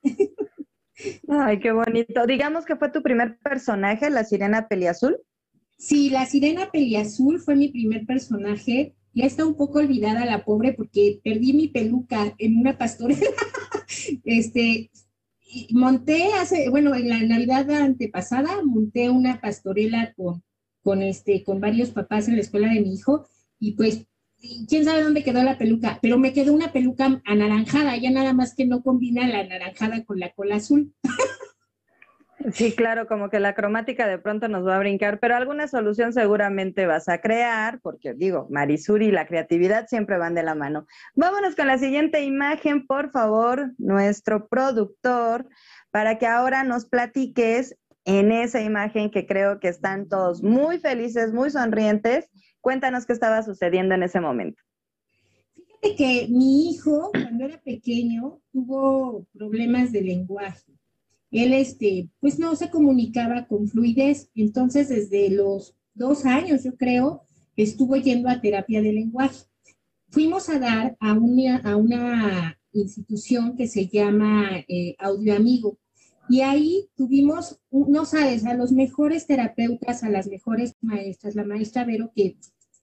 Ay, 1.29 1.59
qué 1.61 1.73
bonito. 1.73 2.27
Digamos 2.27 2.65
que 2.65 2.77
fue 2.77 2.91
tu 2.91 3.03
primer 3.03 3.39
personaje, 3.39 4.09
la 4.09 4.25
sirena 4.25 4.69
peliazul. 4.69 5.19
Sí, 5.77 6.11
la 6.11 6.27
sirena 6.27 6.71
peliazul 6.71 7.41
fue 7.41 7.57
mi 7.57 7.69
primer 7.69 8.07
personaje 8.07 8.95
ya 9.15 9.27
está 9.27 9.45
un 9.45 9.57
poco 9.57 9.79
olvidada 9.79 10.25
la 10.25 10.45
pobre 10.45 10.73
porque 10.73 11.21
perdí 11.23 11.53
mi 11.53 11.69
peluca 11.69 12.35
en 12.39 12.59
una 12.59 12.79
pastorela. 12.79 13.21
este, 14.25 14.91
monté 15.71 16.33
hace, 16.35 16.69
bueno, 16.71 16.95
en 16.95 17.09
la 17.09 17.21
Navidad 17.21 17.71
antepasada 17.71 18.63
monté 18.65 19.11
una 19.11 19.41
pastorela 19.41 20.13
con, 20.15 20.43
con, 20.83 21.03
este, 21.03 21.45
con 21.45 21.61
varios 21.61 21.91
papás 21.91 22.29
en 22.29 22.37
la 22.37 22.43
escuela 22.43 22.73
de 22.73 22.81
mi 22.81 22.95
hijo 22.95 23.27
y 23.59 23.73
pues 23.73 24.07
quién 24.69 24.85
sabe 24.85 25.03
dónde 25.03 25.23
quedó 25.23 25.43
la 25.43 25.59
peluca, 25.59 25.99
pero 26.03 26.19
me 26.19 26.33
quedó 26.33 26.53
una 26.53 26.73
peluca 26.73 27.23
anaranjada, 27.25 27.97
ya 27.97 28.11
nada 28.11 28.33
más 28.33 28.55
que 28.55 28.67
no 28.67 28.83
combina 28.83 29.27
la 29.29 29.41
anaranjada 29.41 30.05
con 30.05 30.19
la 30.19 30.33
cola 30.33 30.57
azul. 30.57 30.93
Sí, 32.51 32.75
claro, 32.75 33.07
como 33.07 33.31
que 33.31 33.39
la 33.39 33.55
cromática 33.55 34.07
de 34.07 34.19
pronto 34.19 34.49
nos 34.49 34.67
va 34.67 34.77
a 34.77 34.79
brincar, 34.81 35.21
pero 35.21 35.37
alguna 35.37 35.69
solución 35.69 36.13
seguramente 36.13 36.87
vas 36.87 37.09
a 37.09 37.21
crear, 37.21 37.81
porque 37.81 38.15
digo, 38.15 38.47
Marisuri 38.51 39.07
y 39.07 39.13
la 39.13 39.27
creatividad 39.27 39.87
siempre 39.87 40.19
van 40.19 40.35
de 40.35 40.43
la 40.43 40.55
mano. 40.55 40.87
Vámonos 41.15 41.55
con 41.55 41.67
la 41.67 41.79
siguiente 41.79 42.23
imagen, 42.23 42.87
por 42.87 43.11
favor, 43.11 43.73
nuestro 43.79 44.49
productor, 44.49 45.49
para 45.91 46.19
que 46.19 46.27
ahora 46.27 46.65
nos 46.65 46.87
platiques 46.87 47.77
en 48.05 48.33
esa 48.33 48.61
imagen 48.61 49.11
que 49.11 49.27
creo 49.27 49.61
que 49.61 49.69
están 49.69 50.09
todos 50.09 50.43
muy 50.43 50.79
felices, 50.79 51.33
muy 51.33 51.51
sonrientes. 51.51 52.29
Cuéntanos 52.61 53.07
qué 53.07 53.13
estaba 53.13 53.43
sucediendo 53.43 53.95
en 53.95 54.03
ese 54.03 54.21
momento. 54.21 54.63
Fíjate 55.55 55.97
que 55.97 56.27
mi 56.29 56.71
hijo, 56.71 57.11
cuando 57.13 57.45
era 57.45 57.61
pequeño, 57.61 58.41
tuvo 58.53 59.27
problemas 59.33 59.93
de 59.93 60.03
lenguaje 60.03 60.73
él, 61.33 61.55
este, 61.55 62.11
pues 62.21 62.39
no 62.39 62.55
se 62.55 62.71
comunicaba 62.71 63.47
con 63.47 63.67
fluidez. 63.67 64.31
Entonces, 64.35 64.91
desde 64.91 65.31
los 65.31 65.75
dos 65.95 66.27
años, 66.27 66.63
yo 66.63 66.77
creo, 66.77 67.23
estuvo 67.57 67.97
yendo 67.97 68.29
a 68.29 68.41
terapia 68.41 68.83
de 68.83 68.93
lenguaje. 68.93 69.47
Fuimos 70.11 70.51
a 70.51 70.59
dar 70.59 70.97
a 71.01 71.15
una, 71.15 71.57
a 71.59 71.77
una 71.77 72.59
institución 72.73 73.57
que 73.57 73.67
se 73.67 73.87
llama 73.87 74.63
eh, 74.69 74.95
Audio 74.99 75.35
Amigo. 75.35 75.79
Y 76.29 76.43
ahí 76.43 76.89
tuvimos, 76.97 77.59
no 77.71 78.05
sabes, 78.05 78.45
a 78.45 78.55
los 78.55 78.71
mejores 78.71 79.27
terapeutas, 79.27 80.03
a 80.03 80.11
las 80.11 80.29
mejores 80.29 80.75
maestras, 80.81 81.35
la 81.35 81.45
maestra 81.45 81.85
Vero, 81.85 82.13
que 82.15 82.37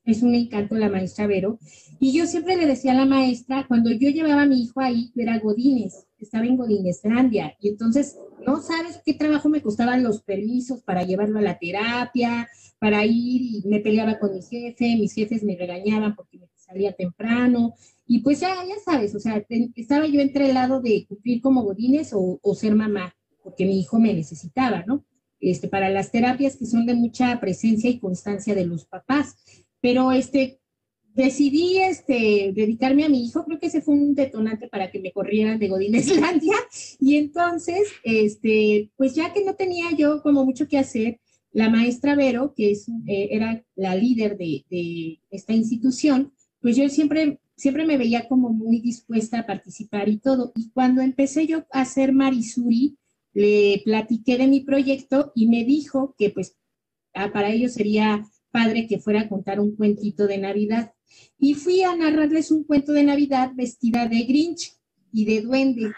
es 0.05 0.23
un 0.23 0.35
encanto 0.35 0.75
la 0.75 0.89
maestra 0.89 1.27
Vero. 1.27 1.59
Y 1.99 2.13
yo 2.13 2.25
siempre 2.25 2.57
le 2.57 2.65
decía 2.65 2.91
a 2.91 2.95
la 2.95 3.05
maestra, 3.05 3.65
cuando 3.67 3.91
yo 3.91 4.09
llevaba 4.09 4.43
a 4.43 4.47
mi 4.47 4.61
hijo 4.61 4.79
ahí, 4.79 5.11
era 5.15 5.37
Godínez, 5.39 6.07
estaba 6.17 6.45
en 6.45 6.57
Godínezlandia. 6.57 7.55
Y 7.59 7.69
entonces, 7.69 8.17
no 8.45 8.61
sabes 8.61 9.01
qué 9.05 9.13
trabajo 9.13 9.49
me 9.49 9.61
costaban 9.61 10.03
los 10.03 10.21
permisos 10.21 10.81
para 10.81 11.03
llevarlo 11.03 11.39
a 11.39 11.43
la 11.43 11.57
terapia, 11.57 12.47
para 12.79 13.05
ir 13.05 13.41
y 13.41 13.63
me 13.67 13.79
peleaba 13.79 14.19
con 14.19 14.33
mi 14.33 14.41
jefe, 14.41 14.95
mis 14.95 15.13
jefes 15.13 15.43
me 15.43 15.57
regañaban 15.57 16.15
porque 16.15 16.39
me 16.39 16.47
salía 16.55 16.93
temprano. 16.93 17.75
Y 18.07 18.19
pues 18.19 18.39
ya, 18.39 18.55
ya 18.65 18.75
sabes, 18.83 19.13
o 19.13 19.19
sea, 19.19 19.45
estaba 19.75 20.07
yo 20.07 20.21
entre 20.21 20.47
el 20.47 20.55
lado 20.55 20.81
de 20.81 21.05
cumplir 21.07 21.41
como 21.41 21.63
Godínez 21.63 22.13
o, 22.13 22.39
o 22.41 22.55
ser 22.55 22.73
mamá, 22.73 23.15
porque 23.43 23.65
mi 23.65 23.79
hijo 23.79 23.99
me 23.99 24.13
necesitaba, 24.13 24.83
¿no? 24.87 25.05
Este, 25.39 25.69
para 25.69 25.89
las 25.89 26.11
terapias 26.11 26.57
que 26.57 26.65
son 26.65 26.85
de 26.85 26.95
mucha 26.95 27.39
presencia 27.39 27.89
y 27.89 27.99
constancia 27.99 28.55
de 28.55 28.65
los 28.65 28.85
papás. 28.85 29.37
Pero 29.81 30.11
este, 30.11 30.59
decidí 31.13 31.79
este, 31.79 32.51
dedicarme 32.53 33.05
a 33.05 33.09
mi 33.09 33.25
hijo, 33.25 33.43
creo 33.45 33.59
que 33.59 33.67
ese 33.67 33.81
fue 33.81 33.95
un 33.95 34.15
detonante 34.15 34.67
para 34.67 34.91
que 34.91 34.99
me 34.99 35.11
corrieran 35.11 35.59
de 35.59 35.67
Godinéslandia. 35.67 36.55
Y 36.99 37.15
entonces, 37.15 37.89
este, 38.03 38.91
pues 38.97 39.15
ya 39.15 39.33
que 39.33 39.43
no 39.43 39.55
tenía 39.55 39.91
yo 39.97 40.21
como 40.21 40.45
mucho 40.45 40.67
que 40.67 40.77
hacer, 40.77 41.19
la 41.51 41.69
maestra 41.69 42.15
Vero, 42.15 42.53
que 42.55 42.71
es, 42.71 42.87
eh, 43.07 43.29
era 43.31 43.63
la 43.75 43.95
líder 43.95 44.37
de, 44.37 44.65
de, 44.69 45.19
esta 45.31 45.53
institución, 45.53 46.31
pues 46.61 46.75
yo 46.75 46.87
siempre, 46.89 47.39
siempre 47.55 47.85
me 47.85 47.97
veía 47.97 48.27
como 48.27 48.49
muy 48.49 48.79
dispuesta 48.81 49.39
a 49.39 49.47
participar 49.47 50.09
y 50.09 50.17
todo. 50.17 50.51
Y 50.55 50.69
cuando 50.69 51.01
empecé 51.01 51.47
yo 51.47 51.65
a 51.71 51.81
hacer 51.81 52.13
Marisuri, 52.13 52.97
le 53.33 53.81
platiqué 53.83 54.37
de 54.37 54.47
mi 54.47 54.61
proyecto 54.61 55.31
y 55.35 55.47
me 55.47 55.63
dijo 55.63 56.15
que 56.17 56.29
pues 56.29 56.57
ah, 57.13 57.31
para 57.31 57.49
ellos 57.49 57.73
sería 57.73 58.25
padre 58.51 58.87
que 58.87 58.99
fuera 58.99 59.21
a 59.21 59.29
contar 59.29 59.59
un 59.59 59.75
cuentito 59.75 60.27
de 60.27 60.37
Navidad. 60.37 60.93
Y 61.37 61.55
fui 61.55 61.83
a 61.83 61.95
narrarles 61.95 62.51
un 62.51 62.63
cuento 62.63 62.93
de 62.93 63.03
Navidad 63.03 63.51
vestida 63.55 64.07
de 64.07 64.23
Grinch 64.23 64.77
y 65.11 65.25
de 65.25 65.41
duende. 65.41 65.91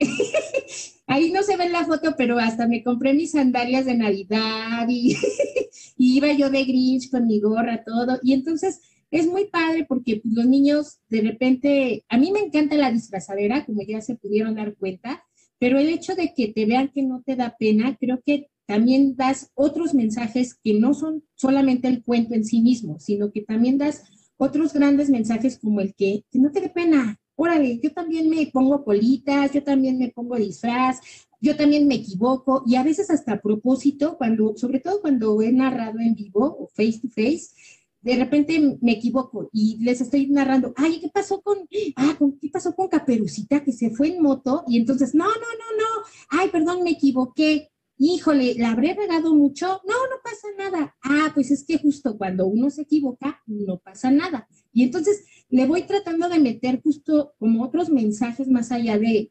Ahí 1.06 1.30
no 1.30 1.42
se 1.42 1.56
ve 1.56 1.64
en 1.64 1.72
la 1.72 1.84
foto, 1.84 2.14
pero 2.16 2.38
hasta 2.38 2.66
me 2.66 2.82
compré 2.82 3.14
mis 3.14 3.32
sandalias 3.32 3.86
de 3.86 3.96
Navidad 3.96 4.86
y, 4.88 5.16
y, 5.96 6.16
iba 6.16 6.32
yo 6.32 6.50
de 6.50 6.64
Grinch 6.64 7.10
con 7.10 7.26
mi 7.26 7.40
gorra, 7.40 7.84
todo. 7.84 8.18
Y 8.22 8.32
entonces 8.32 8.80
es 9.10 9.26
muy 9.26 9.46
padre 9.46 9.86
porque 9.88 10.20
los 10.24 10.46
niños 10.46 10.98
de 11.08 11.20
repente, 11.22 12.04
a 12.08 12.18
mí 12.18 12.32
me 12.32 12.40
encanta 12.40 12.76
la 12.76 12.90
disfrazadera, 12.90 13.64
como 13.64 13.82
ya 13.82 14.00
se 14.00 14.16
pudieron 14.16 14.56
dar 14.56 14.74
cuenta, 14.76 15.24
pero 15.58 15.78
el 15.78 15.88
hecho 15.88 16.14
de 16.14 16.34
que 16.34 16.48
te 16.48 16.66
vean 16.66 16.90
que 16.92 17.02
no 17.02 17.22
te 17.24 17.36
da 17.36 17.56
pena, 17.58 17.96
creo 17.98 18.20
que 18.24 18.48
también 18.66 19.16
das 19.16 19.50
otros 19.54 19.94
mensajes 19.94 20.54
que 20.62 20.74
no 20.74 20.92
son 20.92 21.24
solamente 21.34 21.88
el 21.88 22.02
cuento 22.02 22.34
en 22.34 22.44
sí 22.44 22.60
mismo, 22.60 22.98
sino 22.98 23.30
que 23.30 23.42
también 23.42 23.78
das 23.78 24.04
otros 24.36 24.72
grandes 24.72 25.08
mensajes 25.08 25.58
como 25.58 25.80
el 25.80 25.94
que, 25.94 26.24
no 26.32 26.50
te 26.50 26.60
dé 26.60 26.68
pena, 26.68 27.18
órale, 27.36 27.78
yo 27.82 27.92
también 27.92 28.28
me 28.28 28.46
pongo 28.46 28.84
politas, 28.84 29.52
yo 29.52 29.62
también 29.62 29.98
me 29.98 30.10
pongo 30.10 30.36
disfraz, 30.36 31.00
yo 31.40 31.56
también 31.56 31.86
me 31.86 31.96
equivoco 31.96 32.62
y 32.66 32.76
a 32.76 32.82
veces 32.82 33.10
hasta 33.10 33.34
a 33.34 33.40
propósito, 33.40 34.16
cuando, 34.18 34.56
sobre 34.56 34.80
todo 34.80 35.00
cuando 35.00 35.40
he 35.42 35.52
narrado 35.52 35.98
en 36.00 36.14
vivo 36.14 36.44
o 36.44 36.68
face 36.68 37.00
to 37.00 37.08
face, 37.08 37.50
de 38.00 38.16
repente 38.16 38.78
me 38.80 38.92
equivoco 38.92 39.48
y 39.52 39.82
les 39.82 40.00
estoy 40.00 40.28
narrando, 40.28 40.72
ay, 40.76 41.00
¿qué 41.00 41.08
pasó 41.08 41.40
con, 41.40 41.58
ah, 41.96 42.16
¿qué 42.40 42.48
pasó 42.50 42.74
con 42.74 42.88
Caperucita 42.88 43.64
que 43.64 43.72
se 43.72 43.90
fue 43.90 44.08
en 44.08 44.22
moto? 44.22 44.64
Y 44.68 44.78
entonces, 44.78 45.14
no, 45.14 45.24
no, 45.24 45.30
no, 45.32 45.76
no, 45.76 46.06
ay, 46.30 46.48
perdón, 46.50 46.84
me 46.84 46.90
equivoqué 46.90 47.70
híjole, 47.98 48.54
¿la 48.58 48.72
habré 48.72 48.94
regado 48.94 49.34
mucho? 49.34 49.66
No, 49.66 49.94
no 49.94 50.16
pasa 50.22 50.48
nada. 50.58 50.96
Ah, 51.02 51.30
pues 51.34 51.50
es 51.50 51.64
que 51.64 51.78
justo 51.78 52.16
cuando 52.16 52.46
uno 52.46 52.70
se 52.70 52.82
equivoca, 52.82 53.42
no 53.46 53.78
pasa 53.78 54.10
nada. 54.10 54.48
Y 54.72 54.82
entonces 54.82 55.24
le 55.48 55.66
voy 55.66 55.82
tratando 55.82 56.28
de 56.28 56.38
meter 56.38 56.82
justo 56.82 57.34
como 57.38 57.64
otros 57.64 57.90
mensajes 57.90 58.48
más 58.48 58.72
allá 58.72 58.98
de, 58.98 59.28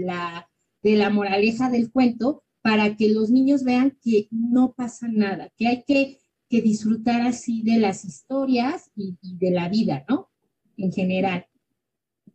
la, 0.00 0.48
de 0.82 0.96
la 0.96 1.10
moraleja 1.10 1.70
del 1.70 1.90
cuento 1.90 2.42
para 2.62 2.96
que 2.96 3.08
los 3.10 3.30
niños 3.30 3.64
vean 3.64 3.96
que 4.02 4.28
no 4.30 4.74
pasa 4.74 5.08
nada, 5.08 5.52
que 5.56 5.66
hay 5.66 5.84
que, 5.84 6.18
disfrutar 6.48 7.20
así 7.20 7.62
de 7.62 7.78
las 7.78 8.04
historias 8.04 8.90
y 8.96 9.16
de 9.22 9.52
la 9.52 9.68
vida, 9.68 10.04
¿no? 10.08 10.30
En 10.76 10.90
general. 10.90 11.46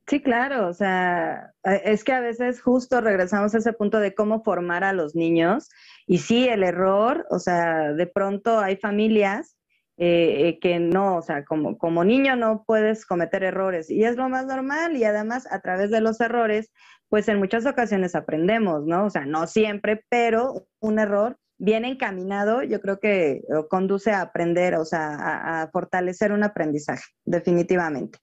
Sí, 0.08 0.22
claro, 0.22 0.68
o 0.68 0.74
sea, 0.74 1.52
es 1.64 2.04
que 2.04 2.14
a 2.14 2.20
veces 2.20 2.62
justo 2.62 3.02
regresamos 3.02 3.56
a 3.56 3.58
ese 3.58 3.74
punto 3.74 4.00
de 4.00 4.14
cómo 4.14 4.44
formar 4.44 4.84
a 4.84 4.94
los 4.94 5.16
niños 5.16 5.68
y 6.06 6.20
sí, 6.20 6.48
el 6.48 6.62
error, 6.64 7.26
o 7.32 7.40
sea, 7.40 7.92
de 7.92 8.06
pronto 8.06 8.60
hay 8.60 8.78
familias 8.78 9.58
eh, 9.98 10.50
eh, 10.50 10.60
que 10.60 10.80
no, 10.80 11.18
o 11.18 11.22
sea, 11.24 11.44
como, 11.44 11.80
como 11.80 12.04
niño 12.04 12.36
no 12.36 12.66
puedes 12.68 13.04
cometer 13.04 13.44
errores 13.44 13.90
y 13.90 14.04
es 14.04 14.16
lo 14.16 14.30
más 14.30 14.46
normal 14.46 14.96
y 14.96 15.06
además 15.06 15.48
a 15.52 15.62
través 15.62 15.90
de 15.90 16.02
los 16.02 16.22
errores, 16.22 16.72
pues 17.10 17.28
en 17.28 17.40
muchas 17.40 17.66
ocasiones 17.66 18.14
aprendemos, 18.14 18.86
¿no? 18.86 19.06
O 19.06 19.10
sea, 19.10 19.26
no 19.26 19.48
siempre, 19.48 20.06
pero 20.10 20.68
un 20.82 21.00
error 21.00 21.40
bien 21.58 21.84
encaminado, 21.84 22.62
yo 22.62 22.80
creo 22.80 23.00
que 23.00 23.42
conduce 23.72 24.12
a 24.12 24.22
aprender, 24.22 24.76
o 24.76 24.86
sea, 24.86 25.62
a 25.64 25.70
fortalecer 25.72 26.32
un 26.32 26.44
aprendizaje, 26.44 27.06
definitivamente. 27.24 28.20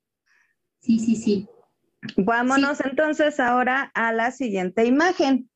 Sí, 0.81 0.99
sí, 1.01 1.17
sí. 1.17 1.49
Vámonos 2.17 2.81
entonces 2.81 3.39
ahora 3.39 3.91
a 3.95 4.13
la 4.13 4.31
siguiente 4.33 4.85
imagen. 4.85 5.49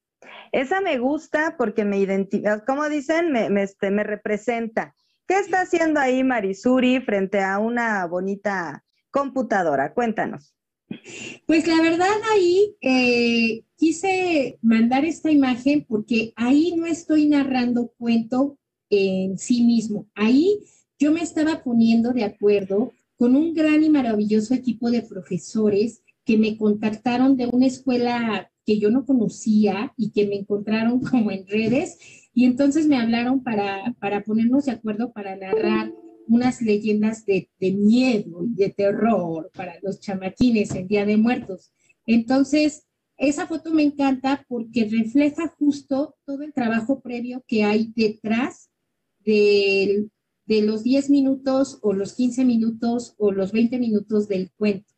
Esa 0.53 0.81
me 0.81 0.99
gusta 0.99 1.57
porque 1.59 1.85
me 1.85 1.99
identifica, 1.99 2.65
como 2.65 2.89
dicen, 2.89 3.33
me, 3.33 3.63
este, 3.63 3.91
me 3.91 4.05
representa. 4.05 4.95
¿Qué 5.27 5.39
está 5.39 5.63
haciendo 5.63 5.99
ahí 5.99 6.23
Marisuri 6.23 7.01
frente 7.01 7.41
a 7.41 7.59
una 7.59 8.07
bonita 8.07 8.85
computadora? 9.11 9.93
Cuéntanos. 9.93 10.55
Pues 11.47 11.67
la 11.67 11.83
verdad 11.83 12.15
ahí 12.33 12.77
eh, 12.81 13.65
quise 13.77 14.59
mandar 14.63 15.05
esta 15.05 15.33
imagen 15.33 15.85
porque 15.89 16.33
ahí 16.37 16.75
no 16.77 16.87
estoy 16.87 17.27
narrando 17.27 17.93
cuento 17.99 18.57
en 18.89 19.37
sí 19.37 19.65
mismo. 19.65 20.07
Ahí 20.15 20.61
yo 20.99 21.11
me 21.11 21.23
estaba 21.23 21.65
poniendo 21.65 22.13
de 22.13 22.23
acuerdo 22.23 22.93
con 23.17 23.35
un 23.35 23.53
gran 23.53 23.83
y 23.83 23.91
maravilloso 23.91 24.55
equipo 24.55 24.91
de 24.91 25.03
profesores 25.03 26.03
que 26.27 26.37
me 26.37 26.59
contactaron 26.59 27.37
de 27.37 27.47
una 27.47 27.67
escuela 27.67 28.51
que 28.67 28.79
yo 28.81 28.91
no 28.91 29.07
conocía 29.07 29.95
y 29.97 30.11
que 30.11 30.27
me 30.27 30.35
encontraron 30.35 31.01
como 31.11 31.31
en 31.31 31.47
redes 31.47 31.99
y 32.35 32.45
entonces 32.45 32.87
me 32.87 32.99
hablaron 32.99 33.43
para, 33.43 33.95
para 34.01 34.23
ponernos 34.23 34.67
de 34.67 34.73
acuerdo 34.73 35.13
para 35.13 35.37
narrar 35.37 35.93
unas 36.29 36.61
leyendas 36.61 37.25
de, 37.25 37.49
de 37.61 37.71
miedo 37.73 38.45
y 38.45 38.55
de 38.57 38.71
terror 38.71 39.51
para 39.55 39.77
los 39.83 40.01
chamaquines 40.01 40.75
en 40.75 40.89
Día 40.89 41.07
de 41.07 41.17
Muertos. 41.17 41.73
Entonces, 42.05 42.87
esa 43.17 43.47
foto 43.47 43.73
me 43.73 43.85
encanta 43.85 44.45
porque 44.49 44.85
refleja 44.85 45.55
justo 45.57 46.17
todo 46.27 46.43
el 46.43 46.53
trabajo 46.53 47.01
previo 47.01 47.45
que 47.47 47.63
hay 47.63 47.93
detrás 47.95 48.71
de, 49.21 50.09
de 50.45 50.63
los 50.63 50.83
10 50.83 51.09
minutos 51.11 51.79
o 51.83 51.93
los 51.93 52.15
15 52.15 52.45
minutos 52.45 53.15
o 53.17 53.31
los 53.31 53.53
20 53.53 53.79
minutos 53.79 54.27
del 54.29 54.51
cuento. 54.57 54.96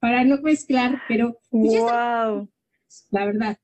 para 0.00 0.24
no 0.24 0.40
mezclar, 0.42 1.00
pero 1.08 1.38
wow. 1.50 2.48
Pues 2.86 3.06
la 3.10 3.26
verdad. 3.26 3.58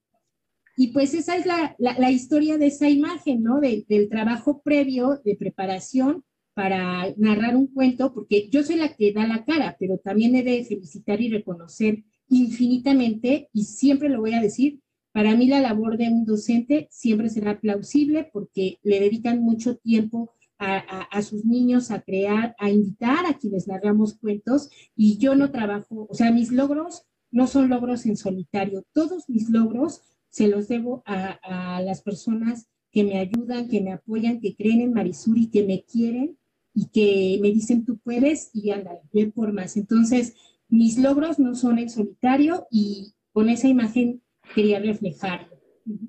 Y 0.77 0.89
pues 0.89 1.15
esa 1.15 1.37
es 1.37 1.47
la, 1.47 1.75
la, 1.79 2.11
historia 2.11 2.59
de 2.59 2.67
esa 2.67 2.89
imagen, 2.89 3.43
¿no? 3.43 3.61
del 3.61 4.09
trabajo 4.11 4.61
previo 4.63 5.21
de 5.25 5.35
preparación 5.35 6.23
para 6.57 7.15
narrar 7.17 7.57
un 7.57 7.67
cuento, 7.67 8.15
porque 8.15 8.49
yo 8.49 8.63
soy 8.63 8.77
la 8.77 8.95
que 8.95 9.13
da 9.13 9.27
la 9.27 9.45
cara, 9.45 9.77
pero 9.79 9.99
también 9.99 10.35
he 10.35 10.43
de 10.43 10.65
felicitar 10.65 11.21
y 11.21 11.31
reconocer 11.31 12.05
infinitamente, 12.29 13.49
y 13.53 13.65
siempre 13.65 14.09
lo 14.09 14.21
voy 14.21 14.33
a 14.35 14.41
decir, 14.41 14.81
para 15.13 15.37
mí 15.37 15.49
la 15.49 15.61
labor 15.61 15.97
de 15.97 16.09
un 16.09 16.25
docente 16.25 16.89
siempre 16.91 17.29
será 17.29 17.61
plausible 17.61 18.29
porque 18.33 18.79
le 18.83 19.01
dedican 19.01 19.43
mucho 19.43 19.77
tiempo 19.77 20.33
a, 20.59 20.79
a, 20.79 21.23
sus 21.23 21.45
niños 21.45 21.91
a 21.91 22.01
crear, 22.01 22.57
a 22.59 22.71
invitar 22.71 23.27
a 23.27 23.39
quienes 23.39 23.69
narramos 23.69 24.15
cuentos, 24.19 24.71
y 24.95 25.19
yo 25.19 25.35
no 25.35 25.51
trabajo, 25.51 26.07
o 26.11 26.15
sea, 26.15 26.33
mis 26.33 26.51
logros 26.53 27.03
no 27.31 27.47
son 27.47 27.69
logros 27.69 28.07
en 28.07 28.17
solitario, 28.17 28.85
todos 28.95 29.29
mis 29.29 29.51
logros 29.51 30.01
se 30.37 30.49
los 30.49 30.69
debo 30.69 31.03
a, 31.07 31.81
las 31.81 32.03
personas 32.03 32.69
que 32.93 33.05
me 33.05 33.19
ayudan, 33.19 33.71
que 33.71 33.81
me 33.81 33.95
apoyan, 33.95 34.39
que 34.39 34.55
creen 34.55 34.83
en 34.83 34.93
Marisuri, 34.93 35.49
que 35.49 35.65
me 35.65 35.83
quieren 35.85 36.37
y 36.75 36.89
que 36.89 37.41
me 37.41 37.49
dicen 37.49 37.87
tú 37.87 37.97
puedes 37.97 38.51
y 38.53 38.71
anda, 38.71 39.01
ve 39.15 39.33
por 39.35 39.55
más. 39.55 39.79
Entonces, 39.79 40.35
mis 40.69 40.99
logros 40.99 41.39
no 41.39 41.55
son 41.55 41.79
en 41.79 41.89
solitario 41.89 42.67
y 42.71 43.15
con 43.33 43.49
esa 43.49 43.67
imagen 43.67 44.23
quería 44.55 44.79
reflejar 44.79 45.49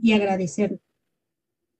y 0.01 0.11
agradecer. 0.11 0.77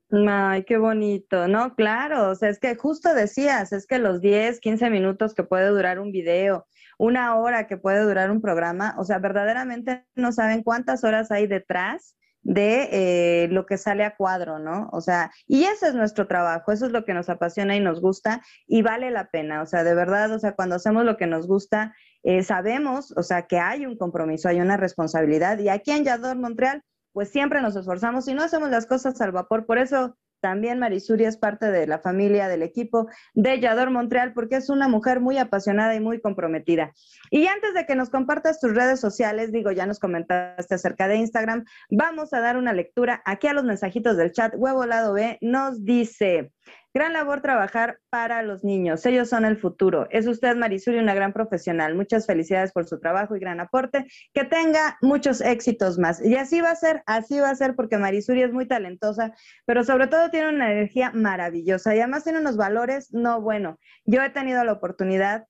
Ay, 0.10 0.64
qué 0.64 0.78
bonito, 0.78 1.50
¿no? 1.50 1.76
Claro, 1.76 2.30
o 2.30 2.36
sea, 2.36 2.48
es 2.48 2.60
que 2.60 2.78
justo 2.78 3.14
decías, 3.14 3.74
es 3.74 3.86
que 3.86 4.00
los 4.00 4.22
10, 4.22 4.62
15 4.62 4.90
minutos 4.90 5.34
que 5.34 5.44
puede 5.44 5.68
durar 5.68 6.00
un 6.00 6.14
video, 6.14 6.66
una 6.98 7.36
hora 7.36 7.68
que 7.68 7.76
puede 7.76 8.04
durar 8.04 8.32
un 8.32 8.40
programa, 8.40 8.96
o 8.98 9.04
sea, 9.04 9.20
verdaderamente 9.20 10.06
no 10.16 10.32
saben 10.32 10.64
cuántas 10.64 11.04
horas 11.04 11.30
hay 11.30 11.46
detrás 11.48 12.16
de 12.48 12.88
eh, 12.94 13.48
lo 13.50 13.66
que 13.66 13.78
sale 13.78 14.06
a 14.06 14.16
cuadro, 14.16 14.58
¿no? 14.58 14.88
O 14.94 15.02
sea, 15.02 15.32
y 15.48 15.66
ese 15.66 15.90
es 15.90 15.96
nuestro 15.96 16.28
trabajo, 16.28 16.72
eso 16.72 16.86
es 16.86 16.94
lo 16.94 17.04
que 17.04 17.14
nos 17.14 17.28
apasiona 17.28 17.76
y 17.76 17.82
nos 17.82 18.00
gusta 18.00 18.42
y 18.66 18.82
vale 18.84 19.12
la 19.12 19.30
pena, 19.30 19.62
o 19.62 19.66
sea, 19.66 19.84
de 19.84 19.94
verdad, 19.94 20.32
o 20.32 20.40
sea, 20.40 20.56
cuando 20.56 20.76
hacemos 20.76 21.04
lo 21.04 21.18
que 21.18 21.28
nos 21.28 21.46
gusta, 21.46 21.94
eh, 22.24 22.44
sabemos, 22.44 23.14
o 23.18 23.22
sea, 23.22 23.48
que 23.48 23.60
hay 23.60 23.86
un 23.86 23.98
compromiso, 23.98 24.48
hay 24.48 24.62
una 24.62 24.78
responsabilidad 24.78 25.60
y 25.60 25.68
aquí 25.68 25.92
en 25.92 26.06
Yador 26.06 26.38
Montreal, 26.38 26.84
pues 27.12 27.30
siempre 27.32 27.62
nos 27.62 27.76
esforzamos 27.76 28.26
y 28.30 28.34
no 28.34 28.44
hacemos 28.44 28.70
las 28.70 28.86
cosas 28.86 29.20
al 29.20 29.34
vapor, 29.34 29.66
por 29.66 29.78
eso 29.78 30.16
también 30.40 30.80
Marisuri 30.80 31.26
es 31.26 31.38
parte 31.38 31.72
de 31.72 31.88
la 31.88 32.00
familia, 32.00 32.48
del 32.48 32.62
equipo 32.62 33.08
de 33.34 33.60
Yador 33.60 33.90
Montreal, 33.90 34.34
porque 34.34 34.58
es 34.58 34.70
una 34.70 34.88
mujer 34.88 35.20
muy 35.20 35.38
apasionada 35.38 35.96
y 35.96 36.00
muy 36.00 36.20
comprometida. 36.20 36.94
Y 37.32 37.48
antes 37.48 37.74
de 37.74 37.86
que 37.86 37.96
nos 37.96 38.10
compartas 38.10 38.60
tus 38.60 38.74
redes 38.74 39.00
sociales, 39.00 39.52
digo, 39.52 39.72
ya 39.72 39.86
nos 39.86 40.00
comentaste 40.00 40.76
acerca 40.76 41.08
de 41.08 41.18
Instagram, 41.18 41.66
vamos 41.90 42.34
a 42.34 42.40
dar 42.40 42.58
una 42.58 42.74
lectura 42.74 43.22
aquí 43.26 43.48
a 43.48 43.54
los 43.54 43.64
mensajitos 43.64 44.18
del 44.18 44.32
chat. 44.32 44.54
Huevo 44.56 44.86
Lado 44.86 45.14
B 45.14 45.38
nos 45.42 45.84
dice, 45.84 46.52
Gran 46.98 47.14
labor 47.14 47.42
trabajar 47.42 48.00
para 48.10 48.42
los 48.42 48.64
niños. 48.64 49.06
Ellos 49.06 49.30
son 49.30 49.46
el 49.46 49.60
futuro. 49.60 50.08
Es 50.10 50.26
usted, 50.26 50.56
Marisuri, 50.56 50.98
una 50.98 51.14
gran 51.14 51.32
profesional. 51.32 51.94
Muchas 51.94 52.26
felicidades 52.26 52.72
por 52.72 52.88
su 52.88 53.00
trabajo 53.00 53.36
y 53.36 53.40
gran 53.40 53.60
aporte. 53.60 54.08
Que 54.34 54.46
tenga 54.46 54.98
muchos 55.04 55.42
éxitos 55.42 56.00
más. 56.00 56.26
Y 56.26 56.38
así 56.38 56.60
va 56.60 56.72
a 56.72 56.76
ser, 56.76 57.04
así 57.06 57.40
va 57.40 57.52
a 57.52 57.56
ser, 57.56 57.76
porque 57.76 58.00
Marisuri 58.00 58.42
es 58.42 58.52
muy 58.52 58.68
talentosa, 58.68 59.36
pero 59.66 59.84
sobre 59.84 60.08
todo 60.08 60.32
tiene 60.32 60.50
una 60.50 60.72
energía 60.72 61.12
maravillosa 61.12 61.94
y 61.94 62.00
además 62.00 62.24
tiene 62.24 62.40
unos 62.40 62.58
valores, 62.58 63.14
no 63.14 63.42
bueno. 63.42 63.78
Yo 64.06 64.24
he 64.24 64.32
tenido 64.32 64.64
la 64.64 64.74
oportunidad 64.74 65.46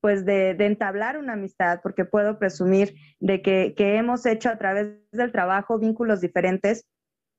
pues 0.00 0.24
de, 0.24 0.50
entablar 0.50 1.18
una 1.18 1.32
amistad, 1.32 1.80
porque 1.82 2.04
puedo 2.04 2.38
presumir 2.38 2.94
de 3.18 3.42
que, 3.42 3.74
que 3.76 3.96
hemos 3.96 4.24
hecho 4.24 4.50
a 4.50 4.56
través 4.56 5.00
del 5.10 5.32
trabajo 5.32 5.80
vínculos 5.80 6.20
diferentes. 6.20 6.86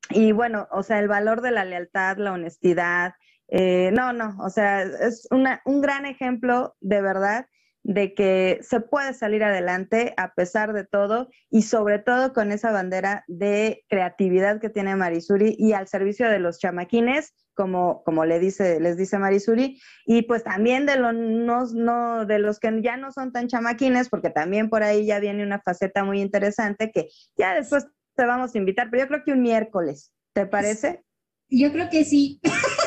Y 0.10 0.34
bueno, 0.34 0.68
o 0.70 0.84
sea, 0.84 1.00
el 1.00 1.08
valor 1.08 1.40
de 1.40 1.52
la 1.52 1.64
lealtad, 1.64 2.18
la 2.18 2.34
honestidad, 2.34 3.14
eh, 3.50 3.92
no, 3.94 4.14
no, 4.14 4.36
o 4.40 4.50
sea, 4.50 4.84
es 4.84 5.28
un 5.30 5.82
gran 5.82 6.06
ejemplo 6.06 6.76
de 6.82 7.02
verdad 7.02 7.46
de 7.84 8.14
que 8.14 8.60
se 8.62 8.80
puede 8.80 9.14
salir 9.14 9.44
adelante 9.44 10.14
a 10.16 10.34
pesar 10.34 10.74
de 10.74 10.86
todo 10.86 11.30
y 11.50 11.64
sobre 11.64 12.00
todo 12.00 12.34
con 12.34 12.52
esa 12.52 12.72
bandera 12.72 13.26
de 13.28 13.84
creatividad 13.90 14.62
que 14.62 14.70
tiene 14.70 14.96
Marisuri 14.96 15.56
y 15.60 15.74
al 15.74 15.88
servicio 15.88 16.30
de 16.30 16.40
los 16.40 16.60
chamaquines, 16.60 17.34
como, 17.54 18.02
como 18.04 18.26
le 18.26 18.40
dice, 18.40 18.80
les 18.80 18.98
dice 18.98 19.20
Marisuri, 19.20 19.80
y 20.06 20.24
pues 20.24 20.44
también 20.44 20.86
de, 20.86 20.96
los, 20.96 21.74
no, 21.74 22.26
de 22.26 22.40
los 22.40 22.60
que 22.60 22.82
ya 22.82 22.98
no 22.98 23.12
son 23.12 23.32
tan 23.34 23.48
chamaquines, 23.48 24.10
porque 24.10 24.30
también 24.30 24.70
por 24.70 24.82
ahí 24.82 25.06
ya 25.06 25.20
viene 25.20 25.44
una 25.44 25.62
faceta 25.62 26.04
muy 26.06 26.22
interesante 26.22 26.90
que 26.90 27.10
ya 27.38 27.54
después 27.54 27.86
te 28.16 28.26
vamos 28.26 28.56
a 28.56 28.58
invitar, 28.58 28.90
pero 28.90 29.04
yo 29.04 29.08
creo 29.10 29.24
que 29.26 29.34
un 29.34 29.42
miércoles, 29.42 30.14
¿te 30.34 30.46
parece? 30.46 31.04
Yo 31.50 31.72
creo 31.72 31.90
que 31.90 32.06
sí. 32.06 32.40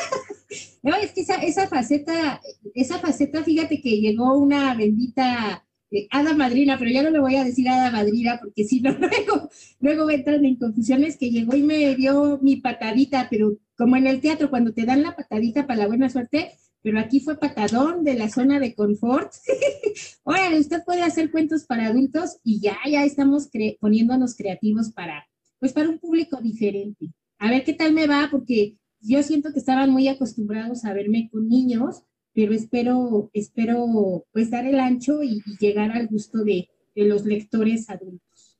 Es 0.95 1.11
que 1.11 1.21
esa, 1.21 1.35
esa 1.35 1.67
faceta, 1.67 2.41
esa 2.73 2.99
faceta, 2.99 3.43
fíjate 3.43 3.81
que 3.81 3.99
llegó 3.99 4.37
una 4.37 4.73
bendita 4.73 5.65
eh, 5.89 6.07
hada 6.11 6.33
madrina, 6.33 6.77
pero 6.77 6.91
ya 6.91 7.01
no 7.01 7.09
le 7.09 7.19
voy 7.19 7.35
a 7.35 7.45
decir 7.45 7.69
hada 7.69 7.91
madrina 7.91 8.39
porque 8.41 8.65
si 8.65 8.81
no, 8.81 8.91
luego, 8.99 9.49
luego 9.79 10.09
entran 10.09 10.43
en 10.43 10.57
confusiones 10.57 11.17
que 11.17 11.29
llegó 11.29 11.55
y 11.55 11.63
me 11.63 11.95
dio 11.95 12.39
mi 12.41 12.57
patadita, 12.57 13.27
pero 13.29 13.57
como 13.77 13.95
en 13.95 14.07
el 14.07 14.19
teatro, 14.19 14.49
cuando 14.49 14.73
te 14.73 14.85
dan 14.85 15.03
la 15.03 15.15
patadita 15.15 15.65
para 15.65 15.81
la 15.81 15.87
buena 15.87 16.09
suerte, 16.09 16.51
pero 16.81 16.99
aquí 16.99 17.19
fue 17.19 17.39
patadón 17.39 18.03
de 18.03 18.15
la 18.15 18.29
zona 18.29 18.59
de 18.59 18.73
confort. 18.75 19.31
Órale, 20.23 20.59
usted 20.59 20.83
puede 20.85 21.03
hacer 21.03 21.31
cuentos 21.31 21.65
para 21.65 21.87
adultos 21.87 22.37
y 22.43 22.59
ya, 22.59 22.77
ya 22.89 23.03
estamos 23.03 23.49
poniéndonos 23.79 24.35
creativos 24.35 24.91
para, 24.91 25.25
pues 25.59 25.73
para 25.73 25.89
un 25.89 25.99
público 25.99 26.41
diferente. 26.41 27.07
A 27.39 27.49
ver 27.49 27.63
qué 27.63 27.73
tal 27.73 27.93
me 27.93 28.07
va, 28.07 28.27
porque 28.31 28.77
yo 29.01 29.23
siento 29.23 29.53
que 29.53 29.59
estaban 29.59 29.89
muy 29.89 30.07
acostumbrados 30.07 30.85
a 30.85 30.93
verme 30.93 31.29
con 31.31 31.47
niños, 31.47 32.03
pero 32.33 32.53
espero, 32.53 33.29
espero 33.33 34.25
pues 34.31 34.51
dar 34.51 34.65
el 34.65 34.79
ancho 34.79 35.23
y, 35.23 35.41
llegar 35.59 35.91
al 35.91 36.07
gusto 36.07 36.43
de, 36.43 36.69
los 36.95 37.25
lectores 37.25 37.91
adultos. 37.91 38.59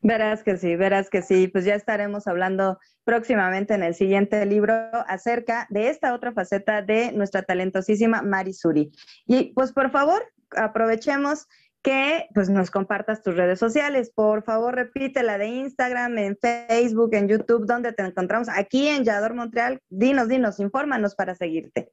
Verás 0.00 0.42
que 0.42 0.56
sí, 0.56 0.74
verás 0.74 1.08
que 1.08 1.22
sí. 1.22 1.46
Pues 1.46 1.64
ya 1.64 1.76
estaremos 1.76 2.26
hablando 2.26 2.78
próximamente 3.04 3.74
en 3.74 3.84
el 3.84 3.94
siguiente 3.94 4.44
libro 4.44 4.74
acerca 5.06 5.68
de 5.70 5.88
esta 5.88 6.14
otra 6.14 6.32
faceta 6.32 6.82
de 6.82 7.12
nuestra 7.12 7.42
talentosísima 7.42 8.22
Marisuri. 8.22 8.90
Y 9.26 9.52
pues 9.54 9.72
por 9.72 9.92
favor, 9.92 10.22
aprovechemos 10.56 11.46
que 11.84 12.26
pues 12.34 12.48
nos 12.48 12.70
compartas 12.70 13.22
tus 13.22 13.36
redes 13.36 13.58
sociales. 13.58 14.10
Por 14.12 14.42
favor, 14.42 14.74
repite 14.74 15.22
la 15.22 15.36
de 15.38 15.48
Instagram, 15.48 16.16
en 16.18 16.36
Facebook, 16.40 17.14
en 17.14 17.28
YouTube, 17.28 17.66
donde 17.66 17.92
te 17.92 18.02
encontramos. 18.02 18.48
Aquí 18.48 18.88
en 18.88 19.04
Yador 19.04 19.34
Montreal, 19.34 19.80
dinos, 19.90 20.28
dinos, 20.28 20.58
infórmanos 20.58 21.14
para 21.14 21.34
seguirte. 21.34 21.92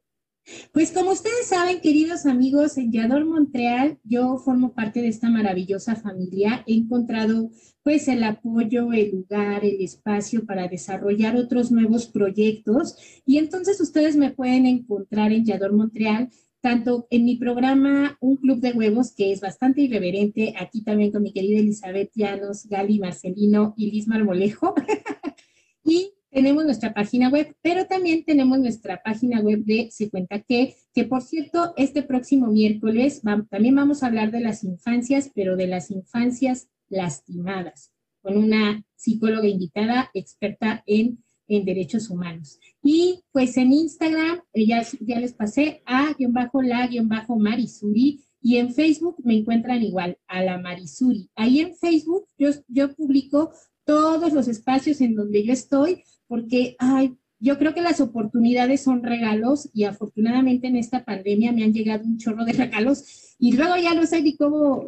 Pues 0.72 0.90
como 0.90 1.12
ustedes 1.12 1.46
saben, 1.46 1.80
queridos 1.80 2.26
amigos, 2.26 2.76
en 2.76 2.90
Yador 2.90 3.24
Montreal 3.24 3.98
yo 4.02 4.38
formo 4.38 4.74
parte 4.74 5.00
de 5.02 5.08
esta 5.08 5.28
maravillosa 5.28 5.94
familia. 5.94 6.64
He 6.66 6.74
encontrado 6.74 7.50
pues 7.84 8.08
el 8.08 8.24
apoyo, 8.24 8.92
el 8.92 9.10
lugar, 9.10 9.64
el 9.64 9.82
espacio 9.82 10.46
para 10.46 10.68
desarrollar 10.68 11.36
otros 11.36 11.70
nuevos 11.70 12.06
proyectos 12.06 12.96
y 13.26 13.38
entonces 13.38 13.80
ustedes 13.80 14.16
me 14.16 14.30
pueden 14.30 14.66
encontrar 14.66 15.32
en 15.32 15.44
Yador 15.44 15.74
Montreal 15.74 16.30
tanto 16.62 17.08
en 17.10 17.24
mi 17.24 17.36
programa 17.36 18.16
Un 18.20 18.36
Club 18.36 18.60
de 18.60 18.72
Huevos, 18.72 19.12
que 19.14 19.32
es 19.32 19.40
bastante 19.40 19.82
irreverente, 19.82 20.54
aquí 20.58 20.82
también 20.82 21.10
con 21.10 21.22
mi 21.22 21.32
querida 21.32 21.58
Elizabeth 21.58 22.12
Llanos, 22.14 22.66
Gali 22.68 23.00
Marcelino 23.00 23.74
y 23.76 23.90
Liz 23.90 24.06
Marmolejo. 24.06 24.74
y 25.84 26.12
tenemos 26.30 26.64
nuestra 26.64 26.94
página 26.94 27.28
web, 27.28 27.54
pero 27.62 27.86
también 27.86 28.24
tenemos 28.24 28.60
nuestra 28.60 29.02
página 29.02 29.40
web 29.40 29.64
de 29.64 29.90
Se 29.90 30.08
Cuenta 30.08 30.40
Que, 30.40 30.76
que 30.94 31.04
por 31.04 31.22
cierto, 31.22 31.74
este 31.76 32.04
próximo 32.04 32.46
miércoles 32.46 33.22
también 33.50 33.74
vamos 33.74 34.02
a 34.02 34.06
hablar 34.06 34.30
de 34.30 34.40
las 34.40 34.62
infancias, 34.62 35.32
pero 35.34 35.56
de 35.56 35.66
las 35.66 35.90
infancias 35.90 36.68
lastimadas, 36.88 37.92
con 38.22 38.38
una 38.38 38.84
psicóloga 38.94 39.48
invitada 39.48 40.10
experta 40.14 40.84
en, 40.86 41.21
en 41.48 41.64
derechos 41.64 42.10
humanos. 42.10 42.58
Y 42.82 43.20
pues 43.32 43.56
en 43.56 43.72
Instagram, 43.72 44.40
eh, 44.52 44.66
ya, 44.66 44.86
ya 45.00 45.20
les 45.20 45.32
pasé 45.32 45.82
a 45.86 46.14
guion 46.14 46.32
bajo 46.32 46.62
la 46.62 46.86
guion 46.86 47.08
bajo 47.08 47.36
Marisuri, 47.36 48.20
y 48.42 48.56
en 48.56 48.74
Facebook 48.74 49.16
me 49.24 49.36
encuentran 49.36 49.82
igual, 49.82 50.18
a 50.26 50.42
la 50.42 50.58
Marisuri. 50.58 51.30
Ahí 51.36 51.60
en 51.60 51.76
Facebook 51.76 52.26
yo, 52.36 52.50
yo 52.68 52.92
publico 52.94 53.52
todos 53.84 54.32
los 54.32 54.48
espacios 54.48 55.00
en 55.00 55.14
donde 55.14 55.44
yo 55.44 55.52
estoy, 55.52 56.02
porque 56.26 56.74
ay, 56.78 57.16
yo 57.38 57.58
creo 57.58 57.74
que 57.74 57.82
las 57.82 58.00
oportunidades 58.00 58.82
son 58.82 59.02
regalos 59.02 59.68
y 59.72 59.84
afortunadamente 59.84 60.68
en 60.68 60.76
esta 60.76 61.04
pandemia 61.04 61.52
me 61.52 61.64
han 61.64 61.72
llegado 61.72 62.04
un 62.04 62.18
chorro 62.18 62.44
de 62.44 62.52
regalos 62.52 63.34
y 63.38 63.52
luego 63.52 63.76
ya 63.76 63.94
no 63.94 64.06
sé 64.06 64.22
ni 64.22 64.36
cómo 64.36 64.84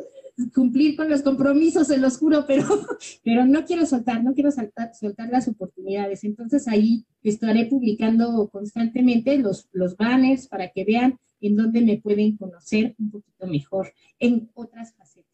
cumplir 0.54 0.96
con 0.96 1.08
los 1.08 1.22
compromisos, 1.22 1.86
se 1.86 1.98
los 1.98 2.18
juro, 2.18 2.44
pero, 2.46 2.66
pero 3.24 3.46
no 3.46 3.64
quiero 3.64 3.86
soltar, 3.86 4.22
no 4.22 4.34
quiero 4.34 4.50
soltar, 4.50 4.94
soltar 4.94 5.28
las 5.30 5.48
oportunidades. 5.48 6.24
Entonces 6.24 6.68
ahí 6.68 7.04
estaré 7.22 7.66
publicando 7.66 8.48
constantemente 8.48 9.38
los, 9.38 9.68
los 9.72 9.96
banners 9.96 10.48
para 10.48 10.70
que 10.70 10.84
vean 10.84 11.18
en 11.40 11.56
dónde 11.56 11.82
me 11.82 11.98
pueden 11.98 12.36
conocer 12.36 12.94
un 12.98 13.10
poquito 13.10 13.46
mejor 13.46 13.92
en 14.18 14.50
otras 14.54 14.94
facetas. 14.94 15.33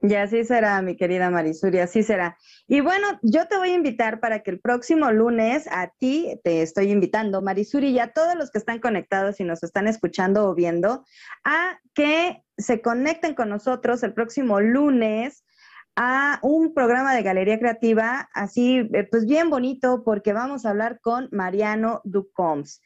Y 0.00 0.14
así 0.14 0.44
será, 0.44 0.80
mi 0.80 0.96
querida 0.96 1.28
Marisuri, 1.28 1.80
así 1.80 2.04
será. 2.04 2.38
Y 2.68 2.80
bueno, 2.80 3.18
yo 3.22 3.48
te 3.48 3.56
voy 3.56 3.70
a 3.70 3.74
invitar 3.74 4.20
para 4.20 4.44
que 4.44 4.52
el 4.52 4.60
próximo 4.60 5.10
lunes 5.10 5.66
a 5.72 5.88
ti 5.98 6.40
te 6.44 6.62
estoy 6.62 6.92
invitando, 6.92 7.42
Marisuri, 7.42 7.88
y 7.88 7.98
a 7.98 8.12
todos 8.12 8.36
los 8.36 8.52
que 8.52 8.58
están 8.58 8.78
conectados 8.78 9.40
y 9.40 9.44
nos 9.44 9.64
están 9.64 9.88
escuchando 9.88 10.48
o 10.48 10.54
viendo, 10.54 11.04
a 11.42 11.80
que 11.94 12.44
se 12.56 12.80
conecten 12.80 13.34
con 13.34 13.48
nosotros 13.48 14.02
el 14.04 14.14
próximo 14.14 14.60
lunes 14.60 15.44
a 16.00 16.38
un 16.42 16.74
programa 16.74 17.12
de 17.12 17.24
Galería 17.24 17.58
Creativa, 17.58 18.28
así 18.32 18.88
eh, 18.94 19.08
pues 19.10 19.26
bien 19.26 19.50
bonito, 19.50 20.04
porque 20.04 20.32
vamos 20.32 20.64
a 20.64 20.70
hablar 20.70 21.00
con 21.00 21.28
Mariano 21.32 22.00
Ducoms. 22.04 22.80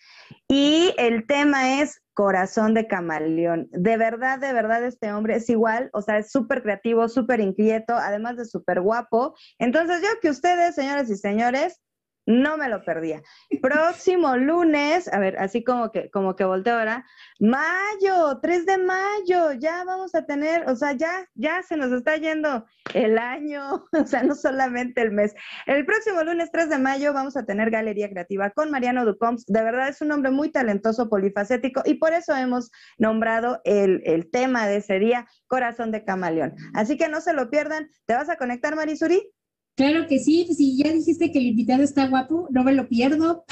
Y 0.49 0.95
el 0.97 1.27
tema 1.27 1.83
es 1.83 2.01
Corazón 2.15 2.73
de 2.73 2.87
Camaleón. 2.87 3.69
De 3.71 3.99
verdad, 3.99 4.39
de 4.39 4.55
verdad, 4.55 4.83
este 4.87 5.13
hombre 5.13 5.37
es 5.37 5.51
igual, 5.51 5.91
o 5.93 6.01
sea, 6.01 6.17
es 6.17 6.31
súper 6.31 6.63
creativo, 6.63 7.07
súper 7.07 7.41
inquieto, 7.41 7.95
además 7.95 8.39
de 8.39 8.47
súper 8.47 8.81
guapo. 8.81 9.35
Entonces, 9.59 10.01
yo 10.01 10.09
que 10.23 10.31
ustedes, 10.31 10.75
señores 10.75 11.11
y 11.11 11.17
señores, 11.17 11.83
no 12.27 12.57
me 12.57 12.69
lo 12.69 12.85
perdía. 12.85 13.23
Próximo 13.61 14.37
lunes, 14.37 15.13
a 15.13 15.19
ver, 15.19 15.39
así 15.39 15.65
como 15.65 15.91
que, 15.91 16.11
como 16.11 16.37
que 16.37 16.45
volteo 16.45 16.79
ahora, 16.79 17.05
mayo, 17.41 18.39
3 18.41 18.67
de 18.67 18.79
mayo, 18.79 19.53
ya 19.53 19.85
vamos 19.85 20.15
a 20.15 20.25
tener, 20.25 20.69
o 20.69 20.77
sea, 20.77 20.93
ya, 20.93 21.27
ya 21.35 21.63
se 21.63 21.77
nos 21.77 21.93
está 21.93 22.17
yendo 22.17 22.65
el 22.95 23.19
año, 23.19 23.87
o 23.93 24.07
sea, 24.07 24.23
no 24.23 24.35
solamente 24.35 25.03
el 25.03 25.13
mes. 25.13 25.35
El 25.67 25.85
próximo 25.85 26.23
lunes 26.23 26.51
3 26.53 26.69
de 26.71 26.79
mayo 26.79 27.13
vamos 27.13 27.37
a 27.37 27.45
tener 27.45 27.71
Galería 27.71 28.11
Creativa 28.11 28.51
con 28.51 28.71
Mariano 28.71 29.05
Ducoms. 29.05 29.47
De 29.47 29.63
verdad 29.63 29.89
es 29.89 30.01
un 30.01 30.13
hombre 30.13 30.31
muy 30.31 30.51
talentoso, 30.51 31.09
polifacético, 31.09 31.83
y 31.85 31.95
por 31.95 32.13
eso 32.13 32.35
hemos 32.37 32.71
nombrado 32.99 33.61
el, 33.65 34.03
el 34.05 34.31
tema 34.31 34.67
de 34.67 34.77
ese 34.77 34.99
día, 34.99 35.27
Corazón 35.47 35.91
de 35.91 36.05
Camaleón. 36.05 36.55
Así 36.75 36.97
que 36.97 37.09
no 37.09 37.21
se 37.21 37.33
lo 37.33 37.51
pierdan. 37.51 37.89
¿Te 38.07 38.15
vas 38.15 38.29
a 38.29 38.37
conectar, 38.37 38.77
Marisuri? 38.77 39.33
Claro 39.75 40.07
que 40.07 40.19
sí, 40.19 40.47
si 40.55 40.77
ya 40.77 40.93
dijiste 40.93 41.33
que 41.33 41.39
el 41.39 41.47
invitado 41.47 41.83
está 41.83 42.07
guapo, 42.07 42.49
no 42.51 42.63
me 42.63 42.73
lo 42.73 42.89
pierdo. 42.89 43.45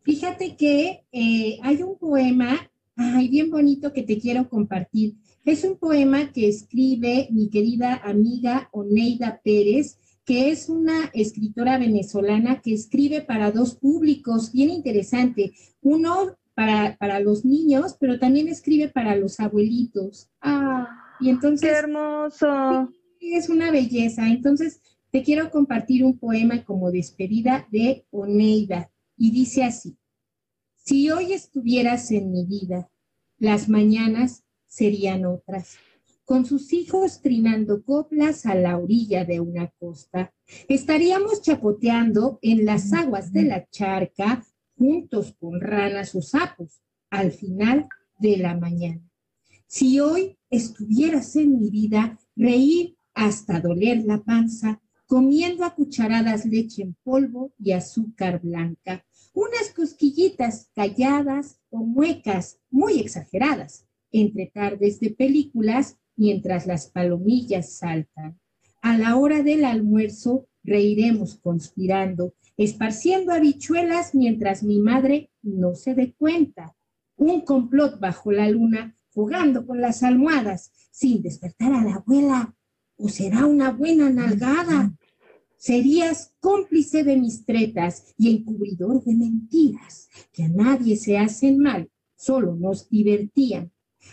Fíjate 0.00 0.56
que 0.56 1.04
eh, 1.12 1.58
hay 1.62 1.82
un 1.82 1.98
poema, 1.98 2.70
ay, 2.96 3.28
bien 3.28 3.50
bonito 3.50 3.92
que 3.92 4.02
te 4.02 4.18
quiero 4.18 4.48
compartir. 4.48 5.16
Es 5.44 5.64
un 5.64 5.78
poema 5.78 6.32
que 6.32 6.48
escribe 6.48 7.28
mi 7.30 7.48
querida 7.48 8.00
amiga 8.04 8.68
Oneida 8.72 9.40
Pérez, 9.42 9.98
que 10.24 10.50
es 10.50 10.68
una 10.68 11.10
escritora 11.14 11.78
venezolana 11.78 12.60
que 12.60 12.74
escribe 12.74 13.22
para 13.22 13.50
dos 13.50 13.74
públicos, 13.76 14.52
bien 14.52 14.68
interesante. 14.68 15.52
Uno 15.80 16.36
para, 16.54 16.96
para 16.98 17.20
los 17.20 17.44
niños, 17.44 17.96
pero 17.98 18.18
también 18.18 18.48
escribe 18.48 18.88
para 18.88 19.16
los 19.16 19.40
abuelitos. 19.40 20.28
Ah, 20.42 20.86
y 21.20 21.30
entonces... 21.30 21.70
¡Qué 21.70 21.76
hermoso! 21.76 22.90
Es 23.20 23.48
una 23.48 23.70
belleza. 23.70 24.28
Entonces, 24.28 24.82
te 25.10 25.22
quiero 25.22 25.50
compartir 25.50 26.04
un 26.04 26.18
poema 26.18 26.64
como 26.64 26.90
despedida 26.90 27.66
de 27.70 28.04
Oneida 28.10 28.90
y 29.16 29.30
dice 29.30 29.64
así, 29.64 29.96
si 30.76 31.10
hoy 31.10 31.32
estuvieras 31.32 32.10
en 32.10 32.30
mi 32.30 32.44
vida, 32.44 32.90
las 33.38 33.68
mañanas 33.68 34.44
serían 34.68 35.26
otras, 35.26 35.76
con 36.24 36.44
sus 36.44 36.72
hijos 36.72 37.22
trinando 37.22 37.82
coplas 37.82 38.46
a 38.46 38.54
la 38.54 38.78
orilla 38.78 39.24
de 39.24 39.40
una 39.40 39.68
costa. 39.78 40.32
Estaríamos 40.68 41.42
chapoteando 41.42 42.38
en 42.42 42.66
las 42.66 42.92
aguas 42.92 43.32
de 43.32 43.44
la 43.44 43.66
charca 43.70 44.44
juntos 44.76 45.34
con 45.40 45.60
ranas 45.60 46.14
o 46.14 46.22
sapos 46.22 46.82
al 47.10 47.32
final 47.32 47.88
de 48.18 48.36
la 48.36 48.54
mañana. 48.54 49.02
Si 49.66 50.00
hoy 50.00 50.38
estuvieras 50.50 51.34
en 51.36 51.58
mi 51.58 51.70
vida, 51.70 52.18
reír 52.36 52.96
hasta 53.14 53.60
doler 53.60 54.04
la 54.04 54.22
panza, 54.22 54.80
comiendo 55.06 55.64
a 55.64 55.74
cucharadas 55.74 56.44
leche 56.44 56.82
en 56.82 56.94
polvo 57.02 57.52
y 57.58 57.72
azúcar 57.72 58.40
blanca, 58.40 59.04
unas 59.32 59.72
cosquillitas 59.74 60.70
calladas 60.74 61.58
o 61.70 61.78
muecas 61.78 62.60
muy 62.70 63.00
exageradas, 63.00 63.87
entre 64.12 64.46
tardes 64.46 65.00
de 65.00 65.10
películas 65.10 65.98
mientras 66.16 66.66
las 66.66 66.88
palomillas 66.88 67.72
saltan. 67.78 68.38
A 68.82 68.96
la 68.96 69.16
hora 69.16 69.42
del 69.42 69.64
almuerzo 69.64 70.48
reiremos 70.62 71.36
conspirando, 71.36 72.34
esparciendo 72.56 73.32
habichuelas 73.32 74.14
mientras 74.14 74.62
mi 74.62 74.80
madre 74.80 75.30
no 75.42 75.74
se 75.74 75.94
dé 75.94 76.14
cuenta. 76.14 76.76
Un 77.16 77.40
complot 77.42 77.98
bajo 77.98 78.30
la 78.32 78.48
luna, 78.48 78.96
jugando 79.12 79.66
con 79.66 79.80
las 79.80 80.02
almohadas, 80.02 80.72
sin 80.90 81.22
despertar 81.22 81.72
a 81.72 81.82
la 81.82 81.94
abuela. 81.96 82.54
¿O 82.96 83.08
será 83.08 83.46
una 83.46 83.70
buena 83.70 84.10
nalgada? 84.10 84.94
Serías 85.56 86.34
cómplice 86.38 87.02
de 87.02 87.16
mis 87.16 87.44
tretas 87.44 88.14
y 88.16 88.30
encubridor 88.30 89.02
de 89.02 89.14
mentiras, 89.14 90.08
que 90.32 90.44
a 90.44 90.48
nadie 90.48 90.96
se 90.96 91.18
hacen 91.18 91.58
mal, 91.58 91.90
solo 92.16 92.54
nos 92.54 92.88
divertían. 92.88 93.72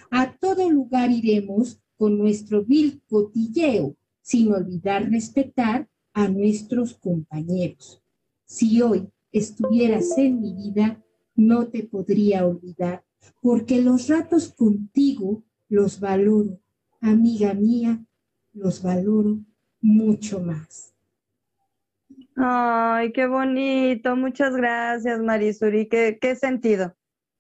A 0.09 0.33
todo 0.37 0.69
lugar 0.69 1.11
iremos 1.11 1.79
con 1.97 2.17
nuestro 2.17 2.63
vil 2.63 3.01
cotilleo, 3.07 3.95
sin 4.21 4.51
olvidar 4.51 5.09
respetar 5.09 5.87
a 6.13 6.27
nuestros 6.27 6.93
compañeros. 6.93 8.01
Si 8.45 8.81
hoy 8.81 9.07
estuvieras 9.31 10.17
en 10.17 10.41
mi 10.41 10.53
vida, 10.53 11.03
no 11.35 11.67
te 11.67 11.83
podría 11.83 12.45
olvidar, 12.45 13.03
porque 13.41 13.81
los 13.81 14.07
ratos 14.07 14.53
contigo 14.53 15.43
los 15.67 15.99
valoro, 15.99 16.59
amiga 17.01 17.53
mía, 17.53 18.05
los 18.53 18.81
valoro 18.81 19.39
mucho 19.81 20.39
más. 20.39 20.93
Ay, 22.35 23.11
qué 23.13 23.27
bonito. 23.27 24.15
Muchas 24.15 24.55
gracias, 24.55 25.19
Marisuri. 25.21 25.87
¿Qué, 25.87 26.17
qué 26.19 26.35
sentido? 26.35 26.95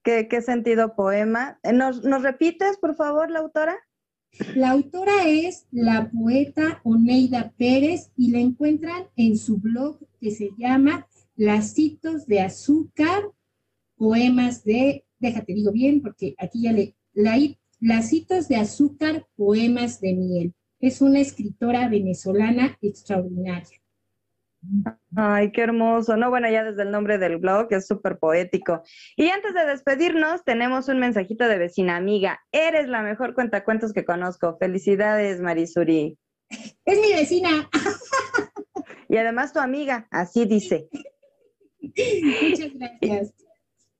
¿Qué, 0.05 0.27
¿Qué, 0.27 0.41
sentido 0.43 0.95
poema? 0.95 1.59
¿Nos, 1.73 2.03
¿Nos 2.03 2.21
repites, 2.21 2.77
por 2.77 2.95
favor, 2.95 3.31
la 3.31 3.39
autora? 3.39 3.75
La 4.53 4.69
autora 4.69 5.27
es 5.27 5.65
la 5.71 6.11
poeta 6.11 6.79
Oneida 6.83 7.53
Pérez 7.57 8.11
y 8.15 8.29
la 8.29 8.37
encuentran 8.37 9.07
en 9.15 9.35
su 9.35 9.57
blog 9.57 9.97
que 10.21 10.29
se 10.29 10.51
llama 10.59 11.07
Lacitos 11.35 12.27
de 12.27 12.41
Azúcar, 12.41 13.23
poemas 13.97 14.63
de, 14.63 15.05
déjate 15.17 15.55
digo 15.55 15.71
bien, 15.71 16.03
porque 16.03 16.35
aquí 16.37 16.61
ya 16.61 16.71
le, 16.71 16.95
la, 17.13 17.39
Lacitos 17.79 18.47
de 18.47 18.57
Azúcar, 18.57 19.25
poemas 19.35 19.99
de 20.01 20.13
miel. 20.13 20.53
Es 20.79 21.01
una 21.01 21.19
escritora 21.19 21.89
venezolana 21.89 22.77
extraordinaria. 22.79 23.81
Ay, 25.15 25.51
qué 25.51 25.61
hermoso. 25.61 26.17
No, 26.17 26.29
bueno, 26.29 26.49
ya 26.49 26.63
desde 26.63 26.83
el 26.83 26.91
nombre 26.91 27.17
del 27.17 27.37
blog 27.37 27.67
es 27.71 27.87
súper 27.87 28.17
poético. 28.19 28.83
Y 29.15 29.29
antes 29.29 29.53
de 29.53 29.65
despedirnos, 29.65 30.43
tenemos 30.43 30.87
un 30.87 30.99
mensajito 30.99 31.47
de 31.47 31.57
vecina 31.57 31.95
amiga. 31.95 32.39
Eres 32.51 32.87
la 32.87 33.01
mejor 33.01 33.33
cuentacuentos 33.33 33.93
que 33.93 34.05
conozco. 34.05 34.57
Felicidades, 34.59 35.41
Marisuri. 35.41 36.17
Es 36.49 36.99
mi 36.99 37.13
vecina. 37.13 37.69
Y 39.07 39.17
además 39.17 39.53
tu 39.53 39.59
amiga, 39.59 40.07
así 40.11 40.45
dice. 40.45 40.89
Muchas 41.79 42.73
gracias. 42.73 43.33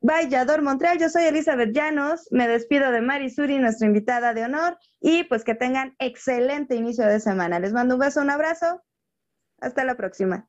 Vallador 0.00 0.62
Montreal. 0.62 0.98
Yo 0.98 1.08
soy 1.08 1.24
Elizabeth 1.24 1.72
Llanos. 1.72 2.28
Me 2.30 2.48
despido 2.48 2.90
de 2.90 3.00
Mari 3.00 3.30
Suri, 3.30 3.58
nuestra 3.58 3.86
invitada 3.86 4.34
de 4.34 4.44
honor. 4.44 4.78
Y 5.00 5.24
pues 5.24 5.44
que 5.44 5.54
tengan 5.54 5.94
excelente 5.98 6.76
inicio 6.76 7.06
de 7.06 7.20
semana. 7.20 7.58
Les 7.58 7.72
mando 7.72 7.94
un 7.94 8.00
beso, 8.00 8.20
un 8.20 8.30
abrazo. 8.30 8.82
Hasta 9.60 9.84
la 9.84 9.96
próxima. 9.96 10.48